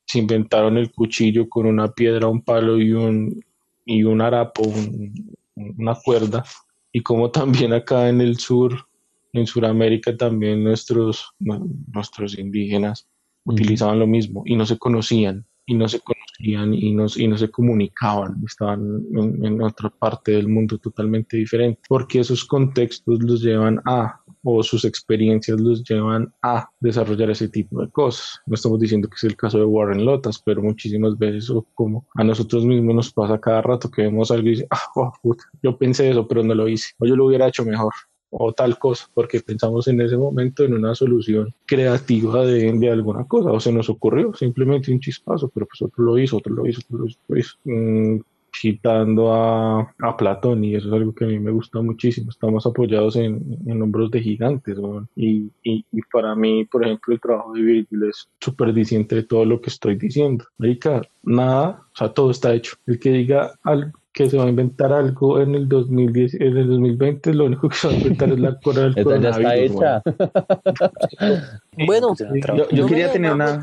se 0.07 0.19
inventaron 0.19 0.77
el 0.79 0.91
cuchillo 0.91 1.49
con 1.49 1.67
una 1.67 1.93
piedra, 1.93 2.27
un 2.29 2.43
palo 2.43 2.79
y 2.81 2.93
un, 2.93 3.45
y 3.85 4.03
un 4.05 4.21
harapo, 4.21 4.63
un- 4.63 5.37
una 5.55 5.95
cuerda, 5.95 6.45
y 6.93 7.03
como 7.03 7.31
también 7.31 7.73
acá 7.73 8.09
en 8.09 8.21
el 8.21 8.39
sur, 8.39 8.88
en 9.33 9.47
Sudamérica 9.47 10.17
también 10.17 10.65
nuestros, 10.65 11.31
nu- 11.39 11.69
nuestros 11.93 12.39
indígenas 12.39 13.07
utilizaban 13.45 13.99
lo 13.99 14.07
mismo 14.07 14.43
y 14.47 14.57
no 14.57 14.67
se 14.67 14.79
conocían, 14.79 15.47
y 15.67 15.75
no 15.75 15.87
se 15.87 16.01
conocían 16.01 16.73
y 16.73 16.93
no, 16.95 17.07
y 17.15 17.29
no 17.29 17.37
se 17.37 17.51
comunicaban, 17.51 18.43
estaban 18.47 19.03
en, 19.15 19.45
en 19.45 19.63
otra 19.63 19.91
parte 19.91 20.33
del 20.33 20.49
mundo 20.49 20.79
totalmente 20.79 21.37
diferente, 21.37 21.81
porque 21.89 22.21
esos 22.21 22.45
contextos 22.45 23.23
los 23.23 23.43
llevan 23.43 23.79
a, 23.85 24.21
o 24.43 24.63
sus 24.63 24.87
experiencias 24.87 25.61
los 25.61 25.85
llevan 25.85 26.33
a 26.43 26.71
desarrollar 26.81 27.31
ese 27.31 27.49
tipo 27.49 27.83
de 27.83 27.91
cosas. 27.91 28.41
No 28.47 28.55
estamos 28.55 28.81
diciendo 28.81 29.09
que 29.09 29.17
es 29.17 29.25
el 29.25 29.37
caso 29.37 29.59
de 29.59 29.65
Warren 29.65 30.05
Lotas, 30.07 30.41
pero 30.43 30.63
muchísimas 30.63 31.19
veces, 31.19 31.51
o 31.51 31.67
como 31.75 32.07
a 32.15 32.25
nosotros 32.25 32.65
mismos 32.65 32.95
nos 32.95 33.13
pasa 33.13 33.39
cada 33.39 33.61
rato 33.61 33.91
que 33.91 34.03
vemos 34.03 34.31
algo 34.31 34.47
y 34.49 34.51
dice, 34.53 34.67
ah, 34.71 34.81
oh, 34.95 35.13
puta, 35.23 35.45
yo 35.63 35.77
pensé 35.77 36.11
eso, 36.11 36.27
pero 36.27 36.43
no 36.43 36.55
lo 36.55 36.67
hice, 36.67 36.93
o 36.99 37.05
yo 37.07 37.15
lo 37.15 37.27
hubiera 37.27 37.47
hecho 37.47 37.65
mejor 37.65 37.93
o 38.31 38.53
tal 38.53 38.79
cosa, 38.79 39.07
porque 39.15 39.41
pensamos 39.41 39.89
en 39.89 40.01
ese 40.01 40.17
momento 40.17 40.65
en 40.65 40.75
una 40.75 40.95
solución 40.95 41.55
creativa 41.67 42.45
de, 42.45 42.73
de 42.73 42.91
alguna 42.91 43.25
cosa, 43.27 43.51
o 43.51 43.61
se 43.61 43.73
nos 43.73 43.89
ocurrió 43.89 44.35
simplemente 44.35 44.93
un 44.93 45.01
chispazo, 45.01 45.49
pero 45.49 45.67
pues 45.67 45.83
otro 45.83 46.05
lo 46.05 46.19
hizo, 46.19 46.37
otro 46.37 46.55
lo 46.55 46.67
hizo, 46.67 46.81
otro 46.81 46.99
lo 46.99 47.07
hizo. 47.07 47.19
otro 47.25 47.39
hizo. 47.39 47.55
Mm, 47.65 48.21
citando 48.55 49.33
a, 49.33 49.95
a 50.01 50.17
Platón, 50.17 50.65
y 50.65 50.75
eso 50.75 50.89
es 50.89 50.95
algo 50.95 51.15
que 51.15 51.25
a 51.25 51.29
mí 51.29 51.39
me 51.39 51.51
gusta 51.51 51.81
muchísimo, 51.81 52.31
estamos 52.31 52.67
apoyados 52.67 53.17
en, 53.17 53.59
en 53.67 53.83
hombros 53.83 54.11
de 54.11 54.21
gigantes, 54.21 54.79
weón. 54.79 55.09
y, 55.15 55.51
y, 55.63 55.85
y 55.93 56.01
para 56.13 56.35
mí, 56.35 56.65
por 56.65 56.85
ejemplo, 56.85 57.15
el 57.15 57.21
trabajo 57.21 57.53
de 57.53 57.63
Virgil 57.63 58.05
es 58.05 58.29
súper 58.41 58.73
diciente 58.73 59.15
de 59.17 59.23
todo 59.23 59.45
lo 59.45 59.61
que 59.61 59.71
estoy 59.71 59.97
diciendo. 59.97 60.45
Marica, 60.59 61.03
nada, 61.23 61.83
o 61.93 61.97
sea, 61.97 62.09
todo 62.09 62.31
está 62.31 62.55
hecho. 62.55 62.77
El 62.87 62.99
que 62.99 63.11
diga 63.13 63.53
algo 63.63 63.99
que 64.19 64.29
se 64.29 64.37
va 64.37 64.47
a 64.47 64.49
inventar 64.49 64.93
algo 64.93 65.41
en 65.41 65.55
el 65.55 65.69
2010, 65.69 66.35
en 66.35 66.57
el 66.57 66.67
2020, 66.67 67.35
lo 67.35 67.45
único 67.45 67.69
que 67.69 67.77
se 67.77 67.87
va 67.87 67.95
a 67.95 67.97
inventar 67.99 68.29
es 68.31 68.41
la 68.41 68.59
cura 68.59 68.83
del 68.83 68.93
Esta 68.99 69.17
ya 69.17 69.29
está 69.29 69.43
coronavirus, 69.43 69.77
hecha. 69.77 70.03
Bueno, 71.87 72.17
Yo, 72.19 72.69
yo 72.71 72.83
no 72.83 72.89
quería 72.89 73.13
tener 73.13 73.33
una, 73.33 73.61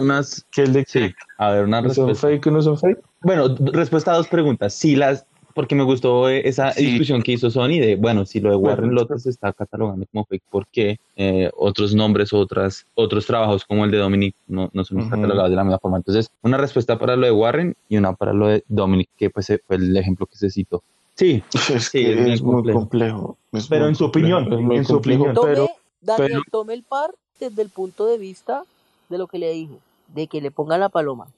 unas, 0.00 0.46
¿Qué 0.50 0.62
es 0.62 0.72
de 0.72 0.84
sí, 0.88 1.14
a 1.36 1.50
ver, 1.50 1.64
una 1.64 1.80
¿Son 1.80 1.88
respuesta. 2.08 2.28
fake 2.28 2.46
o 2.46 2.50
no 2.50 2.62
son 2.62 2.78
fake? 2.78 2.98
Bueno, 3.20 3.54
respuesta 3.74 4.14
a 4.14 4.16
dos 4.16 4.28
preguntas. 4.28 4.72
Sí, 4.72 4.96
las, 4.96 5.26
porque 5.54 5.74
me 5.74 5.84
gustó 5.84 6.28
eh, 6.28 6.42
esa 6.48 6.72
Sí. 6.72 6.84
discusión 6.86 7.22
que 7.22 7.32
hizo 7.32 7.50
Sony 7.50 7.78
de, 7.80 7.96
bueno, 7.96 8.26
si 8.26 8.40
lo 8.40 8.50
de 8.50 8.56
Warren 8.56 8.94
Lotus 8.94 9.26
está 9.26 9.52
catalogando 9.52 10.04
como 10.12 10.24
fake, 10.24 10.42
¿por 10.50 10.66
qué 10.66 10.98
eh, 11.16 11.50
otros 11.56 11.94
nombres, 11.94 12.32
otras, 12.32 12.86
otros 12.94 13.24
trabajos 13.26 13.64
como 13.64 13.84
el 13.84 13.90
de 13.90 13.98
Dominic 13.98 14.34
no, 14.48 14.68
no 14.72 14.84
son 14.84 15.08
catalogados 15.08 15.50
de 15.50 15.56
la 15.56 15.64
misma 15.64 15.78
forma? 15.78 15.96
Entonces, 15.98 16.28
una 16.42 16.56
respuesta 16.58 16.98
para 16.98 17.16
lo 17.16 17.24
de 17.26 17.32
Warren 17.32 17.74
y 17.88 17.96
una 17.96 18.12
para 18.14 18.32
lo 18.32 18.48
de 18.48 18.64
Dominic, 18.68 19.08
que 19.16 19.30
pues 19.30 19.46
fue 19.66 19.76
el 19.76 19.96
ejemplo 19.96 20.26
que 20.26 20.36
se 20.36 20.50
citó. 20.50 20.82
Sí, 21.14 21.42
Es 21.72 21.84
Sí, 21.84 22.02
que 22.02 22.10
es 22.10 22.16
bien 22.16 22.28
es, 22.32 22.42
muy 22.42 22.54
complejo. 22.56 22.78
complejo. 22.80 23.38
es 23.52 23.68
Pero 23.68 23.82
muy 23.84 23.88
en 23.90 23.94
su 23.94 24.04
complejo, 24.04 24.36
opinión, 24.38 24.72
en 24.72 24.84
su 24.84 24.92
complejo, 24.94 25.22
opinión. 25.22 25.34
Tome, 25.34 25.48
pero 25.54 25.68
Daniel, 26.00 26.28
pero- 26.32 26.42
tome 26.50 26.74
el 26.74 26.82
par 26.82 27.10
desde 27.38 27.62
el 27.62 27.68
punto 27.70 28.06
de 28.06 28.18
vista 28.18 28.64
de 29.08 29.18
lo 29.18 29.28
que 29.28 29.38
le 29.38 29.52
dije, 29.52 29.74
de 30.08 30.26
que 30.26 30.40
le 30.40 30.50
pongan 30.50 30.80
la 30.80 30.88
paloma. 30.88 31.28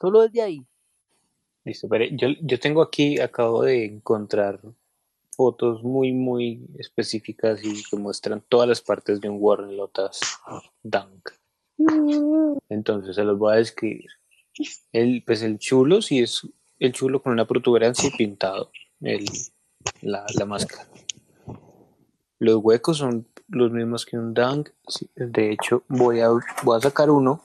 Solo 0.00 0.20
desde 0.22 0.42
ahí. 0.42 0.62
Listo, 1.64 1.88
pero 1.88 2.04
yo, 2.04 2.28
yo 2.42 2.60
tengo 2.60 2.82
aquí, 2.82 3.18
acabo 3.20 3.62
de 3.62 3.86
encontrar 3.86 4.60
fotos 5.34 5.82
muy, 5.82 6.12
muy 6.12 6.66
específicas 6.78 7.64
y 7.64 7.82
que 7.82 7.96
muestran 7.96 8.42
todas 8.48 8.68
las 8.68 8.80
partes 8.80 9.20
de 9.20 9.28
un 9.28 9.38
Warren 9.40 9.76
Lotas 9.76 10.20
Dunk. 10.82 11.30
Entonces 12.68 13.16
se 13.16 13.24
los 13.24 13.38
voy 13.38 13.54
a 13.54 13.56
describir. 13.56 14.10
El, 14.92 15.24
pues 15.26 15.42
el 15.42 15.58
chulo, 15.58 16.02
sí 16.02 16.20
es 16.20 16.46
el 16.78 16.92
chulo 16.92 17.22
con 17.22 17.32
una 17.32 17.46
protuberancia 17.46 18.08
y 18.08 18.16
pintado 18.16 18.70
el, 19.00 19.24
la, 20.02 20.24
la 20.34 20.44
máscara. 20.44 20.86
Los 22.38 22.56
huecos 22.62 22.98
son 22.98 23.26
los 23.48 23.72
mismos 23.72 24.04
que 24.04 24.18
un 24.18 24.34
Dunk. 24.34 24.70
De 25.16 25.50
hecho, 25.50 25.82
voy 25.88 26.20
a, 26.20 26.28
voy 26.62 26.76
a 26.76 26.80
sacar 26.80 27.10
uno 27.10 27.42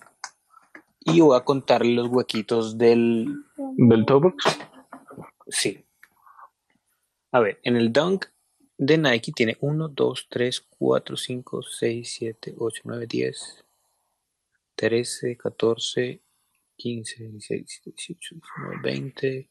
y 1.02 1.22
voy 1.22 1.38
a 1.38 1.43
contarle 1.43 1.93
los 1.93 2.08
huequitos 2.08 2.78
del, 2.78 3.28
del 3.58 4.06
Tobox. 4.06 4.43
Sí. 5.47 5.86
A 7.32 7.39
ver, 7.39 7.60
en 7.64 7.76
el 7.76 7.91
Dunk 7.93 8.26
de 8.78 8.97
Nike 8.97 9.32
tiene 9.34 9.58
1, 9.60 9.89
2, 9.89 10.28
3, 10.30 10.68
4, 10.78 11.18
5, 11.18 11.62
6, 11.64 12.14
7, 12.18 12.56
8, 12.58 12.82
9, 12.86 13.08
10, 13.08 13.66
13, 14.76 15.38
14, 15.38 16.22
15, 16.76 17.24
16, 17.28 17.82
18, 17.86 18.36
19, 18.36 18.82
20, 18.82 19.50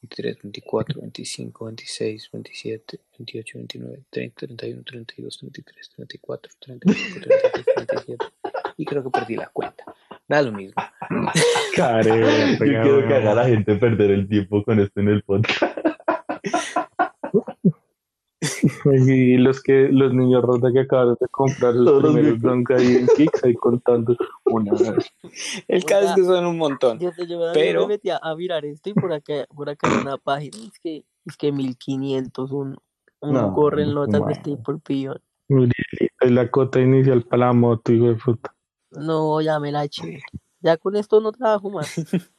23, 0.00 0.38
24, 0.42 1.00
25, 1.00 1.64
26, 1.64 2.30
27, 2.32 3.00
28, 3.18 3.58
29, 3.58 4.04
30, 4.10 4.46
31, 4.46 4.82
32, 4.84 5.38
33, 5.38 5.90
34, 5.96 6.52
35, 6.60 7.20
36, 7.20 7.64
37. 7.74 8.24
Y 8.76 8.84
creo 8.84 9.02
que 9.02 9.10
perdí 9.10 9.34
la 9.34 9.48
cuenta. 9.48 9.84
Da 10.28 10.42
lo 10.42 10.52
mismo. 10.52 10.74
Care, 11.76 12.56
Yo 12.58 12.58
quiero 12.58 13.06
que 13.08 13.14
haga 13.14 13.32
a 13.32 13.34
la 13.36 13.44
gente 13.46 13.74
perder 13.76 14.10
el 14.10 14.28
tiempo 14.28 14.62
con 14.62 14.78
esto 14.78 15.00
en 15.00 15.08
el 15.08 15.22
podcast. 15.22 15.62
Y 18.84 19.36
los 19.38 19.62
que 19.62 19.88
los 19.90 20.14
niños 20.14 20.42
rota 20.42 20.68
que 20.72 20.80
acaban 20.80 21.16
de 21.20 21.26
comprar 21.30 21.74
los 21.74 21.86
Todos 22.00 22.14
primeros 22.14 22.40
Dunk 22.40 22.70
ahí 22.70 22.96
en 22.96 23.06
Kicks 23.16 23.44
ahí 23.44 23.54
contando 23.54 24.16
una 24.44 24.72
vez. 24.72 25.10
El 25.66 25.84
caso 25.84 26.08
es 26.10 26.14
que 26.14 26.24
son 26.24 26.46
un 26.46 26.56
montón. 26.58 26.98
Yo, 26.98 27.10
yo 27.26 27.38
me 27.38 27.52
Pero- 27.54 27.88
metí 27.88 28.10
a, 28.10 28.18
a 28.22 28.36
mirar 28.36 28.64
esto 28.64 28.90
y 28.90 28.94
por 28.94 29.12
acá, 29.12 29.46
por 29.54 29.68
acá 29.68 29.88
hay 29.90 29.98
una 30.02 30.16
página, 30.18 30.56
es 30.58 30.78
que, 30.82 31.04
es 31.26 31.36
que 31.36 31.52
1500, 31.52 32.52
un, 32.52 32.76
un 33.20 33.32
No, 33.32 33.52
corren 33.54 33.94
lotas 33.94 34.14
de 34.14 34.20
bueno. 34.20 34.34
Staple 34.34 34.78
Pion. 34.84 35.20
Es 36.20 36.30
la 36.30 36.50
cota 36.50 36.80
inicial 36.80 37.22
para 37.24 37.46
la 37.46 37.52
moto, 37.52 37.92
hijo 37.92 38.06
de 38.08 38.14
puta. 38.14 38.54
No, 38.90 39.40
ya 39.40 39.58
me 39.60 39.72
la 39.72 39.84
eché. 39.84 40.20
Ya 40.60 40.76
con 40.76 40.96
esto 40.96 41.20
no 41.20 41.32
trabajo 41.32 41.70
más. 41.70 41.94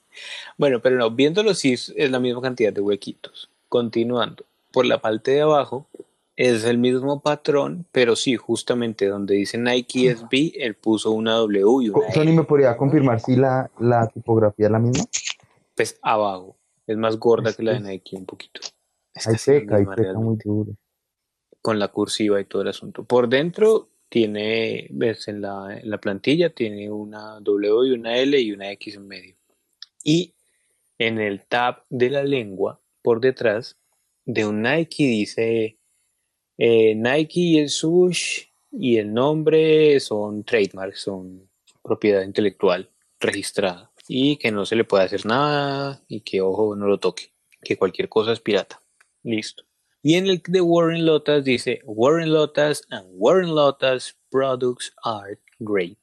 Bueno, 0.58 0.82
pero 0.82 0.98
no, 0.98 1.12
viéndolo 1.12 1.54
sí 1.54 1.74
es 1.74 1.94
es 1.96 2.10
la 2.10 2.20
misma 2.20 2.42
cantidad 2.42 2.74
de 2.74 2.82
huequitos. 2.82 3.50
Continuando, 3.70 4.44
por 4.72 4.86
la 4.88 5.00
parte 5.00 5.32
de 5.32 5.42
abajo 5.42 5.88
es 6.36 6.64
el 6.64 6.80
mismo 6.80 7.20
patrón, 7.22 7.86
pero 7.92 8.16
sí, 8.16 8.36
justamente 8.36 9.08
donde 9.08 9.36
dice 9.36 9.58
Nike 9.60 10.10
SB, 10.10 10.54
él 10.56 10.74
puso 10.76 11.12
una 11.12 11.36
W 11.36 11.60
y 11.86 11.90
una 11.90 12.32
me 12.34 12.44
podría 12.44 12.76
confirmar 12.76 13.20
si 13.20 13.36
la, 13.36 13.70
la 13.80 14.08
tipografía 14.08 14.66
es 14.66 14.72
la 14.72 14.80
misma. 14.80 15.04
Pues 15.76 16.00
abajo. 16.02 16.56
Es 16.88 16.98
más 16.98 17.18
gorda 17.18 17.52
Es- 17.52 17.58
que 17.58 17.64
la 17.64 17.74
de 17.74 17.82
Nike 17.82 18.16
un 18.16 18.26
poquito. 18.26 18.62
Es 19.14 19.28
Ahí 19.28 19.36
peca, 19.46 19.76
ahí 19.76 19.86
peca 19.86 20.14
muy 20.14 20.38
duro. 20.44 20.72
Con 21.62 21.78
la 21.78 21.90
cursiva 21.90 22.42
y 22.42 22.46
todo 22.46 22.64
el 22.64 22.70
asunto. 22.70 23.04
Por 23.04 23.30
dentro 23.30 23.90
tiene, 24.10 24.88
ves, 24.90 25.28
en 25.28 25.42
la, 25.42 25.80
en 25.80 25.90
la 25.90 26.00
plantilla 26.00 26.50
tiene 26.50 26.90
una 26.92 27.40
W 27.40 27.88
y 27.88 27.92
una 27.92 28.18
L 28.18 28.40
y 28.40 28.52
una 28.52 28.72
X 28.72 28.96
en 28.96 29.08
medio. 29.08 29.36
Y 30.04 30.34
en 30.98 31.20
el 31.20 31.46
tab 31.46 31.84
de 31.90 32.10
la 32.10 32.24
lengua, 32.24 32.82
por 33.02 33.22
detrás, 33.22 33.78
de 34.26 34.46
un 34.46 34.62
Nike 34.62 35.04
dice 35.04 35.80
eh, 36.58 36.94
Nike 36.96 37.40
y 37.40 37.60
el 37.60 37.70
sush 37.70 38.48
y 38.72 38.98
el 38.98 39.14
nombre 39.14 40.00
son 40.00 40.44
trademarks, 40.44 41.00
son 41.00 41.50
propiedad 41.82 42.22
intelectual 42.22 42.90
registrada 43.20 43.92
y 44.08 44.38
que 44.38 44.52
no 44.52 44.66
se 44.66 44.76
le 44.76 44.84
puede 44.84 45.06
hacer 45.06 45.26
nada 45.26 46.04
y 46.08 46.22
que 46.22 46.42
ojo 46.42 46.76
no 46.76 46.88
lo 46.88 47.00
toque, 47.00 47.32
que 47.64 47.78
cualquier 47.78 48.10
cosa 48.10 48.34
es 48.34 48.40
pirata. 48.40 48.82
Listo. 49.24 49.69
Y 50.02 50.16
en 50.16 50.28
el 50.28 50.42
de 50.48 50.62
Warren 50.62 51.06
Lotas 51.06 51.44
dice 51.44 51.82
Warren 51.86 52.32
Lotas 52.34 52.84
and 52.90 53.06
Warren 53.14 53.54
Lotas 53.54 54.18
products 54.30 54.94
are 55.04 55.40
great. 55.60 56.00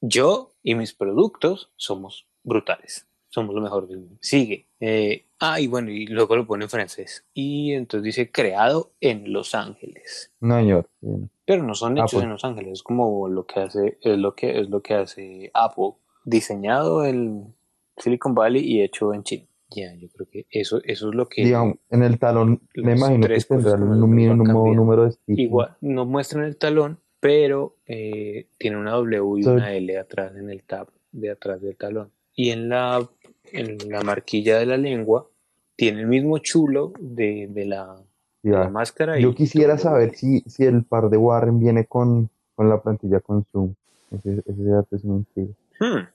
Yo 0.00 0.54
y 0.62 0.74
mis 0.74 0.92
productos 0.94 1.70
somos 1.76 2.26
brutales. 2.42 3.06
Somos 3.28 3.54
lo 3.54 3.60
mejor 3.60 3.86
del 3.86 3.98
mundo. 3.98 4.16
Sigue. 4.20 4.66
eh, 4.80 5.26
ah, 5.38 5.60
y 5.60 5.68
bueno, 5.68 5.90
y 5.92 6.06
luego 6.06 6.34
lo 6.34 6.46
pone 6.46 6.64
en 6.64 6.70
francés. 6.70 7.24
Y 7.32 7.72
entonces 7.72 8.02
dice 8.04 8.32
creado 8.32 8.92
en 9.00 9.32
Los 9.32 9.54
Ángeles. 9.54 10.32
No. 10.40 10.56
Bien. 11.00 11.30
Pero 11.44 11.62
no 11.62 11.74
son 11.74 11.96
Ah, 11.96 12.00
hechos 12.02 12.14
pues. 12.14 12.24
en 12.24 12.30
Los 12.30 12.44
Ángeles, 12.44 12.72
es 12.72 12.82
como 12.82 13.28
lo 13.28 13.46
que 13.46 13.60
hace, 13.60 13.98
es 14.00 14.18
lo 14.18 14.34
que 14.34 14.58
es 14.60 14.68
lo 14.68 14.82
que 14.82 14.94
hace 14.94 15.50
Apple, 15.54 15.92
diseñado 16.24 17.04
en 17.04 17.54
Silicon 17.98 18.34
Valley 18.34 18.64
y 18.64 18.82
hecho 18.82 19.14
en 19.14 19.22
China. 19.22 19.46
Ya, 19.70 19.94
yo 19.94 20.08
creo 20.08 20.28
que 20.30 20.46
eso, 20.50 20.80
eso 20.84 21.08
es 21.10 21.14
lo 21.14 21.28
que 21.28 21.44
Digamos, 21.44 21.76
en 21.90 22.02
el 22.02 22.18
talón 22.18 22.60
me 22.74 22.96
imagino 22.96 23.20
que 23.22 23.26
tres 23.34 23.46
cosas 23.46 23.72
tendrá 23.72 23.88
como 23.88 24.04
un 24.04 24.10
mínimo 24.14 24.74
número 24.74 25.04
de 25.04 25.12
stitches. 25.12 25.38
igual 25.44 25.76
no 25.80 26.06
muestran 26.06 26.44
el 26.44 26.56
talón, 26.56 26.98
pero 27.20 27.76
eh, 27.86 28.46
tiene 28.58 28.78
una 28.78 28.92
W 28.92 29.38
y 29.38 29.42
So- 29.44 29.52
una 29.54 29.72
L 29.72 29.96
atrás 29.98 30.34
en 30.36 30.50
el 30.50 30.62
tab 30.64 30.88
de 31.12 31.30
atrás 31.30 31.60
del 31.62 31.76
talón. 31.76 32.10
Y 32.34 32.50
en 32.50 32.68
la 32.68 33.08
en 33.52 33.76
la 33.88 34.02
marquilla 34.02 34.58
de 34.58 34.66
la 34.66 34.76
lengua 34.76 35.28
tiene 35.76 36.00
el 36.00 36.06
mismo 36.06 36.38
chulo 36.38 36.92
de, 37.00 37.48
de 37.50 37.64
la, 37.66 37.96
de 38.42 38.50
la 38.52 38.64
Ya. 38.64 38.68
máscara. 38.70 39.18
Yo 39.18 39.34
quisiera 39.34 39.76
saber 39.78 40.14
si, 40.14 40.40
si 40.42 40.64
el 40.64 40.84
par 40.84 41.10
de 41.10 41.16
Warren 41.16 41.58
viene 41.58 41.86
con, 41.86 42.28
con 42.54 42.68
la 42.68 42.80
plantilla 42.82 43.20
con 43.20 43.44
Zoom. 43.52 43.74
Ese, 44.12 44.42
ese 44.46 44.62
dato 44.64 44.94
es 44.96 45.04
mentira. 45.04 45.52
Hmm, 45.80 46.06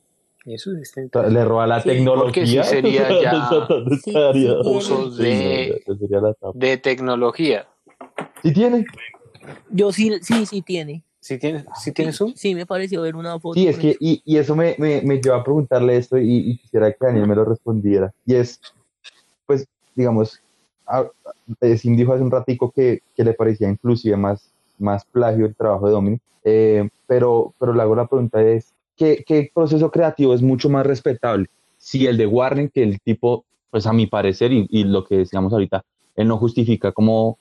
eso. 0.45 0.71
Le 1.29 1.45
roba 1.45 1.65
la 1.67 1.81
Sí, 1.81 1.89
tecnología. 1.89 2.63
sí 2.63 2.69
sería 2.69 3.09
ya 3.21 3.31
¿Dónde 3.67 3.97
Sí, 3.97 4.13
tiene. 4.13 4.55
usos 4.63 5.17
de, 5.17 5.81
de 6.53 6.77
tecnología. 6.77 7.67
¿Sí 8.43 8.53
tiene? 8.53 8.85
Yo 9.69 9.91
sí, 9.91 10.11
sí, 10.21 10.45
sí 10.45 10.61
tiene. 10.61 11.03
¿Sí 11.19 11.39
tienes, 11.39 11.65
sí 11.81 11.91
tienes 11.91 12.17
Zoom? 12.17 12.33
Sí, 12.35 12.53
me 12.53 12.67
pareció 12.67 13.01
ver 13.01 13.15
una 13.15 13.39
foto. 13.39 13.55
Sí, 13.59 13.67
es 13.67 13.79
que, 13.79 13.97
y, 13.99 14.21
y 14.25 14.37
eso 14.37 14.55
me, 14.55 14.75
me, 14.77 15.01
me 15.01 15.19
lleva 15.19 15.37
a 15.37 15.43
preguntarle 15.43 15.97
esto 15.97 16.19
y, 16.19 16.51
y 16.51 16.57
quisiera 16.59 16.91
que 16.91 16.97
Daniel 17.01 17.27
me 17.27 17.35
lo 17.35 17.45
respondiera. 17.45 18.13
Y 18.27 18.35
es, 18.35 18.59
pues, 19.47 19.65
digamos, 19.95 20.39
a- 20.85 21.09
eh, 21.61 21.77
Sim 21.77 21.97
dijo 21.97 22.13
hace 22.13 22.21
un 22.21 22.29
ratico 22.29 22.69
que, 22.71 22.99
que 23.15 23.23
le 23.23 23.33
parecía 23.33 23.67
inclusive 23.67 24.15
más, 24.17 24.51
más 24.77 25.03
plagio 25.05 25.47
el 25.47 25.55
trabajo 25.55 25.87
de 25.87 25.93
Dominic, 25.93 26.21
eh, 26.43 26.87
pero, 27.07 27.55
pero 27.59 27.73
le 27.73 27.81
hago 27.81 27.95
la 27.95 28.05
pregunta 28.05 28.43
es, 28.43 28.74
¿qué, 28.95 29.23
¿qué 29.25 29.51
proceso 29.53 29.91
creativo 29.91 30.33
es 30.33 30.41
mucho 30.41 30.69
más 30.69 30.85
respetable? 30.85 31.47
Si 31.77 32.07
el 32.07 32.17
de 32.17 32.27
Warren, 32.27 32.69
que 32.69 32.83
el 32.83 32.99
tipo, 33.01 33.45
pues 33.69 33.85
a 33.85 33.93
mi 33.93 34.07
parecer, 34.07 34.51
y, 34.51 34.83
lo 34.83 35.03
que 35.03 35.17
decíamos 35.17 35.53
ahorita, 35.53 35.83
él 36.15 36.27
no 36.27 36.37
justifica 36.37 36.91
como 36.91 37.37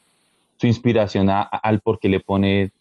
su 0.57 0.67
inspiración 0.67 1.29
al 1.31 1.81
por 1.81 1.99
qué 1.99 2.09
le 2.09 2.21
pone 2.21 2.73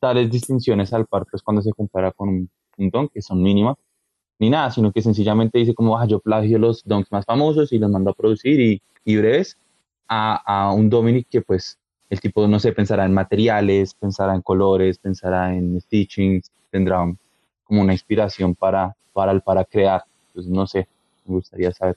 tales 0.00 0.30
distinciones 0.30 0.92
al 0.92 1.06
par, 1.06 1.24
pues 1.30 1.42
cuando 1.42 1.62
se 1.62 1.72
compara 1.72 2.12
con 2.12 2.28
un, 2.28 2.50
un 2.78 2.90
don, 2.90 3.08
que 3.08 3.22
son 3.22 3.42
mínimas, 3.42 3.76
ni 4.38 4.50
nada, 4.50 4.70
sino 4.70 4.92
que 4.92 5.02
sencillamente 5.02 5.58
dice 5.58 5.74
como, 5.74 5.98
ah, 5.98 6.06
yo 6.06 6.20
plagio 6.20 6.58
los 6.58 6.84
donks 6.84 7.10
más 7.10 7.24
famosos 7.24 7.72
y 7.72 7.78
los 7.78 7.90
mando 7.90 8.10
a 8.10 8.14
producir 8.14 8.60
y, 8.60 8.82
y 9.04 9.16
breves 9.16 9.56
a, 10.08 10.36
a 10.68 10.72
un 10.72 10.88
Dominic 10.88 11.28
que 11.28 11.42
pues 11.42 11.78
el 12.10 12.20
tipo, 12.20 12.46
no 12.46 12.58
sé, 12.58 12.72
pensará 12.72 13.04
en 13.04 13.12
materiales, 13.12 13.94
pensará 13.94 14.34
en 14.34 14.42
colores, 14.42 14.98
pensará 14.98 15.54
en 15.54 15.80
stitchings, 15.80 16.50
tendrá 16.70 17.02
un- 17.02 17.18
como 17.68 17.82
una 17.82 17.92
inspiración 17.92 18.54
para, 18.54 18.96
para, 19.12 19.38
para 19.38 19.64
crear. 19.64 20.02
Pues 20.34 20.46
no 20.46 20.66
sé, 20.66 20.88
me 21.26 21.36
gustaría 21.36 21.70
saber 21.72 21.96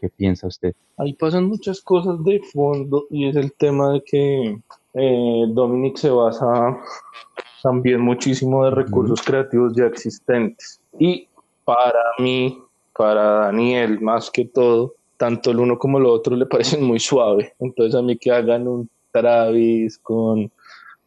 qué 0.00 0.08
piensa 0.08 0.46
usted. 0.46 0.74
Ahí 0.96 1.12
pasan 1.12 1.46
muchas 1.46 1.80
cosas 1.80 2.22
de 2.24 2.40
fondo 2.40 3.06
y 3.10 3.28
es 3.28 3.36
el 3.36 3.52
tema 3.52 3.92
de 3.92 4.02
que 4.02 4.58
eh, 4.94 5.44
Dominic 5.48 5.96
se 5.96 6.10
basa 6.10 6.78
también 7.62 8.00
muchísimo 8.00 8.64
de 8.64 8.70
recursos 8.70 9.22
creativos 9.22 9.74
ya 9.76 9.84
existentes. 9.84 10.80
Y 10.98 11.28
para 11.64 12.02
mí, 12.18 12.58
para 12.96 13.22
Daniel 13.22 14.00
más 14.00 14.30
que 14.30 14.46
todo, 14.46 14.94
tanto 15.16 15.50
el 15.50 15.60
uno 15.60 15.78
como 15.78 15.98
el 15.98 16.06
otro 16.06 16.34
le 16.34 16.46
parecen 16.46 16.82
muy 16.82 16.98
suave. 16.98 17.54
Entonces 17.60 17.94
a 17.94 18.02
mí 18.02 18.16
que 18.16 18.32
hagan 18.32 18.66
un 18.66 18.88
Travis 19.12 19.98
con... 19.98 20.50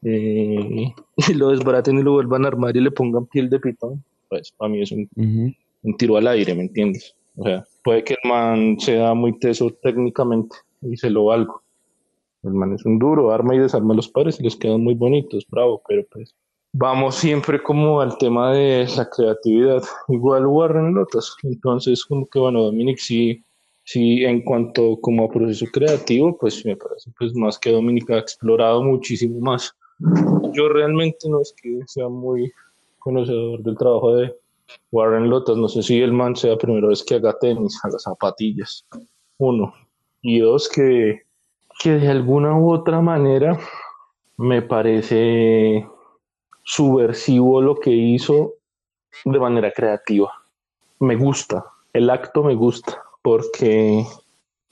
eh, 0.04 0.94
y 1.30 1.34
lo 1.34 1.50
desbaraten 1.50 2.00
y 2.00 2.04
lo 2.04 2.14
vuelvan 2.14 2.46
a 2.46 2.50
armar 2.50 2.76
y 2.76 2.82
le 2.82 2.92
pongan 2.92 3.26
piel 3.26 3.50
de 3.50 3.60
pitón, 3.60 4.04
pues 4.30 4.52
para 4.52 4.70
mí 4.70 4.82
es 4.82 4.92
un 4.92 5.10
un 5.84 5.98
tiro 5.98 6.18
al 6.18 6.28
aire, 6.28 6.56
¿me 6.56 6.64
entiendes? 6.64 7.16
O 7.36 7.44
sea, 7.44 7.66
puede 7.84 8.04
que 8.04 8.14
el 8.14 8.30
man 8.30 8.80
sea 8.80 9.14
muy 9.14 9.38
teso 9.40 9.70
técnicamente 9.82 10.56
y 10.82 10.98
se 10.98 11.10
lo 11.10 11.26
valgo. 11.26 11.62
El 12.44 12.54
man 12.54 12.74
es 12.74 12.86
un 12.86 13.00
duro, 13.00 13.32
arma 13.32 13.56
y 13.56 13.60
desarma 13.60 13.94
a 13.94 13.98
los 13.98 14.10
padres 14.10 14.40
y 14.40 14.44
les 14.44 14.56
quedan 14.56 14.82
muy 14.82 14.96
bonitos, 14.96 15.46
bravo, 15.50 15.82
pero 15.88 16.04
pues 16.12 16.36
vamos 16.74 17.16
siempre 17.16 17.62
como 17.62 18.02
al 18.02 18.18
tema 18.18 18.54
de 18.54 18.88
la 18.98 19.10
creatividad. 19.10 19.84
Igual 20.10 20.46
Warren 20.48 20.94
Lotas, 20.94 21.36
entonces 21.44 22.04
como 22.06 22.28
que 22.28 22.40
bueno, 22.40 22.64
Dominic 22.64 22.98
sí, 22.98 23.44
sí 23.84 24.24
en 24.24 24.44
cuanto 24.44 25.00
como 25.02 25.26
a 25.26 25.30
proceso 25.30 25.66
creativo, 25.72 26.38
pues 26.38 26.66
me 26.66 26.76
parece 26.76 27.12
pues 27.18 27.34
más 27.34 27.58
que 27.58 27.72
Dominic 27.72 28.10
ha 28.12 28.20
explorado 28.20 28.84
muchísimo 28.84 29.40
más. 29.40 29.74
Yo 30.54 30.70
realmente 30.70 31.30
no 31.30 31.42
es 31.42 31.54
que 31.62 31.82
sea 31.88 32.10
muy 32.10 32.52
conocedor 33.00 33.62
del 33.64 33.78
trabajo 33.78 34.16
de 34.16 34.36
Warren 34.92 35.30
Lotas, 35.30 35.58
no 35.58 35.68
sé 35.68 35.84
si 35.84 36.02
el 36.02 36.14
man 36.14 36.36
sea 36.36 36.58
primera 36.58 36.88
vez 36.88 37.04
que 37.04 37.16
haga 37.16 37.38
tenis, 37.40 37.80
haga 37.84 38.00
zapatillas. 38.00 38.86
Uno. 39.38 39.74
Y 40.22 40.40
dos, 40.40 40.70
que, 40.70 41.22
que 41.80 41.92
de 41.92 42.08
alguna 42.08 42.58
u 42.58 42.72
otra 42.72 43.02
manera 43.02 43.60
me 44.38 44.62
parece 44.62 45.86
subversivo 46.64 47.62
lo 47.62 47.76
que 47.76 47.92
hizo 47.92 48.54
de 49.26 49.40
manera 49.40 49.72
creativa. 49.72 50.32
Me 51.00 51.16
gusta, 51.16 51.66
el 51.92 52.10
acto 52.10 52.44
me 52.44 52.56
gusta, 52.56 53.02
porque 53.22 54.06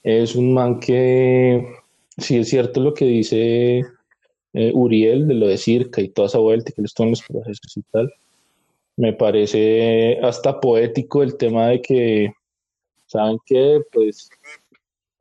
es 0.02 0.34
un 0.34 0.54
man 0.54 0.80
que, 0.80 1.76
si 2.16 2.38
es 2.38 2.48
cierto 2.48 2.80
lo 2.80 2.94
que 2.94 3.04
dice 3.04 3.84
eh, 4.54 4.72
Uriel 4.74 5.28
de 5.28 5.34
lo 5.34 5.46
de 5.46 5.58
Circa 5.58 6.00
y 6.00 6.08
toda 6.08 6.28
esa 6.28 6.38
vuelta 6.38 6.70
y 6.70 6.74
que 6.74 6.82
les 6.82 6.94
toman 6.94 7.10
los 7.10 7.22
procesos 7.22 7.76
y 7.76 7.82
tal, 7.90 8.12
me 8.96 9.12
parece 9.12 10.18
hasta 10.22 10.60
poético 10.60 11.22
el 11.22 11.36
tema 11.36 11.68
de 11.68 11.80
que 11.80 12.32
¿saben 13.12 13.38
qué? 13.44 13.82
Pues, 13.92 14.30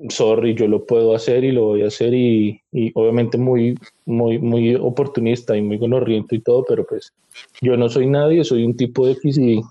sorry, 0.09 0.55
yo 0.55 0.67
lo 0.67 0.85
puedo 0.85 1.13
hacer 1.13 1.43
y 1.43 1.51
lo 1.51 1.65
voy 1.65 1.83
a 1.83 1.87
hacer 1.87 2.13
y, 2.13 2.61
y 2.71 2.91
obviamente 2.95 3.37
muy, 3.37 3.77
muy, 4.05 4.39
muy 4.39 4.75
oportunista 4.75 5.55
y 5.57 5.61
muy 5.61 5.77
gonorriento 5.77 6.33
y 6.33 6.41
todo, 6.41 6.63
pero 6.67 6.85
pues 6.85 7.13
yo 7.61 7.75
no 7.75 7.89
soy 7.89 8.07
nadie, 8.07 8.43
soy 8.43 8.63
un 8.63 8.75
tipo 8.75 9.07
X 9.07 9.37
y, 9.37 9.61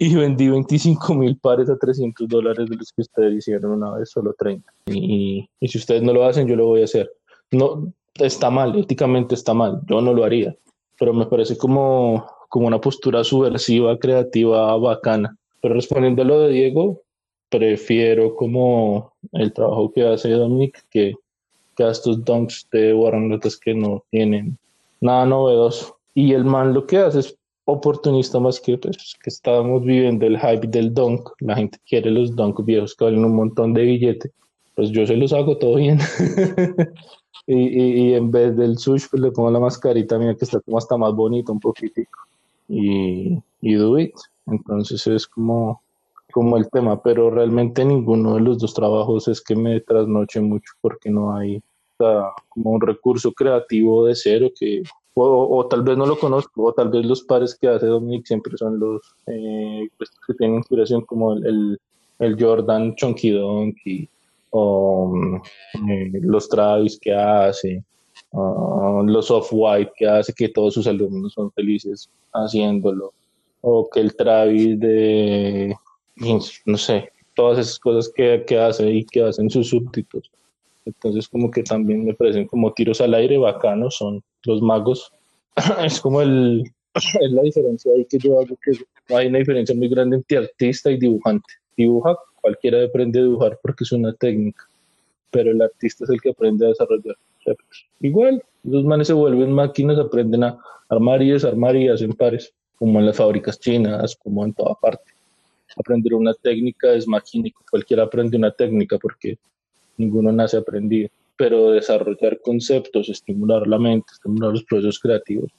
y, 0.00 0.16
vendí 0.16 0.48
25 0.48 1.14
mil 1.14 1.36
pares 1.36 1.70
a 1.70 1.78
300 1.78 2.26
dólares 2.26 2.68
de 2.68 2.76
los 2.76 2.92
que 2.92 3.02
ustedes 3.02 3.34
hicieron 3.34 3.72
una 3.72 3.92
vez, 3.92 4.10
solo 4.10 4.34
30. 4.36 4.72
Y, 4.86 5.48
y 5.60 5.68
si 5.68 5.78
ustedes 5.78 6.02
no 6.02 6.12
lo 6.12 6.24
hacen, 6.24 6.48
yo 6.48 6.56
lo 6.56 6.66
voy 6.66 6.80
a 6.80 6.84
hacer. 6.84 7.08
No, 7.50 7.92
está 8.14 8.50
mal, 8.50 8.78
éticamente 8.78 9.34
está 9.34 9.54
mal, 9.54 9.80
yo 9.86 10.00
no 10.00 10.12
lo 10.12 10.24
haría, 10.24 10.56
pero 10.98 11.12
me 11.12 11.26
parece 11.26 11.56
como, 11.56 12.26
como 12.48 12.66
una 12.66 12.80
postura 12.80 13.24
subversiva, 13.24 13.98
creativa, 13.98 14.76
bacana. 14.76 15.36
Pero 15.60 15.74
respondiendo 15.74 16.22
a 16.22 16.24
lo 16.24 16.40
de 16.40 16.50
Diego, 16.50 17.02
prefiero 17.48 18.34
como 18.34 19.12
el 19.32 19.52
trabajo 19.52 19.92
que 19.92 20.06
hace 20.06 20.30
Dominic 20.30 20.84
que, 20.90 21.14
que 21.76 21.84
a 21.84 21.90
estos 21.90 22.24
dunks 22.24 22.68
de 22.72 22.94
Warren 22.94 23.38
que 23.62 23.74
no 23.74 24.04
tienen 24.10 24.58
nada 25.00 25.26
novedoso. 25.26 25.96
Y 26.14 26.32
el 26.32 26.44
man 26.44 26.72
lo 26.72 26.86
que 26.86 26.98
hace 26.98 27.20
es 27.20 27.36
oportunista 27.66 28.40
más 28.40 28.60
que 28.60 28.78
pues, 28.78 29.14
que 29.22 29.30
estábamos 29.30 29.84
viviendo 29.84 30.26
el 30.26 30.38
hype 30.38 30.66
del 30.66 30.94
dunk. 30.94 31.30
La 31.40 31.56
gente 31.56 31.78
quiere 31.86 32.10
los 32.10 32.34
dunk 32.34 32.64
viejos 32.64 32.94
que 32.94 33.04
valen 33.04 33.24
un 33.24 33.36
montón 33.36 33.74
de 33.74 33.82
billete. 33.82 34.30
Pues 34.74 34.90
yo 34.90 35.06
se 35.06 35.16
los 35.16 35.32
hago 35.32 35.56
todo 35.58 35.76
bien. 35.76 35.98
y, 37.46 38.08
y, 38.10 38.14
en 38.14 38.30
vez 38.30 38.56
del 38.56 38.78
sush, 38.78 39.06
pues 39.10 39.22
le 39.22 39.30
pongo 39.30 39.50
la 39.50 39.60
mascarita 39.60 40.18
mía 40.18 40.34
que 40.34 40.44
está 40.44 40.60
como 40.60 40.78
hasta 40.78 40.96
más 40.96 41.14
bonito 41.14 41.52
un 41.52 41.60
poquitico. 41.60 42.20
Y, 42.68 43.38
y 43.60 43.74
do 43.74 43.98
it. 43.98 44.14
Entonces 44.46 45.06
es 45.06 45.26
como, 45.26 45.82
como 46.32 46.56
el 46.56 46.68
tema, 46.70 47.02
pero 47.02 47.30
realmente 47.30 47.84
ninguno 47.84 48.34
de 48.34 48.40
los 48.40 48.58
dos 48.58 48.74
trabajos 48.74 49.28
es 49.28 49.40
que 49.40 49.54
me 49.56 49.80
trasnoche 49.80 50.40
mucho 50.40 50.72
porque 50.80 51.10
no 51.10 51.36
hay 51.36 51.62
como 52.48 52.72
un 52.72 52.80
recurso 52.80 53.32
creativo 53.32 54.04
de 54.04 54.14
cero 54.14 54.48
que 54.58 54.82
o, 55.18 55.66
tal 55.66 55.82
vez 55.82 55.96
no 55.96 56.04
lo 56.04 56.18
conozco, 56.18 56.64
o 56.64 56.72
tal 56.74 56.90
vez 56.90 57.06
los 57.06 57.22
pares 57.22 57.54
que 57.58 57.68
hace 57.68 57.86
Dominic 57.86 58.26
siempre 58.26 58.54
son 58.58 58.78
los 58.78 59.14
eh, 59.26 59.88
pues, 59.96 60.10
que 60.26 60.34
tienen 60.34 60.58
inspiración 60.58 61.06
como 61.06 61.32
el, 61.32 61.80
el, 62.18 62.36
Jordan 62.38 62.94
Chunky 62.96 63.30
Donkey, 63.30 64.10
o 64.50 65.12
eh, 65.74 66.10
los 66.20 66.48
Travis 66.48 66.98
que 67.00 67.14
hace, 67.14 67.82
los 68.32 69.30
Off-White 69.30 69.92
que 69.96 70.06
hace, 70.06 70.32
que 70.32 70.48
todos 70.48 70.74
sus 70.74 70.86
alumnos 70.86 71.32
son 71.32 71.50
felices 71.52 72.08
haciéndolo, 72.32 73.12
o 73.60 73.88
que 73.88 74.00
el 74.00 74.14
Travis 74.16 74.78
de, 74.80 75.74
no 76.64 76.76
sé, 76.78 77.10
todas 77.34 77.58
esas 77.58 77.78
cosas 77.78 78.12
que, 78.14 78.44
que 78.46 78.58
hace 78.58 78.90
y 78.90 79.04
que 79.04 79.22
hacen 79.22 79.50
sus 79.50 79.68
súbditos. 79.68 80.30
Entonces 80.84 81.28
como 81.28 81.50
que 81.50 81.62
también 81.62 82.04
me 82.04 82.14
parecen 82.14 82.46
como 82.46 82.72
tiros 82.72 83.00
al 83.00 83.14
aire 83.14 83.38
bacanos, 83.38 83.96
son 83.96 84.22
los 84.44 84.62
magos. 84.62 85.12
es 85.84 86.00
como 86.00 86.22
el, 86.22 86.64
es 86.94 87.30
la 87.32 87.42
diferencia 87.42 87.92
ahí 87.92 88.04
que 88.06 88.18
yo 88.18 88.40
hago, 88.40 88.56
que 88.64 89.14
hay 89.14 89.26
una 89.26 89.38
diferencia 89.38 89.74
muy 89.74 89.88
grande 89.88 90.16
entre 90.16 90.38
artista 90.38 90.90
y 90.90 90.98
dibujante. 90.98 91.46
Dibuja, 91.76 92.16
cualquiera 92.46 92.84
aprende 92.84 93.18
a 93.18 93.22
dibujar 93.24 93.58
porque 93.60 93.82
es 93.82 93.90
una 93.90 94.12
técnica, 94.12 94.68
pero 95.32 95.50
el 95.50 95.60
artista 95.60 96.04
es 96.04 96.10
el 96.10 96.20
que 96.20 96.30
aprende 96.30 96.64
a 96.64 96.68
desarrollar. 96.68 97.16
igual, 97.98 98.40
los 98.62 98.84
manes 98.84 99.08
se 99.08 99.14
vuelven 99.14 99.50
máquinas, 99.50 99.98
aprenden 99.98 100.44
a 100.44 100.56
armar 100.88 101.20
y 101.22 101.30
desarmar 101.30 101.74
y 101.74 101.88
hacen 101.88 102.12
pares, 102.12 102.52
como 102.78 103.00
en 103.00 103.06
las 103.06 103.16
fábricas 103.16 103.58
chinas, 103.58 104.14
como 104.22 104.44
en 104.44 104.52
toda 104.52 104.76
parte. 104.76 105.10
Aprender 105.76 106.14
una 106.14 106.34
técnica 106.34 106.92
es 106.92 107.08
magnífico, 107.08 107.64
cualquiera 107.68 108.04
aprende 108.04 108.36
una 108.36 108.52
técnica 108.52 108.96
porque 108.96 109.36
ninguno 109.96 110.30
nace 110.30 110.58
aprendido, 110.58 111.08
pero 111.36 111.72
desarrollar 111.72 112.40
conceptos, 112.42 113.08
estimular 113.08 113.66
la 113.66 113.80
mente, 113.80 114.06
estimular 114.12 114.52
los 114.52 114.62
procesos 114.62 115.00
creativos, 115.00 115.50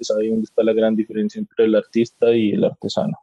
es 0.00 0.10
ahí 0.10 0.30
donde 0.30 0.44
está 0.44 0.62
la 0.62 0.72
gran 0.72 0.96
diferencia 0.96 1.40
entre 1.40 1.66
el 1.66 1.74
artista 1.74 2.34
y 2.34 2.52
el 2.52 2.64
artesano. 2.64 3.18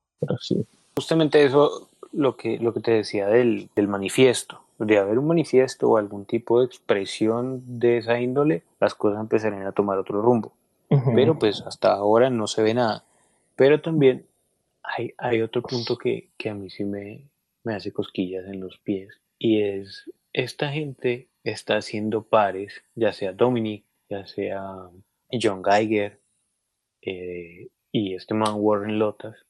Justamente 0.95 1.43
eso, 1.43 1.88
lo 2.11 2.35
que, 2.37 2.57
lo 2.59 2.73
que 2.73 2.79
te 2.79 2.91
decía 2.91 3.27
del, 3.27 3.69
del 3.75 3.87
manifiesto, 3.87 4.63
de 4.77 4.97
haber 4.97 5.19
un 5.19 5.27
manifiesto 5.27 5.89
o 5.89 5.97
algún 5.97 6.25
tipo 6.25 6.59
de 6.59 6.65
expresión 6.65 7.79
de 7.79 7.97
esa 7.97 8.19
índole, 8.19 8.63
las 8.79 8.95
cosas 8.95 9.19
empezarían 9.19 9.65
a 9.65 9.71
tomar 9.71 9.97
otro 9.97 10.21
rumbo. 10.21 10.53
Pero 11.13 11.37
pues 11.37 11.61
hasta 11.61 11.93
ahora 11.93 12.31
no 12.31 12.47
se 12.47 12.63
ve 12.63 12.73
nada. 12.73 13.03
Pero 13.55 13.79
también 13.79 14.25
hay, 14.81 15.13
hay 15.19 15.41
otro 15.41 15.61
punto 15.61 15.97
que, 15.97 16.29
que 16.35 16.49
a 16.49 16.55
mí 16.55 16.71
sí 16.71 16.83
me, 16.83 17.29
me 17.63 17.75
hace 17.75 17.91
cosquillas 17.91 18.45
en 18.47 18.59
los 18.59 18.77
pies 18.79 19.21
y 19.37 19.61
es 19.61 20.09
esta 20.33 20.69
gente 20.69 21.29
está 21.43 21.77
haciendo 21.77 22.23
pares, 22.23 22.83
ya 22.95 23.13
sea 23.13 23.33
Dominic, 23.33 23.85
ya 24.09 24.25
sea 24.25 24.89
John 25.31 25.63
Geiger 25.63 26.19
eh, 27.01 27.69
y 27.91 28.13
este 28.13 28.33
man 28.33 28.55
Warren 28.57 28.99
Lotas, 28.99 29.45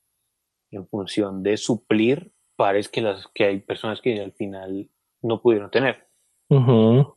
en 0.71 0.87
función 0.87 1.43
de 1.43 1.57
suplir 1.57 2.31
pares 2.59 2.89
que, 2.89 2.99
las, 2.99 3.25
que 3.33 3.45
hay 3.45 3.59
personas 3.61 4.01
que 4.01 4.19
al 4.21 4.33
final 4.33 4.89
no 5.21 5.41
pudieron 5.41 5.71
tener. 5.71 6.05
O 6.49 7.15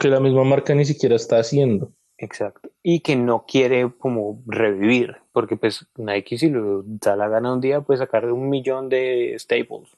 que 0.00 0.08
la 0.08 0.18
misma 0.18 0.42
marca 0.42 0.74
ni 0.74 0.84
siquiera 0.84 1.14
está 1.14 1.38
haciendo. 1.38 1.92
Exacto. 2.18 2.70
Y 2.82 2.98
que 2.98 3.14
no 3.14 3.44
quiere 3.46 3.88
como 3.96 4.42
revivir, 4.46 5.18
porque 5.30 5.56
pues 5.56 5.86
Nike 5.96 6.38
si 6.38 6.50
lo 6.50 6.82
da 6.84 7.14
la 7.14 7.28
gana 7.28 7.52
un 7.52 7.60
día 7.60 7.82
puede 7.82 7.98
sacar 7.98 8.30
un 8.32 8.48
millón 8.50 8.88
de 8.88 9.36
staples. 9.38 9.96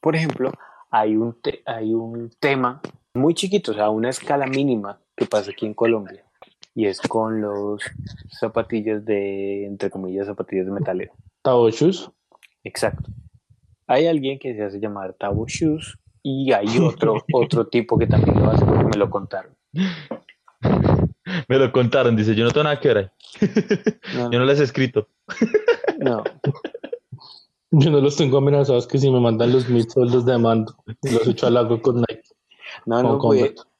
Por 0.00 0.16
ejemplo, 0.16 0.52
hay 0.90 1.16
un, 1.16 1.38
hay 1.64 1.94
un 1.94 2.30
tema 2.38 2.82
muy 3.14 3.32
chiquito, 3.32 3.72
o 3.72 3.74
sea, 3.74 3.88
una 3.88 4.10
escala 4.10 4.46
mínima 4.46 5.00
que 5.16 5.24
pasa 5.24 5.52
aquí 5.52 5.64
en 5.64 5.72
Colombia. 5.72 6.22
Y 6.74 6.86
es 6.86 7.00
con 7.00 7.40
los 7.40 7.82
zapatillas 8.28 9.02
de, 9.06 9.64
entre 9.64 9.88
comillas, 9.88 10.26
zapatillas 10.26 10.66
de 10.66 10.72
metalero. 10.72 11.14
Tabo 11.40 11.70
Shoes. 11.70 12.10
Exacto. 12.64 13.10
Hay 13.86 14.06
alguien 14.06 14.38
que 14.38 14.54
se 14.54 14.62
hace 14.62 14.80
llamar 14.80 15.14
Tabo 15.14 15.46
Shoes 15.46 15.98
y 16.22 16.52
hay 16.52 16.66
otro, 16.80 17.22
otro 17.32 17.66
tipo 17.66 17.98
que 17.98 18.06
también 18.06 18.42
lo 18.42 18.50
hace 18.50 18.64
porque 18.64 18.84
me 18.84 18.96
lo 18.96 19.10
contaron. 19.10 19.54
Me 21.48 21.58
lo 21.58 21.72
contaron, 21.72 22.16
dice, 22.16 22.34
yo 22.34 22.44
no 22.44 22.50
tengo 22.50 22.64
nada 22.64 22.78
que 22.78 22.92
ver. 22.92 23.12
Yo 24.30 24.38
no 24.38 24.44
les 24.44 24.60
he 24.60 24.64
escrito. 24.64 25.08
No. 25.98 26.22
Yo 27.76 27.90
no 27.90 28.00
los 28.00 28.16
tengo 28.16 28.38
amenazados 28.38 28.86
que 28.86 28.98
si 28.98 29.10
me 29.10 29.18
mandan 29.18 29.52
los 29.52 29.68
midsoles 29.68 30.12
los 30.12 30.24
demando. 30.24 30.76
Los 31.02 31.26
echo 31.26 31.48
al 31.48 31.56
agua 31.56 31.82
con 31.82 31.96
Nike. 31.96 32.22
No, 32.86 33.02
no, 33.02 33.18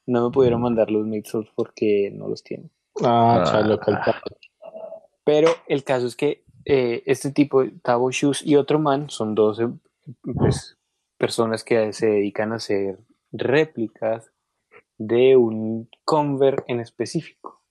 no 0.05 0.23
me 0.25 0.31
pudieron 0.31 0.61
mandar 0.61 0.91
los 0.91 1.05
midsoles 1.05 1.49
porque 1.55 2.11
no 2.13 2.27
los 2.27 2.43
tienen. 2.43 2.69
Ah, 3.01 3.37
ah. 3.39 3.43
chalo, 3.45 3.79
Pero 5.23 5.49
el 5.67 5.85
caso 5.85 6.07
es 6.07 6.17
que 6.17 6.43
eh, 6.65 7.03
este 7.05 7.31
tipo, 7.31 7.63
Tabo 7.81 8.11
Shoes 8.11 8.45
y 8.45 8.57
otro 8.57 8.79
man, 8.79 9.09
son 9.09 9.33
dos 9.33 9.61
pues, 10.21 10.77
personas 11.17 11.63
que 11.63 11.93
se 11.93 12.07
dedican 12.07 12.51
a 12.51 12.55
hacer 12.55 12.99
réplicas 13.31 14.31
de 14.97 15.35
un 15.35 15.89
Converse 16.03 16.63
en 16.67 16.79
específico, 16.79 17.61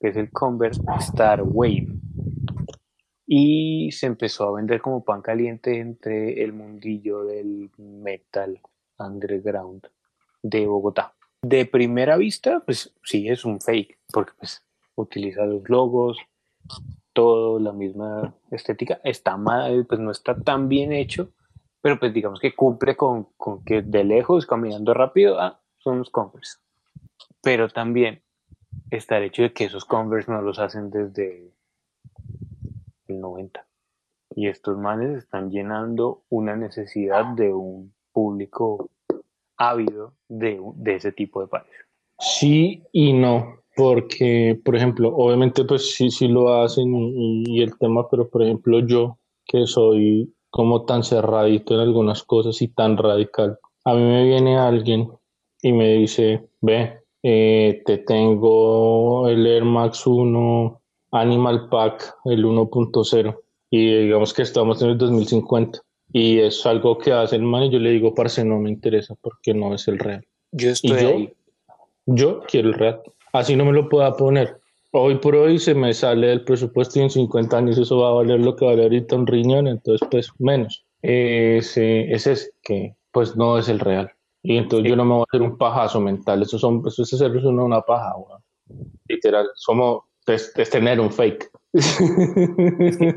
que 0.00 0.08
es 0.08 0.16
el 0.16 0.30
Converse 0.30 0.80
Star 0.98 1.42
Wave 1.42 1.88
y 3.34 3.90
se 3.92 4.06
empezó 4.06 4.46
a 4.46 4.52
vender 4.52 4.82
como 4.82 5.04
pan 5.04 5.22
caliente 5.22 5.78
entre 5.78 6.42
el 6.42 6.52
mundillo 6.52 7.24
del 7.24 7.70
metal 7.78 8.60
underground 8.98 9.86
de 10.42 10.66
Bogotá. 10.66 11.14
De 11.40 11.64
primera 11.64 12.18
vista, 12.18 12.60
pues 12.60 12.94
sí, 13.02 13.30
es 13.30 13.46
un 13.46 13.58
fake, 13.58 13.98
porque 14.12 14.32
pues 14.38 14.62
utiliza 14.96 15.46
los 15.46 15.66
logos, 15.70 16.18
todo, 17.14 17.58
la 17.58 17.72
misma 17.72 18.34
estética, 18.50 19.00
está 19.02 19.38
mal, 19.38 19.86
pues 19.86 19.98
no 19.98 20.10
está 20.10 20.34
tan 20.34 20.68
bien 20.68 20.92
hecho, 20.92 21.30
pero 21.82 21.98
pues 21.98 22.14
digamos 22.14 22.40
que 22.40 22.54
cumple 22.54 22.96
con, 22.96 23.28
con 23.36 23.64
que 23.64 23.82
de 23.82 24.04
lejos, 24.04 24.46
caminando 24.46 24.94
rápido, 24.94 25.38
ah, 25.38 25.60
son 25.78 25.98
los 25.98 26.10
Converse. 26.10 26.58
Pero 27.42 27.68
también 27.68 28.22
está 28.90 29.18
el 29.18 29.24
hecho 29.24 29.42
de 29.42 29.52
que 29.52 29.64
esos 29.64 29.84
Converse 29.84 30.30
no 30.30 30.40
los 30.40 30.58
hacen 30.58 30.90
desde 30.90 31.52
90. 33.08 33.66
Y 34.34 34.48
estos 34.48 34.78
manes 34.78 35.18
están 35.18 35.50
llenando 35.50 36.22
una 36.30 36.56
necesidad 36.56 37.26
de 37.34 37.52
un 37.52 37.92
público 38.12 38.90
ávido 39.56 40.14
de, 40.28 40.60
de 40.76 40.94
ese 40.94 41.12
tipo 41.12 41.42
de 41.42 41.48
pares. 41.48 41.70
Sí 42.18 42.84
y 42.92 43.12
no, 43.12 43.62
porque, 43.74 44.60
por 44.64 44.76
ejemplo, 44.76 45.14
obviamente 45.14 45.64
pues 45.64 45.94
sí, 45.94 46.10
sí 46.10 46.28
lo 46.28 46.62
hacen 46.62 46.94
y, 46.94 47.62
el 47.62 47.76
tema, 47.78 48.08
pero 48.08 48.28
por 48.28 48.42
ejemplo 48.42 48.80
yo, 48.80 49.18
que 49.44 49.66
soy 49.66 50.32
como 50.52 50.84
tan 50.84 51.02
cerradito 51.02 51.74
en 51.74 51.80
algunas 51.80 52.22
cosas 52.24 52.60
y 52.60 52.68
tan 52.68 52.98
radical, 52.98 53.58
a 53.86 53.94
mí 53.94 54.02
me 54.02 54.24
viene 54.24 54.58
alguien 54.58 55.10
y 55.62 55.72
me 55.72 55.94
dice, 55.94 56.46
ve, 56.60 56.98
eh, 57.22 57.82
te 57.86 57.98
tengo 57.98 59.28
el 59.28 59.46
Air 59.46 59.64
Max 59.64 60.06
1 60.06 60.78
Animal 61.12 61.68
Pack, 61.70 62.16
el 62.26 62.44
1.0, 62.44 63.38
y 63.70 64.02
digamos 64.04 64.34
que 64.34 64.42
estamos 64.42 64.82
en 64.82 64.90
el 64.90 64.98
2050. 64.98 65.80
Y 66.12 66.40
es 66.40 66.66
algo 66.66 66.98
que 66.98 67.12
hace 67.12 67.36
el 67.36 67.42
man 67.42 67.62
y 67.64 67.70
yo 67.70 67.78
le 67.78 67.90
digo, 67.90 68.14
parce, 68.14 68.44
no 68.44 68.58
me 68.58 68.68
interesa 68.68 69.14
porque 69.22 69.54
no 69.54 69.74
es 69.74 69.88
el 69.88 69.98
real. 69.98 70.22
Yo 70.52 70.68
Y 70.68 70.72
estoy 70.72 71.00
yo, 71.00 71.08
ahí. 71.08 71.32
yo 72.04 72.40
quiero 72.46 72.68
el 72.68 72.74
real. 72.74 73.00
Así 73.32 73.56
no 73.56 73.64
me 73.64 73.72
lo 73.72 73.88
pueda 73.88 74.14
poner. 74.14 74.60
Hoy 74.94 75.16
por 75.18 75.34
hoy 75.34 75.58
se 75.58 75.74
me 75.74 75.94
sale 75.94 76.26
del 76.26 76.44
presupuesto 76.44 76.98
y 76.98 77.02
en 77.02 77.10
50 77.10 77.56
años 77.56 77.78
eso 77.78 77.98
va 77.98 78.08
a 78.10 78.12
valer 78.12 78.40
lo 78.40 78.54
que 78.54 78.66
vale 78.66 78.82
ahorita 78.82 79.16
un 79.16 79.26
riñón, 79.26 79.66
entonces 79.66 80.06
pues 80.10 80.30
menos. 80.38 80.84
Ese, 81.00 82.12
es 82.12 82.26
ese, 82.26 82.50
que 82.62 82.94
pues 83.10 83.34
no 83.34 83.56
es 83.58 83.68
el 83.70 83.80
real. 83.80 84.10
Y 84.42 84.56
entonces 84.56 84.88
yo 84.90 84.96
no 84.96 85.04
me 85.04 85.12
voy 85.14 85.20
a 85.20 85.24
hacer 85.30 85.42
un 85.42 85.56
pajazo 85.56 86.00
mental. 86.00 86.42
Eso, 86.42 86.58
son, 86.58 86.82
eso 86.86 87.02
es 87.02 87.12
hacerse 87.14 87.46
uno 87.46 87.64
una 87.64 87.80
paja. 87.80 88.12
Literal. 89.08 89.48
Somos, 89.54 90.02
es, 90.26 90.52
es 90.56 90.68
tener 90.68 91.00
un 91.00 91.10
fake. 91.10 91.50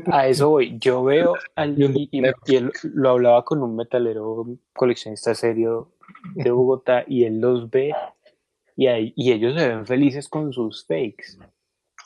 A 0.06 0.28
eso 0.28 0.48
voy. 0.48 0.78
Yo 0.78 1.04
veo 1.04 1.34
al, 1.56 1.76
Y 2.08 2.08
y, 2.10 2.54
él 2.56 2.72
lo 2.94 3.10
hablaba 3.10 3.44
con 3.44 3.62
un 3.62 3.76
metalero 3.76 4.46
coleccionista 4.74 5.34
serio 5.34 5.90
de 6.34 6.50
Bogotá 6.50 7.04
y 7.06 7.24
él 7.24 7.40
los 7.40 7.68
ve 7.70 7.92
y, 8.76 8.86
ahí- 8.86 9.12
y 9.16 9.32
ellos 9.32 9.54
se 9.54 9.68
ven 9.68 9.86
felices 9.86 10.28
con 10.28 10.52
sus 10.52 10.86
fakes. 10.86 11.36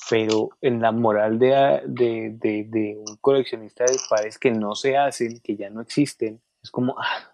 Pero 0.09 0.51
en 0.61 0.81
la 0.81 0.93
moral 0.93 1.39
de, 1.39 1.83
de, 1.87 2.31
de, 2.41 2.65
de 2.69 2.97
un 2.97 3.17
coleccionista 3.21 3.85
de 3.85 3.97
pares 4.09 4.39
que 4.39 4.51
no 4.51 4.75
se 4.75 4.97
hacen, 4.97 5.41
que 5.41 5.57
ya 5.57 5.71
no 5.71 5.81
existen, 5.81 6.41
es 6.63 6.71
como, 6.71 6.97
ah, 6.99 7.33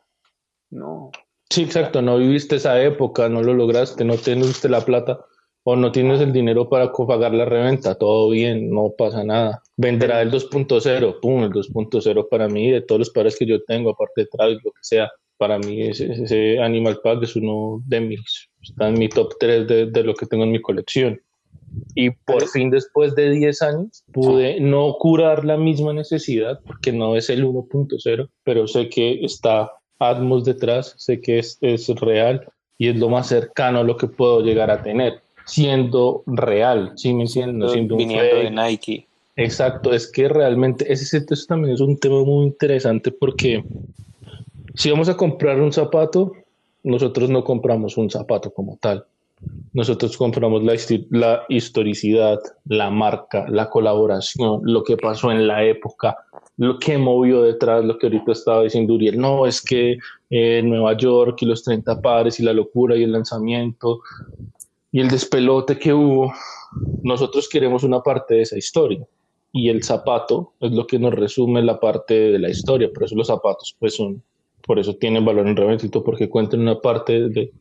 no. 0.71 1.11
Sí, 1.51 1.62
exacto. 1.62 2.03
No 2.03 2.19
viviste 2.19 2.57
esa 2.57 2.83
época, 2.83 3.29
no 3.29 3.43
lo 3.43 3.55
lograste, 3.55 4.05
no 4.05 4.17
tuviste 4.17 4.69
la 4.69 4.81
plata 4.81 5.25
o 5.69 5.75
no 5.75 5.91
tienes 5.91 6.21
el 6.21 6.33
dinero 6.33 6.69
para 6.69 6.93
pagar 6.93 7.35
la 7.35 7.45
reventa. 7.45 7.97
Todo 7.97 8.31
bien, 8.31 8.71
no 8.71 8.93
pasa 8.97 9.25
nada. 9.25 9.62
Venderá 9.77 10.23
el 10.23 10.31
2.0, 10.31 11.21
pum, 11.21 11.43
el 11.43 11.51
2.0 11.51 12.29
para 12.29 12.49
mí, 12.49 12.71
de 12.71 12.83
todos 12.83 13.01
los 13.01 13.11
pares 13.11 13.37
que 13.37 13.47
yo 13.47 13.62
tengo, 13.64 13.91
aparte 13.91 14.23
de 14.23 14.27
Travis, 14.27 14.59
lo 14.64 14.71
que 14.71 14.81
sea, 14.83 15.11
para 15.39 15.59
mí 15.59 15.83
ese, 15.83 16.12
ese 16.12 16.61
Animal 16.61 17.01
Pack 17.03 17.25
es 17.25 17.37
uno 17.37 17.83
de 17.85 18.01
mis, 18.01 18.49
está 18.62 18.89
en 18.89 18.99
mi 18.99 19.09
top 19.09 19.35
3 19.39 19.67
de, 19.67 19.87
de 19.87 20.03
lo 20.05 20.14
que 20.14 20.27
tengo 20.27 20.45
en 20.45 20.53
mi 20.53 20.62
colección. 20.62 21.21
Y 21.95 22.11
por 22.11 22.39
Pero- 22.39 22.47
fin, 22.49 22.71
después 22.71 23.14
de 23.14 23.31
10 23.31 23.62
años, 23.62 24.05
pude 24.12 24.61
no 24.61 24.95
curar 24.99 25.45
la 25.45 25.57
misma 25.57 25.93
necesidad, 25.93 26.61
porque 26.67 26.93
no 26.93 27.17
es 27.17 27.31
el 27.31 27.45
1.0, 27.45 28.29
pero 28.45 28.67
sé 28.67 28.89
que 28.89 29.25
está 29.25 29.73
Atmos 29.99 30.45
detrás, 30.45 30.95
sé 30.99 31.21
que 31.21 31.39
es, 31.39 31.59
es 31.62 31.89
real 31.89 32.47
y 32.77 32.89
es 32.89 32.97
lo 32.97 33.09
más 33.09 33.29
cercano 33.29 33.79
a 33.79 33.83
lo 33.83 33.97
que 33.97 34.09
puedo 34.09 34.43
llegar 34.43 34.71
a 34.71 34.83
tener, 34.83 35.23
siendo 35.47 36.23
real, 36.27 36.93
¿sí 36.97 37.14
me 37.14 37.23
entiendes? 37.23 37.57
No 37.57 37.69
siendo 37.71 37.95
un 37.95 37.99
viniendo 37.99 38.37
de. 38.37 38.51
Nike. 38.51 39.07
Exacto, 39.37 39.93
es 39.93 40.11
que 40.11 40.29
realmente 40.29 40.91
ese, 40.93 41.19
eso 41.19 41.47
también 41.49 41.75
es 41.75 41.81
un 41.81 41.99
tema 41.99 42.23
muy 42.23 42.45
interesante 42.47 43.11
porque 43.11 43.64
si 44.75 44.91
vamos 44.91 45.09
a 45.09 45.17
comprar 45.17 45.61
un 45.61 45.73
zapato, 45.73 46.33
nosotros 46.83 47.31
no 47.31 47.43
compramos 47.43 47.97
un 47.97 48.11
zapato 48.11 48.53
como 48.53 48.77
tal. 48.81 49.07
Nosotros 49.72 50.16
compramos 50.16 50.62
la, 50.64 50.74
la 51.11 51.42
historicidad, 51.49 52.38
la 52.64 52.90
marca, 52.90 53.47
la 53.49 53.68
colaboración, 53.68 54.61
lo 54.64 54.82
que 54.82 54.97
pasó 54.97 55.30
en 55.30 55.47
la 55.47 55.64
época, 55.64 56.16
lo 56.57 56.78
que 56.78 56.97
movió 56.97 57.42
detrás, 57.42 57.84
lo 57.84 57.99
que 57.99 58.07
ahorita 58.07 58.32
estaba 58.32 58.62
diciendo 58.62 58.94
Uriel. 58.94 59.18
No, 59.18 59.47
es 59.47 59.61
que 59.61 59.99
eh, 60.30 60.62
Nueva 60.64 60.97
York 60.97 61.38
y 61.42 61.47
los 61.47 61.62
30 61.62 62.01
pares 62.01 62.40
y 62.40 62.42
la 62.42 62.53
locura 62.53 62.97
y 62.97 63.03
el 63.03 63.12
lanzamiento 63.12 64.01
y 64.92 65.01
el 65.01 65.09
despelote 65.09 65.78
que 65.78 65.92
hubo, 65.92 66.32
nosotros 67.03 67.49
queremos 67.49 67.82
una 67.84 68.01
parte 68.01 68.36
de 68.36 68.42
esa 68.42 68.57
historia 68.57 69.07
y 69.53 69.68
el 69.68 69.82
zapato 69.82 70.53
es 70.61 70.72
lo 70.72 70.86
que 70.86 70.99
nos 70.99 71.14
resume 71.14 71.62
la 71.62 71.80
parte 71.80 72.14
de 72.14 72.38
la 72.38 72.51
historia, 72.51 72.90
por 72.92 73.05
eso 73.05 73.14
los 73.14 73.26
zapatos 73.26 73.76
pues 73.78 73.94
son, 73.94 74.22
por 74.66 74.78
eso 74.78 74.97
tienen 74.97 75.24
valor 75.24 75.49
en 75.49 75.55
todo, 75.90 76.05
porque 76.05 76.28
cuentan 76.28 76.61
una 76.61 76.80
parte 76.80 77.28
de, 77.28 77.53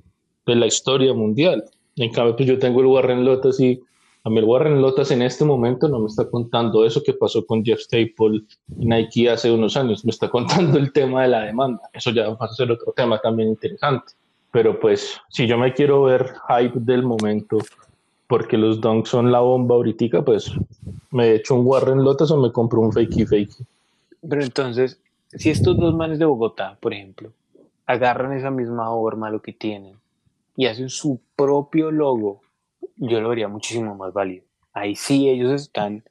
de 0.45 0.55
la 0.55 0.67
historia 0.67 1.13
mundial. 1.13 1.63
En 1.95 2.11
cambio, 2.11 2.35
pues 2.35 2.47
yo 2.47 2.59
tengo 2.59 2.81
el 2.81 2.87
Warren 2.87 3.23
Lotas 3.23 3.59
y 3.59 3.81
a 4.23 4.29
mí 4.29 4.39
el 4.39 4.45
Warren 4.45 4.81
Lotas 4.81 5.11
en 5.11 5.21
este 5.21 5.45
momento 5.45 5.87
no 5.87 5.99
me 5.99 6.07
está 6.07 6.29
contando 6.29 6.85
eso 6.85 7.01
que 7.03 7.13
pasó 7.13 7.45
con 7.45 7.63
Jeff 7.63 7.79
Staple 7.79 8.41
y 8.77 8.85
Nike 8.85 9.29
hace 9.29 9.51
unos 9.51 9.77
años, 9.77 10.03
me 10.03 10.11
está 10.11 10.29
contando 10.31 10.77
el 10.77 10.91
tema 10.91 11.23
de 11.23 11.27
la 11.29 11.41
demanda. 11.41 11.81
Eso 11.93 12.11
ya 12.11 12.29
va 12.29 12.45
a 12.45 12.49
ser 12.49 12.71
otro 12.71 12.91
tema 12.93 13.19
también 13.19 13.49
interesante. 13.49 14.13
Pero 14.51 14.79
pues, 14.79 15.19
si 15.29 15.47
yo 15.47 15.57
me 15.57 15.73
quiero 15.73 16.03
ver 16.03 16.33
hype 16.49 16.79
del 16.79 17.03
momento, 17.03 17.57
porque 18.27 18.57
los 18.57 18.81
dunks 18.81 19.09
son 19.09 19.31
la 19.31 19.41
bomba 19.41 19.75
ahorita, 19.75 20.23
pues 20.23 20.51
me 21.11 21.35
echo 21.35 21.55
un 21.55 21.65
Warren 21.65 22.03
Lotas 22.03 22.31
o 22.31 22.41
me 22.41 22.51
compro 22.51 22.81
un 22.81 22.91
fakey 22.91 23.25
fakey. 23.25 23.65
Pero 24.27 24.41
entonces, 24.41 24.99
si 25.33 25.49
estos 25.49 25.77
dos 25.77 25.93
manes 25.93 26.19
de 26.19 26.25
Bogotá, 26.25 26.77
por 26.79 26.93
ejemplo, 26.93 27.31
agarran 27.85 28.33
esa 28.33 28.49
misma 28.49 28.87
forma, 28.87 29.29
lo 29.29 29.41
que 29.41 29.53
tienen, 29.53 29.97
y 30.55 30.67
hacen 30.67 30.89
su 30.89 31.21
propio 31.35 31.91
logo, 31.91 32.41
yo 32.95 33.19
lo 33.21 33.29
vería 33.29 33.47
muchísimo 33.47 33.95
más 33.95 34.13
válido. 34.13 34.45
Ahí 34.73 34.95
sí 34.95 35.29
ellos 35.29 35.51
están 35.51 36.03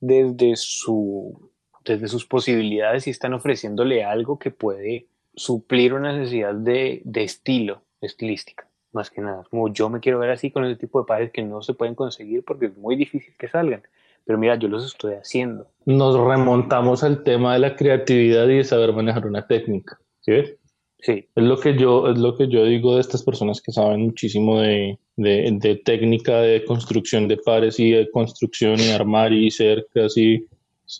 desde 0.00 0.56
su 0.56 1.50
desde 1.84 2.08
sus 2.08 2.26
posibilidades 2.26 3.06
y 3.06 3.10
están 3.10 3.32
ofreciéndole 3.32 4.04
algo 4.04 4.38
que 4.38 4.50
puede 4.50 5.06
suplir 5.34 5.94
una 5.94 6.12
necesidad 6.12 6.54
de, 6.54 7.00
de 7.04 7.22
estilo, 7.22 7.82
estilística, 8.00 8.68
más 8.92 9.10
que 9.10 9.22
nada. 9.22 9.44
Como 9.50 9.72
yo 9.72 9.88
me 9.88 10.00
quiero 10.00 10.18
ver 10.18 10.30
así 10.30 10.50
con 10.50 10.64
ese 10.64 10.78
tipo 10.78 11.00
de 11.00 11.06
pares 11.06 11.30
que 11.32 11.42
no 11.42 11.62
se 11.62 11.74
pueden 11.74 11.94
conseguir 11.94 12.44
porque 12.44 12.66
es 12.66 12.76
muy 12.76 12.96
difícil 12.96 13.34
que 13.38 13.48
salgan. 13.48 13.82
Pero 14.26 14.38
mira, 14.38 14.56
yo 14.56 14.68
los 14.68 14.84
estoy 14.84 15.14
haciendo. 15.14 15.68
Nos 15.86 16.16
remontamos 16.18 17.02
al 17.02 17.22
tema 17.22 17.54
de 17.54 17.60
la 17.60 17.74
creatividad 17.74 18.46
y 18.48 18.58
de 18.58 18.64
saber 18.64 18.92
manejar 18.92 19.26
una 19.26 19.46
técnica. 19.46 19.98
¿Sí 20.20 20.32
ves? 20.32 20.59
Sí, 21.02 21.24
Es 21.34 21.44
lo 21.44 21.58
que 21.58 21.76
yo, 21.76 22.08
es 22.08 22.18
lo 22.18 22.36
que 22.36 22.48
yo 22.48 22.64
digo 22.64 22.94
de 22.94 23.00
estas 23.00 23.22
personas 23.22 23.62
que 23.62 23.72
saben 23.72 24.02
muchísimo 24.02 24.60
de, 24.60 24.98
de, 25.16 25.82
técnica 25.84 26.40
de 26.40 26.64
construcción 26.64 27.26
de 27.26 27.38
pares 27.38 27.80
y 27.80 27.90
de 27.90 28.10
construcción 28.10 28.78
y 28.78 28.90
armar 28.90 29.32
y 29.32 29.50
ser 29.50 29.86
casi 29.94 30.46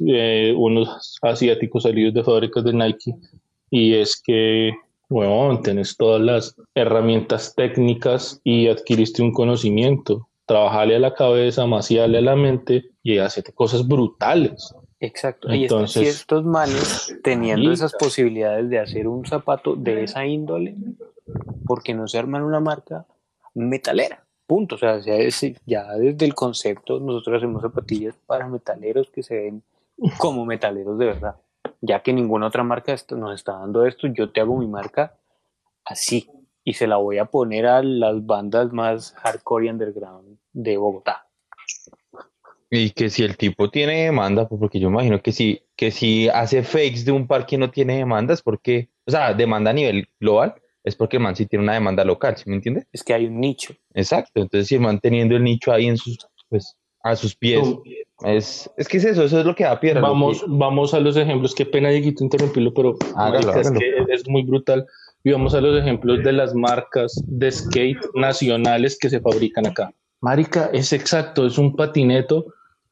eh, 0.07 0.55
unos 0.57 1.19
asiáticos 1.21 1.83
salidos 1.83 2.15
de 2.15 2.25
fábricas 2.25 2.65
de 2.65 2.73
Nike. 2.73 3.15
Y 3.71 3.95
es 3.95 4.21
que, 4.21 4.73
bueno, 5.09 5.61
tenés 5.61 5.97
todas 5.97 6.23
las 6.23 6.57
herramientas 6.75 7.55
técnicas 7.55 8.41
y 8.43 8.69
adquiriste 8.69 9.23
un 9.23 9.33
conocimiento. 9.33 10.29
Trabajarle 10.47 10.97
a 10.97 11.01
la 11.01 11.15
cabeza, 11.15 11.67
maciarle 11.67 12.19
a 12.19 12.23
la 12.23 12.37
mente 12.37 12.87
y 13.03 13.19
hacerte 13.19 13.53
cosas 13.53 13.87
brutales. 13.87 14.75
Exacto. 15.01 15.49
Están 15.49 15.63
Entonces- 15.63 16.15
ciertos 16.15 16.45
manes 16.45 17.17
teniendo 17.23 17.73
esas 17.73 17.95
posibilidades 17.95 18.69
de 18.69 18.79
hacer 18.79 19.09
un 19.09 19.25
zapato 19.27 19.75
de 19.75 20.05
esa 20.05 20.27
índole, 20.27 20.77
porque 21.67 21.95
no 21.95 22.07
se 22.07 22.19
arman 22.19 22.43
una 22.43 22.61
marca 22.61 23.07
metalera. 23.55 24.25
Punto. 24.47 24.75
O 24.75 24.79
sea, 24.79 24.99
ya, 24.99 25.15
es- 25.15 25.55
ya 25.65 25.91
desde 25.95 26.27
el 26.27 26.35
concepto 26.35 27.01
nosotros 27.01 27.39
hacemos 27.39 27.63
zapatillas 27.63 28.15
para 28.27 28.47
metaleros 28.49 29.11
que 29.11 29.23
se 29.23 29.37
ven 29.37 29.63
como 30.19 30.45
metaleros 30.45 30.99
de 30.99 31.07
verdad. 31.07 31.37
Ya 31.81 32.03
que 32.03 32.13
ninguna 32.13 32.49
otra 32.49 32.63
marca 32.63 32.95
nos 33.17 33.35
está 33.35 33.53
dando 33.53 33.87
esto, 33.87 34.07
yo 34.09 34.31
te 34.31 34.41
hago 34.41 34.57
mi 34.59 34.67
marca 34.67 35.15
así 35.85 36.29
y 36.63 36.75
se 36.75 36.87
la 36.87 36.97
voy 36.97 37.17
a 37.19 37.25
poner 37.25 37.67
a 37.67 37.83
las 37.83 38.27
bandas 38.27 38.71
más 38.73 39.13
hardcore 39.13 39.67
y 39.67 39.71
underground 39.71 40.39
de 40.53 40.77
Bogotá. 40.77 41.27
Y 42.71 42.91
que 42.91 43.11
si 43.11 43.25
el 43.25 43.37
tipo 43.37 43.69
tiene 43.71 44.05
demanda, 44.05 44.49
pues 44.49 44.61
porque 44.61 44.79
yo 44.79 44.89
imagino 44.89 45.21
que 45.21 45.33
si, 45.33 45.61
que 45.77 45.91
si 45.91 46.29
hace 46.29 46.63
fakes 46.63 47.05
de 47.05 47.11
un 47.13 47.27
par 47.27 47.45
que 47.45 47.59
no 47.59 47.71
tiene 47.71 47.97
demanda, 47.99 48.33
es 48.33 48.43
porque, 48.43 48.91
o 49.07 49.11
sea, 49.11 49.35
demanda 49.35 49.71
a 49.71 49.75
nivel 49.75 50.09
global, 50.21 50.55
es 50.85 50.95
porque 50.95 51.17
el 51.17 51.23
man 51.25 51.35
sí 51.35 51.47
tiene 51.47 51.65
una 51.65 51.75
demanda 51.75 52.05
local, 52.05 52.37
¿sí 52.37 52.45
me 52.49 52.55
entiende? 52.55 52.87
Es 52.93 53.03
que 53.03 53.13
hay 53.13 53.27
un 53.27 53.41
nicho. 53.41 53.75
Exacto, 53.93 54.41
entonces 54.41 54.69
si 54.69 54.77
el 54.77 54.83
man 54.83 55.01
teniendo 55.01 55.35
el 55.37 55.43
nicho 55.43 55.73
ahí 55.73 55.87
en 55.87 55.97
sus, 55.97 56.19
pues, 56.49 56.77
a 57.03 57.17
sus 57.17 57.35
pies, 57.35 57.67
es, 58.25 58.71
es 58.77 58.87
que 58.87 58.99
es 58.99 59.05
eso, 59.05 59.25
eso 59.25 59.41
es 59.41 59.47
lo 59.47 59.55
que 59.55 59.65
da 59.65 59.81
piedra. 59.81 60.01
Vamos, 60.01 60.41
que- 60.41 60.47
vamos 60.49 60.95
a 60.95 61.01
los 61.01 61.17
ejemplos. 61.17 61.55
Qué 61.55 61.67
pena, 61.67 61.89
Dieguito, 61.89 62.23
interrumpirlo, 62.23 62.73
pero 62.73 62.95
Hágalo, 63.17 63.51
es, 63.51 63.67
hágalo. 63.67 63.81
que 63.81 64.13
es 64.15 64.29
muy 64.29 64.43
brutal. 64.43 64.87
Y 65.25 65.33
vamos 65.33 65.55
a 65.55 65.61
los 65.61 65.79
ejemplos 65.79 66.23
de 66.23 66.33
las 66.33 66.55
marcas 66.55 67.21
de 67.27 67.51
skate 67.51 67.99
nacionales 68.15 68.97
que 68.99 69.11
se 69.11 69.21
fabrican 69.21 69.67
acá. 69.67 69.93
Marica, 70.21 70.71
es 70.73 70.93
exacto, 70.93 71.47
es 71.47 71.59
un 71.59 71.75
patineto 71.75 72.47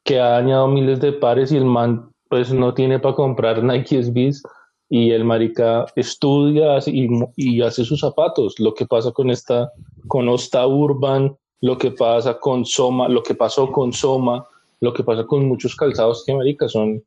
que 0.09 0.19
ha 0.19 0.29
dañado 0.29 0.67
miles 0.67 0.99
de 1.01 1.13
pares 1.13 1.51
y 1.51 1.57
el 1.57 1.65
man 1.65 2.09
pues 2.29 2.51
no 2.51 2.73
tiene 2.73 2.97
para 2.97 3.13
comprar 3.13 3.63
Nike 3.63 4.01
SBs 4.01 4.41
y 4.89 5.11
el 5.11 5.23
marica 5.23 5.85
estudia 5.95 6.79
y, 6.87 7.07
y 7.35 7.61
hace 7.61 7.85
sus 7.85 7.99
zapatos. 7.99 8.55
Lo 8.57 8.73
que 8.73 8.87
pasa 8.87 9.11
con 9.11 9.29
esta, 9.29 9.71
con 10.07 10.27
Osta 10.27 10.65
Urban, 10.65 11.37
lo 11.61 11.77
que 11.77 11.91
pasa 11.91 12.39
con 12.39 12.65
Soma, 12.65 13.07
lo 13.07 13.21
que 13.21 13.35
pasó 13.35 13.71
con 13.71 13.93
Soma, 13.93 14.43
lo 14.79 14.93
que 14.93 15.03
pasa 15.03 15.27
con 15.27 15.45
muchos 15.47 15.75
calzados 15.75 16.23
que 16.25 16.33
marica 16.33 16.67
son 16.67 17.03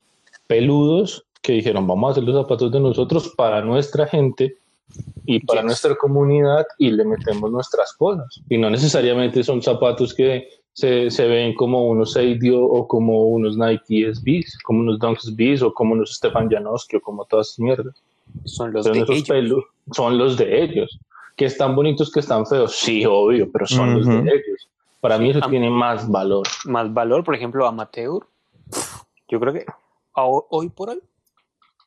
peludos 0.46 1.24
que 1.42 1.54
dijeron 1.54 1.88
vamos 1.88 2.06
a 2.06 2.12
hacer 2.12 2.22
los 2.22 2.40
zapatos 2.40 2.70
de 2.70 2.78
nosotros 2.78 3.34
para 3.36 3.62
nuestra 3.62 4.06
gente 4.06 4.58
y 5.26 5.40
para 5.40 5.62
Yes. 5.62 5.66
nuestra 5.66 5.96
comunidad 5.96 6.64
y 6.78 6.92
le 6.92 7.04
metemos 7.04 7.50
nuestras 7.50 7.94
cosas. 7.94 8.40
Y 8.48 8.58
no 8.58 8.70
necesariamente 8.70 9.42
son 9.42 9.60
zapatos 9.60 10.14
que 10.14 10.46
se, 10.74 11.10
se 11.10 11.26
ven 11.26 11.54
como 11.54 11.88
unos 11.88 12.12
Seidio 12.12 12.62
o 12.64 12.86
como 12.88 13.26
unos 13.28 13.56
Nike 13.56 14.12
SBs, 14.14 14.58
como 14.64 14.80
unos 14.80 14.98
Dunk 14.98 15.18
SBs 15.18 15.62
o 15.62 15.72
como 15.74 15.92
unos 15.92 16.14
Stefan 16.16 16.48
Janowski 16.50 16.96
o 16.96 17.00
como 17.00 17.24
todas 17.26 17.48
esas 17.48 17.58
mierdas. 17.60 17.94
Son 18.44 18.72
los 18.72 18.84
de 18.86 18.92
ellos. 18.98 19.28
pelu- 19.28 19.64
son 19.92 20.16
los 20.18 20.36
de 20.36 20.62
ellos. 20.62 20.98
Que 21.36 21.46
están 21.46 21.74
bonitos, 21.74 22.10
que 22.12 22.20
están 22.20 22.46
feos. 22.46 22.74
Sí, 22.76 23.04
obvio, 23.06 23.50
pero 23.50 23.66
son 23.66 23.94
los 23.94 24.06
de 24.06 24.18
ellos. 24.20 24.68
Para 25.00 25.18
mí 25.18 25.30
eso 25.30 25.40
Am- 25.42 25.50
tiene 25.50 25.68
más 25.70 26.08
valor. 26.10 26.46
Más 26.66 26.92
valor, 26.92 27.24
por 27.24 27.34
ejemplo, 27.34 27.66
amateur. 27.66 28.22
Yo 29.28 29.40
creo 29.40 29.52
que 29.52 29.64
a- 30.14 30.24
hoy 30.26 30.68
por 30.68 30.90
hoy 30.90 31.00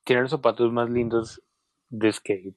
tienen 0.03 0.23
los 0.23 0.31
zapatos 0.31 0.71
más 0.71 0.89
lindos 0.89 1.41
de 1.89 2.11
skate. 2.11 2.53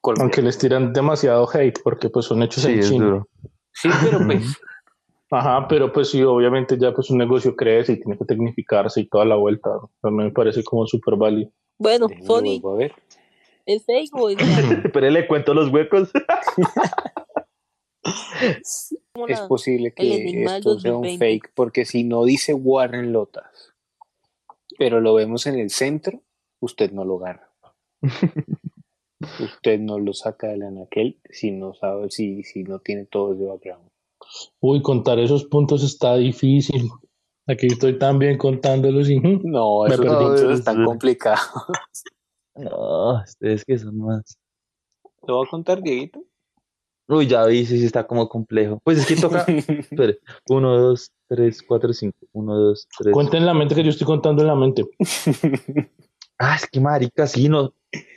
colombiano. 0.00 0.24
Aunque 0.26 0.42
les 0.42 0.58
tiran 0.58 0.92
demasiado 0.92 1.48
hate 1.50 1.80
porque 1.82 2.10
pues 2.10 2.26
son 2.26 2.42
hechos 2.42 2.62
Sí, 2.64 2.72
en 2.72 2.78
es 2.78 2.88
China. 2.90 3.04
duro. 3.06 3.28
Sí, 3.72 3.88
pero 4.04 4.18
pues 4.26 4.60
Ajá, 5.34 5.66
pero 5.68 5.92
pues 5.92 6.10
sí, 6.10 6.22
obviamente 6.22 6.78
ya 6.78 6.92
pues 6.94 7.10
un 7.10 7.18
negocio 7.18 7.56
crece 7.56 7.94
y 7.94 8.00
tiene 8.00 8.16
que 8.16 8.24
tecnificarse 8.24 9.00
y 9.00 9.08
toda 9.08 9.24
la 9.24 9.34
vuelta. 9.34 9.70
También 10.00 10.28
me 10.28 10.32
parece 10.32 10.62
como 10.62 10.86
súper 10.86 11.16
válido. 11.16 11.50
Bueno, 11.78 12.08
Sony, 12.22 12.60
a 12.64 12.76
ver. 12.76 12.94
¿es 13.66 13.84
fake 13.84 14.14
o 14.14 14.30
es 14.30 14.36
real? 14.38 14.90
Pero 14.92 15.10
le 15.10 15.26
cuento 15.26 15.52
los 15.52 15.72
huecos. 15.72 16.10
Es 19.26 19.40
posible 19.48 19.88
el 19.88 19.94
que 19.94 20.44
esto 20.44 20.78
sea 20.78 20.92
un 20.92 21.02
2020. 21.02 21.18
fake, 21.18 21.52
porque 21.54 21.84
si 21.84 22.04
no 22.04 22.24
dice 22.24 22.54
Warren 22.54 23.12
Lotas, 23.12 23.72
pero 24.78 25.00
lo 25.00 25.14
vemos 25.14 25.46
en 25.46 25.58
el 25.58 25.70
centro, 25.70 26.22
usted 26.60 26.92
no 26.92 27.04
lo 27.04 27.16
agarra. 27.16 27.50
usted 29.40 29.80
no 29.80 29.98
lo 29.98 30.12
saca 30.12 30.48
del 30.48 30.62
anaquel 30.62 31.18
si 31.30 31.50
no 31.50 31.74
sabe, 31.74 32.10
si, 32.10 32.42
si 32.44 32.62
no 32.62 32.78
tiene 32.78 33.06
todo 33.06 33.34
ese 33.34 33.44
background. 33.44 33.93
Uy, 34.60 34.82
contar 34.82 35.18
esos 35.18 35.44
puntos 35.44 35.82
está 35.82 36.16
difícil. 36.16 36.88
Aquí 37.46 37.66
estoy 37.66 37.98
también 37.98 38.38
contándolos 38.38 39.08
y... 39.10 39.20
No, 39.44 39.84
Me 39.84 39.96
No, 39.98 40.34
están 40.50 40.80
es- 40.82 40.86
complicados. 40.86 41.40
No, 42.56 43.20
ustedes 43.22 43.64
que 43.64 43.76
son 43.76 43.98
más. 43.98 44.38
¿Lo 45.26 45.38
voy 45.38 45.46
a 45.46 45.50
contar, 45.50 45.82
Dieguito? 45.82 46.22
Uy, 47.08 47.26
ya 47.26 47.44
vi, 47.46 47.66
sí, 47.66 47.78
sí, 47.80 47.84
está 47.86 48.06
como 48.06 48.28
complejo. 48.28 48.80
Pues 48.84 48.98
es 48.98 49.06
que 49.06 49.16
toca. 49.16 49.44
Espere. 49.48 50.20
Uno, 50.48 50.78
dos, 50.80 51.10
tres, 51.28 51.60
cuatro, 51.62 51.92
cinco. 51.92 52.16
Uno, 52.32 52.54
dos, 52.56 52.86
tres. 52.96 53.12
Cuenta 53.12 53.36
en 53.38 53.44
la 53.46 53.54
mente 53.54 53.74
que 53.74 53.82
yo 53.82 53.90
estoy 53.90 54.06
contando 54.06 54.40
en 54.42 54.48
la 54.48 54.54
mente. 54.54 54.84
Ah, 56.38 56.56
es 56.56 56.66
que 56.70 56.80
marica, 56.80 57.26
sí, 57.26 57.48
no, 57.48 57.74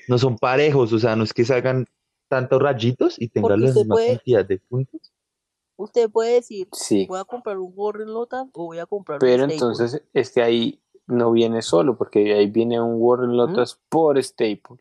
no 0.08 0.18
son 0.18 0.38
parejos. 0.38 0.94
O 0.94 1.00
sea, 1.00 1.16
no 1.16 1.24
es 1.24 1.34
que 1.34 1.44
se 1.44 1.56
hagan 1.56 1.86
tantos 2.30 2.62
rayitos 2.62 3.20
y 3.20 3.30
tengan 3.30 3.60
la 3.60 3.68
misma 3.74 3.96
puede- 3.96 4.08
cantidad 4.18 4.46
de 4.46 4.60
puntos. 4.60 5.12
Usted 5.78 6.10
puede 6.10 6.34
decir, 6.34 6.68
sí, 6.74 7.06
voy 7.08 7.20
a 7.20 7.24
comprar 7.24 7.58
un 7.60 7.72
Warren 7.76 8.12
Lotas 8.12 8.48
o 8.54 8.66
voy 8.66 8.80
a 8.80 8.86
comprar 8.86 9.20
pero 9.20 9.44
un 9.46 9.52
Staple. 9.52 9.54
entonces 9.56 10.02
este 10.14 10.42
ahí 10.42 10.80
no 11.06 11.32
viene 11.32 11.62
solo, 11.62 11.96
porque 11.98 12.34
ahí 12.34 12.48
viene 12.48 12.82
un 12.82 12.96
Warren 12.98 13.38
Lotas 13.38 13.80
por 13.90 14.22
Staple. 14.22 14.78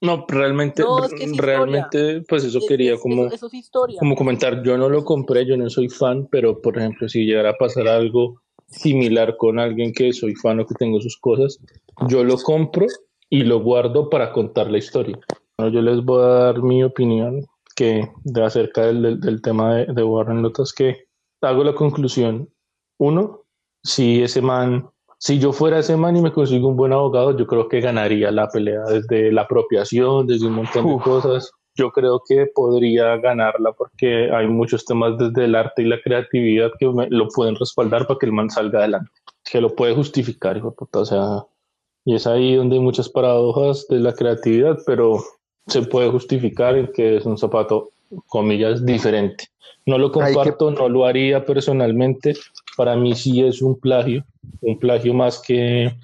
No, 0.00 0.26
realmente, 0.28 0.82
No, 0.82 1.02
es 1.02 1.14
que 1.14 1.24
es 1.24 1.36
realmente, 1.36 2.20
pues 2.28 2.44
eso 2.44 2.58
Es- 2.58 2.66
quería 2.68 2.94
es- 2.94 3.00
como... 3.00 3.24
Eso, 3.26 3.34
eso 3.34 3.46
es 3.46 3.54
historia. 3.54 3.98
como 3.98 4.14
comentar, 4.14 4.62
yo 4.62 4.76
no 4.76 4.88
lo 4.90 5.02
compré, 5.04 5.46
yo 5.46 5.56
no 5.56 5.70
soy 5.70 5.88
fan, 5.88 6.28
pero 6.30 6.60
por 6.60 6.76
ejemplo, 6.78 7.08
si 7.08 7.24
llegara 7.24 7.50
a 7.50 7.56
pasar 7.56 7.88
algo 7.88 8.40
similar 8.66 9.36
con 9.38 9.58
alguien 9.58 9.92
que 9.92 10.12
soy 10.12 10.34
fan 10.34 10.60
o 10.60 10.66
que 10.66 10.74
tengo 10.74 11.00
sus 11.00 11.16
cosas, 11.18 11.58
yo 12.08 12.22
lo 12.22 12.36
compro 12.36 12.86
y 13.30 13.44
lo 13.44 13.62
guardo 13.62 14.10
para 14.10 14.30
contar 14.32 14.70
la 14.70 14.78
historia. 14.78 15.18
Bueno, 15.56 15.72
yo 15.72 15.80
les 15.80 16.04
voy 16.04 16.22
a 16.22 16.26
dar 16.26 16.62
mi 16.62 16.82
opinión 16.84 17.46
que 17.74 18.08
de 18.24 18.44
acerca 18.44 18.82
del, 18.86 19.02
del- 19.02 19.20
del 19.20 19.42
tema 19.42 19.74
de, 19.76 19.86
de 19.86 20.02
Warren 20.02 20.42
Lotas, 20.42 20.72
que 20.72 21.06
hago 21.42 21.64
la 21.64 21.74
conclusión. 21.74 22.48
Uno, 22.98 23.42
si 23.82 24.22
ese 24.22 24.40
man, 24.40 24.88
si 25.18 25.38
yo 25.38 25.52
fuera 25.52 25.78
ese 25.78 25.96
man 25.96 26.16
y 26.16 26.22
me 26.22 26.32
consigo 26.32 26.68
un 26.68 26.76
buen 26.76 26.92
abogado, 26.92 27.36
yo 27.36 27.46
creo 27.46 27.68
que 27.68 27.80
ganaría 27.80 28.30
la 28.30 28.48
pelea 28.48 28.82
desde 28.84 29.32
la 29.32 29.42
apropiación, 29.42 30.26
desde 30.26 30.46
un 30.46 30.54
montón 30.54 30.86
de 30.86 30.94
Uf. 30.94 31.02
cosas 31.04 31.50
yo 31.76 31.90
creo 31.90 32.22
que 32.24 32.46
podría 32.54 33.16
ganarla 33.16 33.72
porque 33.72 34.30
hay 34.32 34.46
muchos 34.46 34.84
temas 34.84 35.18
desde 35.18 35.46
el 35.46 35.56
arte 35.56 35.82
y 35.82 35.86
la 35.86 36.00
creatividad 36.00 36.70
que 36.78 36.86
me- 36.88 37.10
lo 37.10 37.26
pueden 37.26 37.56
respaldar 37.56 38.06
para 38.06 38.16
que 38.16 38.26
el 38.26 38.32
man 38.32 38.48
salga 38.48 38.78
adelante, 38.78 39.10
que 39.50 39.60
lo 39.60 39.74
puede 39.74 39.92
justificar, 39.92 40.56
hijo 40.56 40.70
de 40.70 40.76
puta, 40.76 41.00
o 41.00 41.04
sea, 41.04 41.44
y 42.04 42.14
es 42.14 42.28
ahí 42.28 42.54
donde 42.54 42.76
hay 42.76 42.80
muchas 42.80 43.08
paradojas 43.08 43.86
de 43.88 43.98
la 43.98 44.14
creatividad, 44.14 44.78
pero 44.86 45.18
se 45.66 45.82
puede 45.82 46.10
justificar 46.10 46.76
en 46.76 46.88
que 46.92 47.16
es 47.16 47.26
un 47.26 47.38
zapato, 47.38 47.90
comillas, 48.28 48.84
diferente. 48.84 49.48
No 49.86 49.98
lo 49.98 50.10
que- 50.10 50.20
comparto, 50.20 50.70
no 50.70 50.88
lo 50.88 51.04
haría 51.04 51.44
personalmente, 51.44 52.34
para 52.76 52.96
mí 52.96 53.14
sí 53.14 53.42
es 53.42 53.60
un 53.62 53.78
plagio, 53.78 54.24
un 54.60 54.78
plagio 54.78 55.14
más 55.14 55.40
que, 55.40 55.94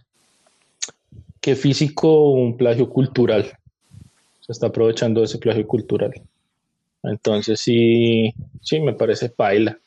que 1.41 1.55
físico, 1.57 2.31
un 2.31 2.57
plagio 2.57 2.89
cultural 2.89 3.51
se 4.41 4.53
está 4.53 4.67
aprovechando 4.67 5.21
de 5.21 5.27
ese 5.27 5.39
plagio 5.39 5.65
cultural. 5.67 6.13
Entonces 7.05 7.61
sí, 7.61 8.35
sí 8.61 8.81
me 8.81 8.95
parece 8.95 9.29
paila. 9.29 9.79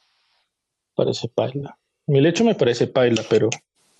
Parece 0.95 1.27
paila. 1.27 1.77
El 2.07 2.25
hecho 2.25 2.43
me 2.45 2.55
parece 2.55 2.87
paila, 2.87 3.23
pero 3.29 3.49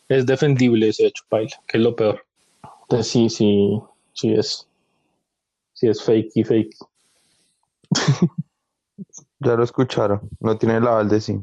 es 0.08 0.26
defendible 0.26 0.88
ese 0.88 1.08
hecho 1.08 1.24
paila, 1.28 1.60
que 1.68 1.78
es 1.78 1.84
lo 1.84 1.96
peor. 1.96 2.24
Entonces 2.84 3.08
sí, 3.12 3.30
sí, 3.30 3.80
sí 4.14 4.34
es, 4.34 4.68
sí 5.84 5.90
es 5.90 6.02
fake 6.02 6.32
y 6.36 6.44
fake. 6.46 6.76
Ya 9.40 9.56
lo 9.56 9.64
escucharon. 9.66 10.22
No 10.40 10.58
tiene 10.58 10.80
la 10.80 10.92
aval 10.92 11.10
de 11.10 11.20
sí. 11.22 11.38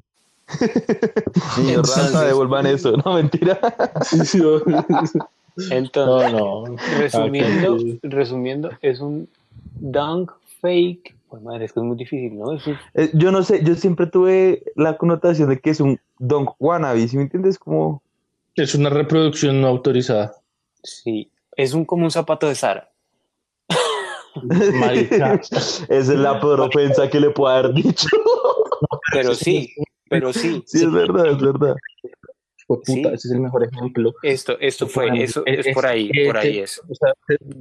Devuelvan 2.25 2.67
eso. 2.67 2.93
No, 3.05 3.15
mentira. 3.15 3.59
Entonces, 5.71 6.33
No, 6.33 6.63
no. 6.69 6.77
resumiendo, 6.99 7.79
sí. 7.81 8.01
resumiendo, 8.03 8.71
es 8.81 9.01
un 9.01 9.29
dunk 9.79 10.33
fake. 10.63 11.15
Pues 11.29 11.43
madre, 11.43 11.67
es 11.67 11.73
que 11.75 11.81
es 11.81 11.85
muy 11.85 11.97
difícil, 11.99 12.39
¿no? 12.39 12.55
Es 12.55 12.67
un- 12.67 12.79
Eh, 12.95 13.11
Yo 13.13 13.31
no 13.31 13.43
sé, 13.43 13.63
yo 13.63 13.75
siempre 13.75 14.07
tuve 14.07 14.63
la 14.75 14.97
connotación 14.97 15.51
de 15.51 15.61
que 15.61 15.71
es 15.71 15.81
un 15.81 16.01
Don 16.19 16.49
Wannabe, 16.59 17.07
¿sí 17.09 17.17
me 17.19 17.25
entiendes? 17.25 17.59
Como, 17.59 18.03
Es 18.57 18.75
una 18.75 18.89
reproducción 18.89 19.61
no 19.61 19.69
autorizada. 19.69 20.33
sí, 20.83 21.31
es 21.57 21.75
un 21.75 21.85
como 21.85 22.05
un 22.05 22.11
zapato 22.11 22.49
de 22.49 22.55
Sara. 22.55 22.90
Marica. 24.75 25.35
esa 25.51 25.85
es 25.99 26.09
la 26.09 26.41
peor 26.41 26.61
ofensa 26.61 27.09
que 27.09 27.21
le 27.21 27.31
puedo 27.31 27.53
haber 27.55 27.73
dicho. 27.75 28.07
Pero 29.13 29.35
sí, 29.35 29.73
pero 30.09 30.33
sí. 30.33 30.63
Sí, 30.67 30.79
es 30.85 30.93
verdad, 30.93 31.27
es 31.27 31.39
verdad. 31.41 31.77
Fue 32.67 32.77
puta, 32.79 32.93
Sí. 32.93 33.01
ese 33.15 33.29
es 33.29 33.31
el 33.33 33.41
mejor 33.41 33.65
ejemplo. 33.65 34.13
Esto, 34.23 34.57
esto 34.61 34.87
fue, 34.87 35.09
eso 35.23 35.43
es 35.45 35.75
por 35.75 35.87
ahí, 35.87 36.09
por 36.27 36.37
ahí 36.37 36.59
es. 36.61 36.81
O 36.89 36.95
sea, 36.95 37.13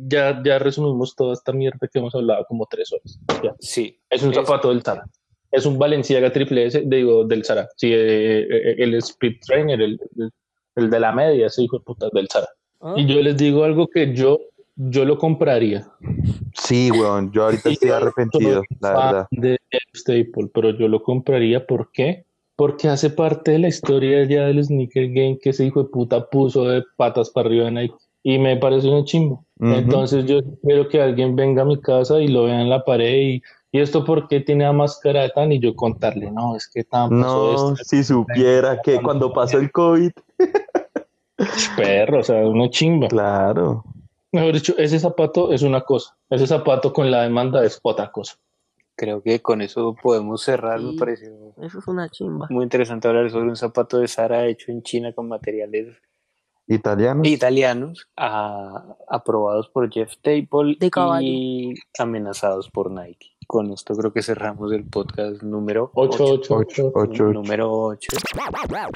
ya, 0.08 0.40
ya 0.44 0.60
resumimos 0.60 1.16
toda 1.16 1.34
esta 1.34 1.52
mierda 1.52 1.88
que 1.92 1.98
hemos 2.00 2.14
hablado 2.14 2.46
como 2.48 2.68
tres 2.70 2.92
horas. 2.94 3.20
Ya. 3.44 3.56
Sí, 3.60 4.00
Es 4.10 4.22
un 4.22 4.30
Es- 4.32 4.36
zapato 4.36 4.70
del 4.70 4.84
Zara. 4.84 5.04
Es 5.52 5.66
un 5.66 5.80
Balenciaga 5.80 6.32
triple 6.32 6.68
S, 6.68 6.84
digo, 6.86 7.26
del 7.26 7.44
Zara. 7.44 7.68
Sí, 7.76 7.92
eh, 7.92 8.42
eh, 8.42 8.76
el 8.78 8.94
Speed 8.96 9.38
Trainer, 9.48 9.82
el, 9.82 10.00
el- 10.18 10.32
el 10.76 10.90
de 10.92 11.00
la 11.00 11.12
media, 11.12 11.48
ese 11.48 11.64
hijo 11.64 11.80
de 11.80 11.84
puta 11.84 12.08
del 12.14 12.28
Zara. 12.30 12.48
¿Ah? 12.80 12.94
Y 12.96 13.08
yo 13.08 13.20
les 13.20 13.36
digo 13.36 13.64
algo 13.64 13.88
que 13.88 14.14
yo, 14.14 14.40
yo 14.76 15.06
lo 15.06 15.18
compraría. 15.18 15.88
Sí, 16.70 16.92
weón, 16.92 17.32
yo 17.32 17.46
ahorita 17.46 17.70
estoy 17.70 17.90
arrepentido, 17.90 18.62
la 18.80 18.90
verdad. 18.90 19.28
De 19.32 19.58
Staple, 19.96 20.50
pero 20.54 20.70
yo 20.70 20.88
lo 20.88 21.02
compraría. 21.02 21.66
¿Por 21.66 21.92
qué? 21.92 22.26
Porque 22.56 22.88
hace 22.88 23.10
parte 23.10 23.52
de 23.52 23.60
la 23.60 23.68
historia 23.70 24.24
ya 24.26 24.46
del 24.46 24.64
sneaker 24.64 25.08
game 25.08 25.40
que 25.42 25.50
ese 25.50 25.66
hijo 25.66 25.84
de 25.84 25.90
puta 25.90 26.30
puso 26.30 26.66
de 26.66 26.84
patas 26.96 27.30
para 27.32 27.48
arriba 27.48 27.68
en 27.70 27.74
Nike. 27.76 27.96
Y 28.22 28.38
me 28.38 28.56
parece 28.58 28.88
un 28.88 29.04
chimbo. 29.06 29.46
Entonces 29.60 30.26
yo 30.26 30.40
espero 30.40 30.88
que 30.88 31.02
alguien 31.02 31.36
venga 31.36 31.64
a 31.64 31.66
mi 31.66 31.80
casa 31.82 32.20
y 32.20 32.28
lo 32.28 32.44
vea 32.46 32.62
en 32.62 32.70
la 32.70 32.84
pared 32.86 33.18
y, 33.18 33.42
y 33.72 33.80
esto 33.80 34.06
por 34.06 34.28
qué 34.28 34.40
tiene 34.42 34.64
la 34.66 34.74
máscara 34.74 35.24
de 35.24 35.30
tan 35.30 35.52
y 35.52 35.60
yo 35.60 35.76
contarle, 35.76 36.32
no, 36.32 36.56
es 36.56 36.68
que 36.68 36.84
tan 36.84 37.20
No, 37.20 37.74
esto. 37.74 37.76
si 37.84 38.04
supiera 38.04 38.80
que 38.82 39.02
cuando 39.02 39.34
pasó 39.34 39.58
el 39.58 39.72
COVID, 39.72 40.12
Perro, 41.78 42.20
o 42.20 42.24
sea, 42.24 42.46
una 42.48 42.70
chimba. 42.70 43.08
claro. 43.08 43.84
Mejor 44.32 44.54
dicho, 44.54 44.76
ese 44.78 45.00
zapato 45.00 45.52
es 45.52 45.62
una 45.64 45.82
cosa, 45.82 46.16
ese 46.30 46.46
zapato 46.48 46.94
con 46.94 47.10
la 47.10 47.24
demanda 47.24 47.64
es 47.66 47.80
otra 47.82 48.12
cosa. 48.12 48.36
creo 48.96 49.24
que 49.24 49.42
con 49.42 49.62
eso 49.62 49.96
podemos 50.04 50.42
cerrar. 50.44 50.82
Me 50.82 50.92
Sí. 50.92 50.98
pareció 50.98 51.30
Eso 51.62 51.80
es 51.80 51.88
una 51.88 52.10
chimba. 52.10 52.48
muy 52.50 52.64
interesante 52.64 53.08
hablar 53.08 53.32
sobre 53.32 53.48
un 53.48 53.56
zapato 53.56 53.98
de 53.98 54.10
Sara 54.10 54.46
hecho 54.48 54.74
en 54.74 54.84
China 54.84 55.14
con 55.14 55.30
materiales 55.30 55.96
Italiano. 56.68 57.22
italianos, 57.24 58.08
a- 58.18 58.98
aprobados 59.08 59.70
por 59.70 59.90
Jeff 59.90 60.12
Staple 60.12 60.76
De 60.80 60.92
y 61.22 61.74
amenazados 61.98 62.70
por 62.70 62.92
Nike. 62.92 63.32
Con 63.48 63.72
esto 63.72 63.96
creo 63.96 64.12
que 64.14 64.22
cerramos 64.22 64.72
el 64.74 64.84
podcast 64.84 65.42
número 65.44 65.92
8, 65.96 66.24
8, 66.24 66.34
Ocho, 66.34 66.56
8. 66.58 66.58
ocho, 66.58 66.92
ocho. 66.94 67.24
número 67.34 67.72
8. 67.72 68.12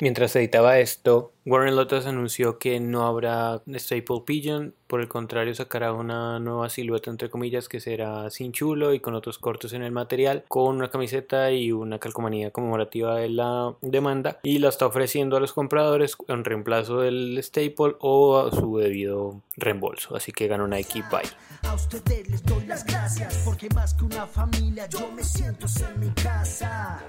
Mientras 0.01 0.35
editaba 0.35 0.77
esto, 0.79 1.31
Warren 1.45 1.75
Lotus 1.77 2.05
anunció 2.05 2.59
que 2.59 2.79
no 2.81 3.05
habrá 3.07 3.63
Staple 3.67 4.21
Pigeon 4.25 4.75
por 4.93 5.01
el 5.01 5.07
contrario 5.07 5.55
sacará 5.55 5.91
una 5.91 6.37
nueva 6.37 6.69
silueta 6.69 7.09
entre 7.09 7.27
comillas 7.27 7.67
que 7.67 7.79
será 7.79 8.29
sin 8.29 8.51
chulo 8.51 8.93
y 8.93 8.99
con 8.99 9.15
otros 9.15 9.39
cortos 9.39 9.73
en 9.73 9.81
el 9.81 9.91
material, 9.91 10.45
con 10.47 10.75
una 10.75 10.91
camiseta 10.91 11.51
y 11.51 11.71
una 11.71 11.97
calcomanía 11.97 12.51
conmemorativa 12.51 13.15
de 13.15 13.29
la 13.29 13.73
demanda 13.81 14.39
y 14.43 14.59
la 14.59 14.69
está 14.69 14.85
ofreciendo 14.85 15.35
a 15.35 15.39
los 15.39 15.51
compradores 15.51 16.15
en 16.27 16.45
reemplazo 16.45 16.99
del 16.99 17.39
staple 17.41 17.95
o 18.01 18.37
a 18.37 18.51
su 18.51 18.77
debido 18.77 19.41
reembolso. 19.57 20.15
Así 20.15 20.31
que 20.31 20.47
ganó 20.47 20.67
Nike 20.67 21.03
Bye. 21.09 21.27
A 21.63 21.73
ustedes 21.73 22.29
les 22.29 22.43
doy 22.43 22.63
las 22.67 22.85
gracias 22.85 23.41
porque 23.43 23.69
más 23.73 23.95
que 23.95 24.05
una 24.05 24.27
familia 24.27 24.87
yo 24.89 25.11
me 25.11 25.23
siento 25.23 25.65
en 25.91 26.01
mi 26.01 26.09
casa. 26.11 27.01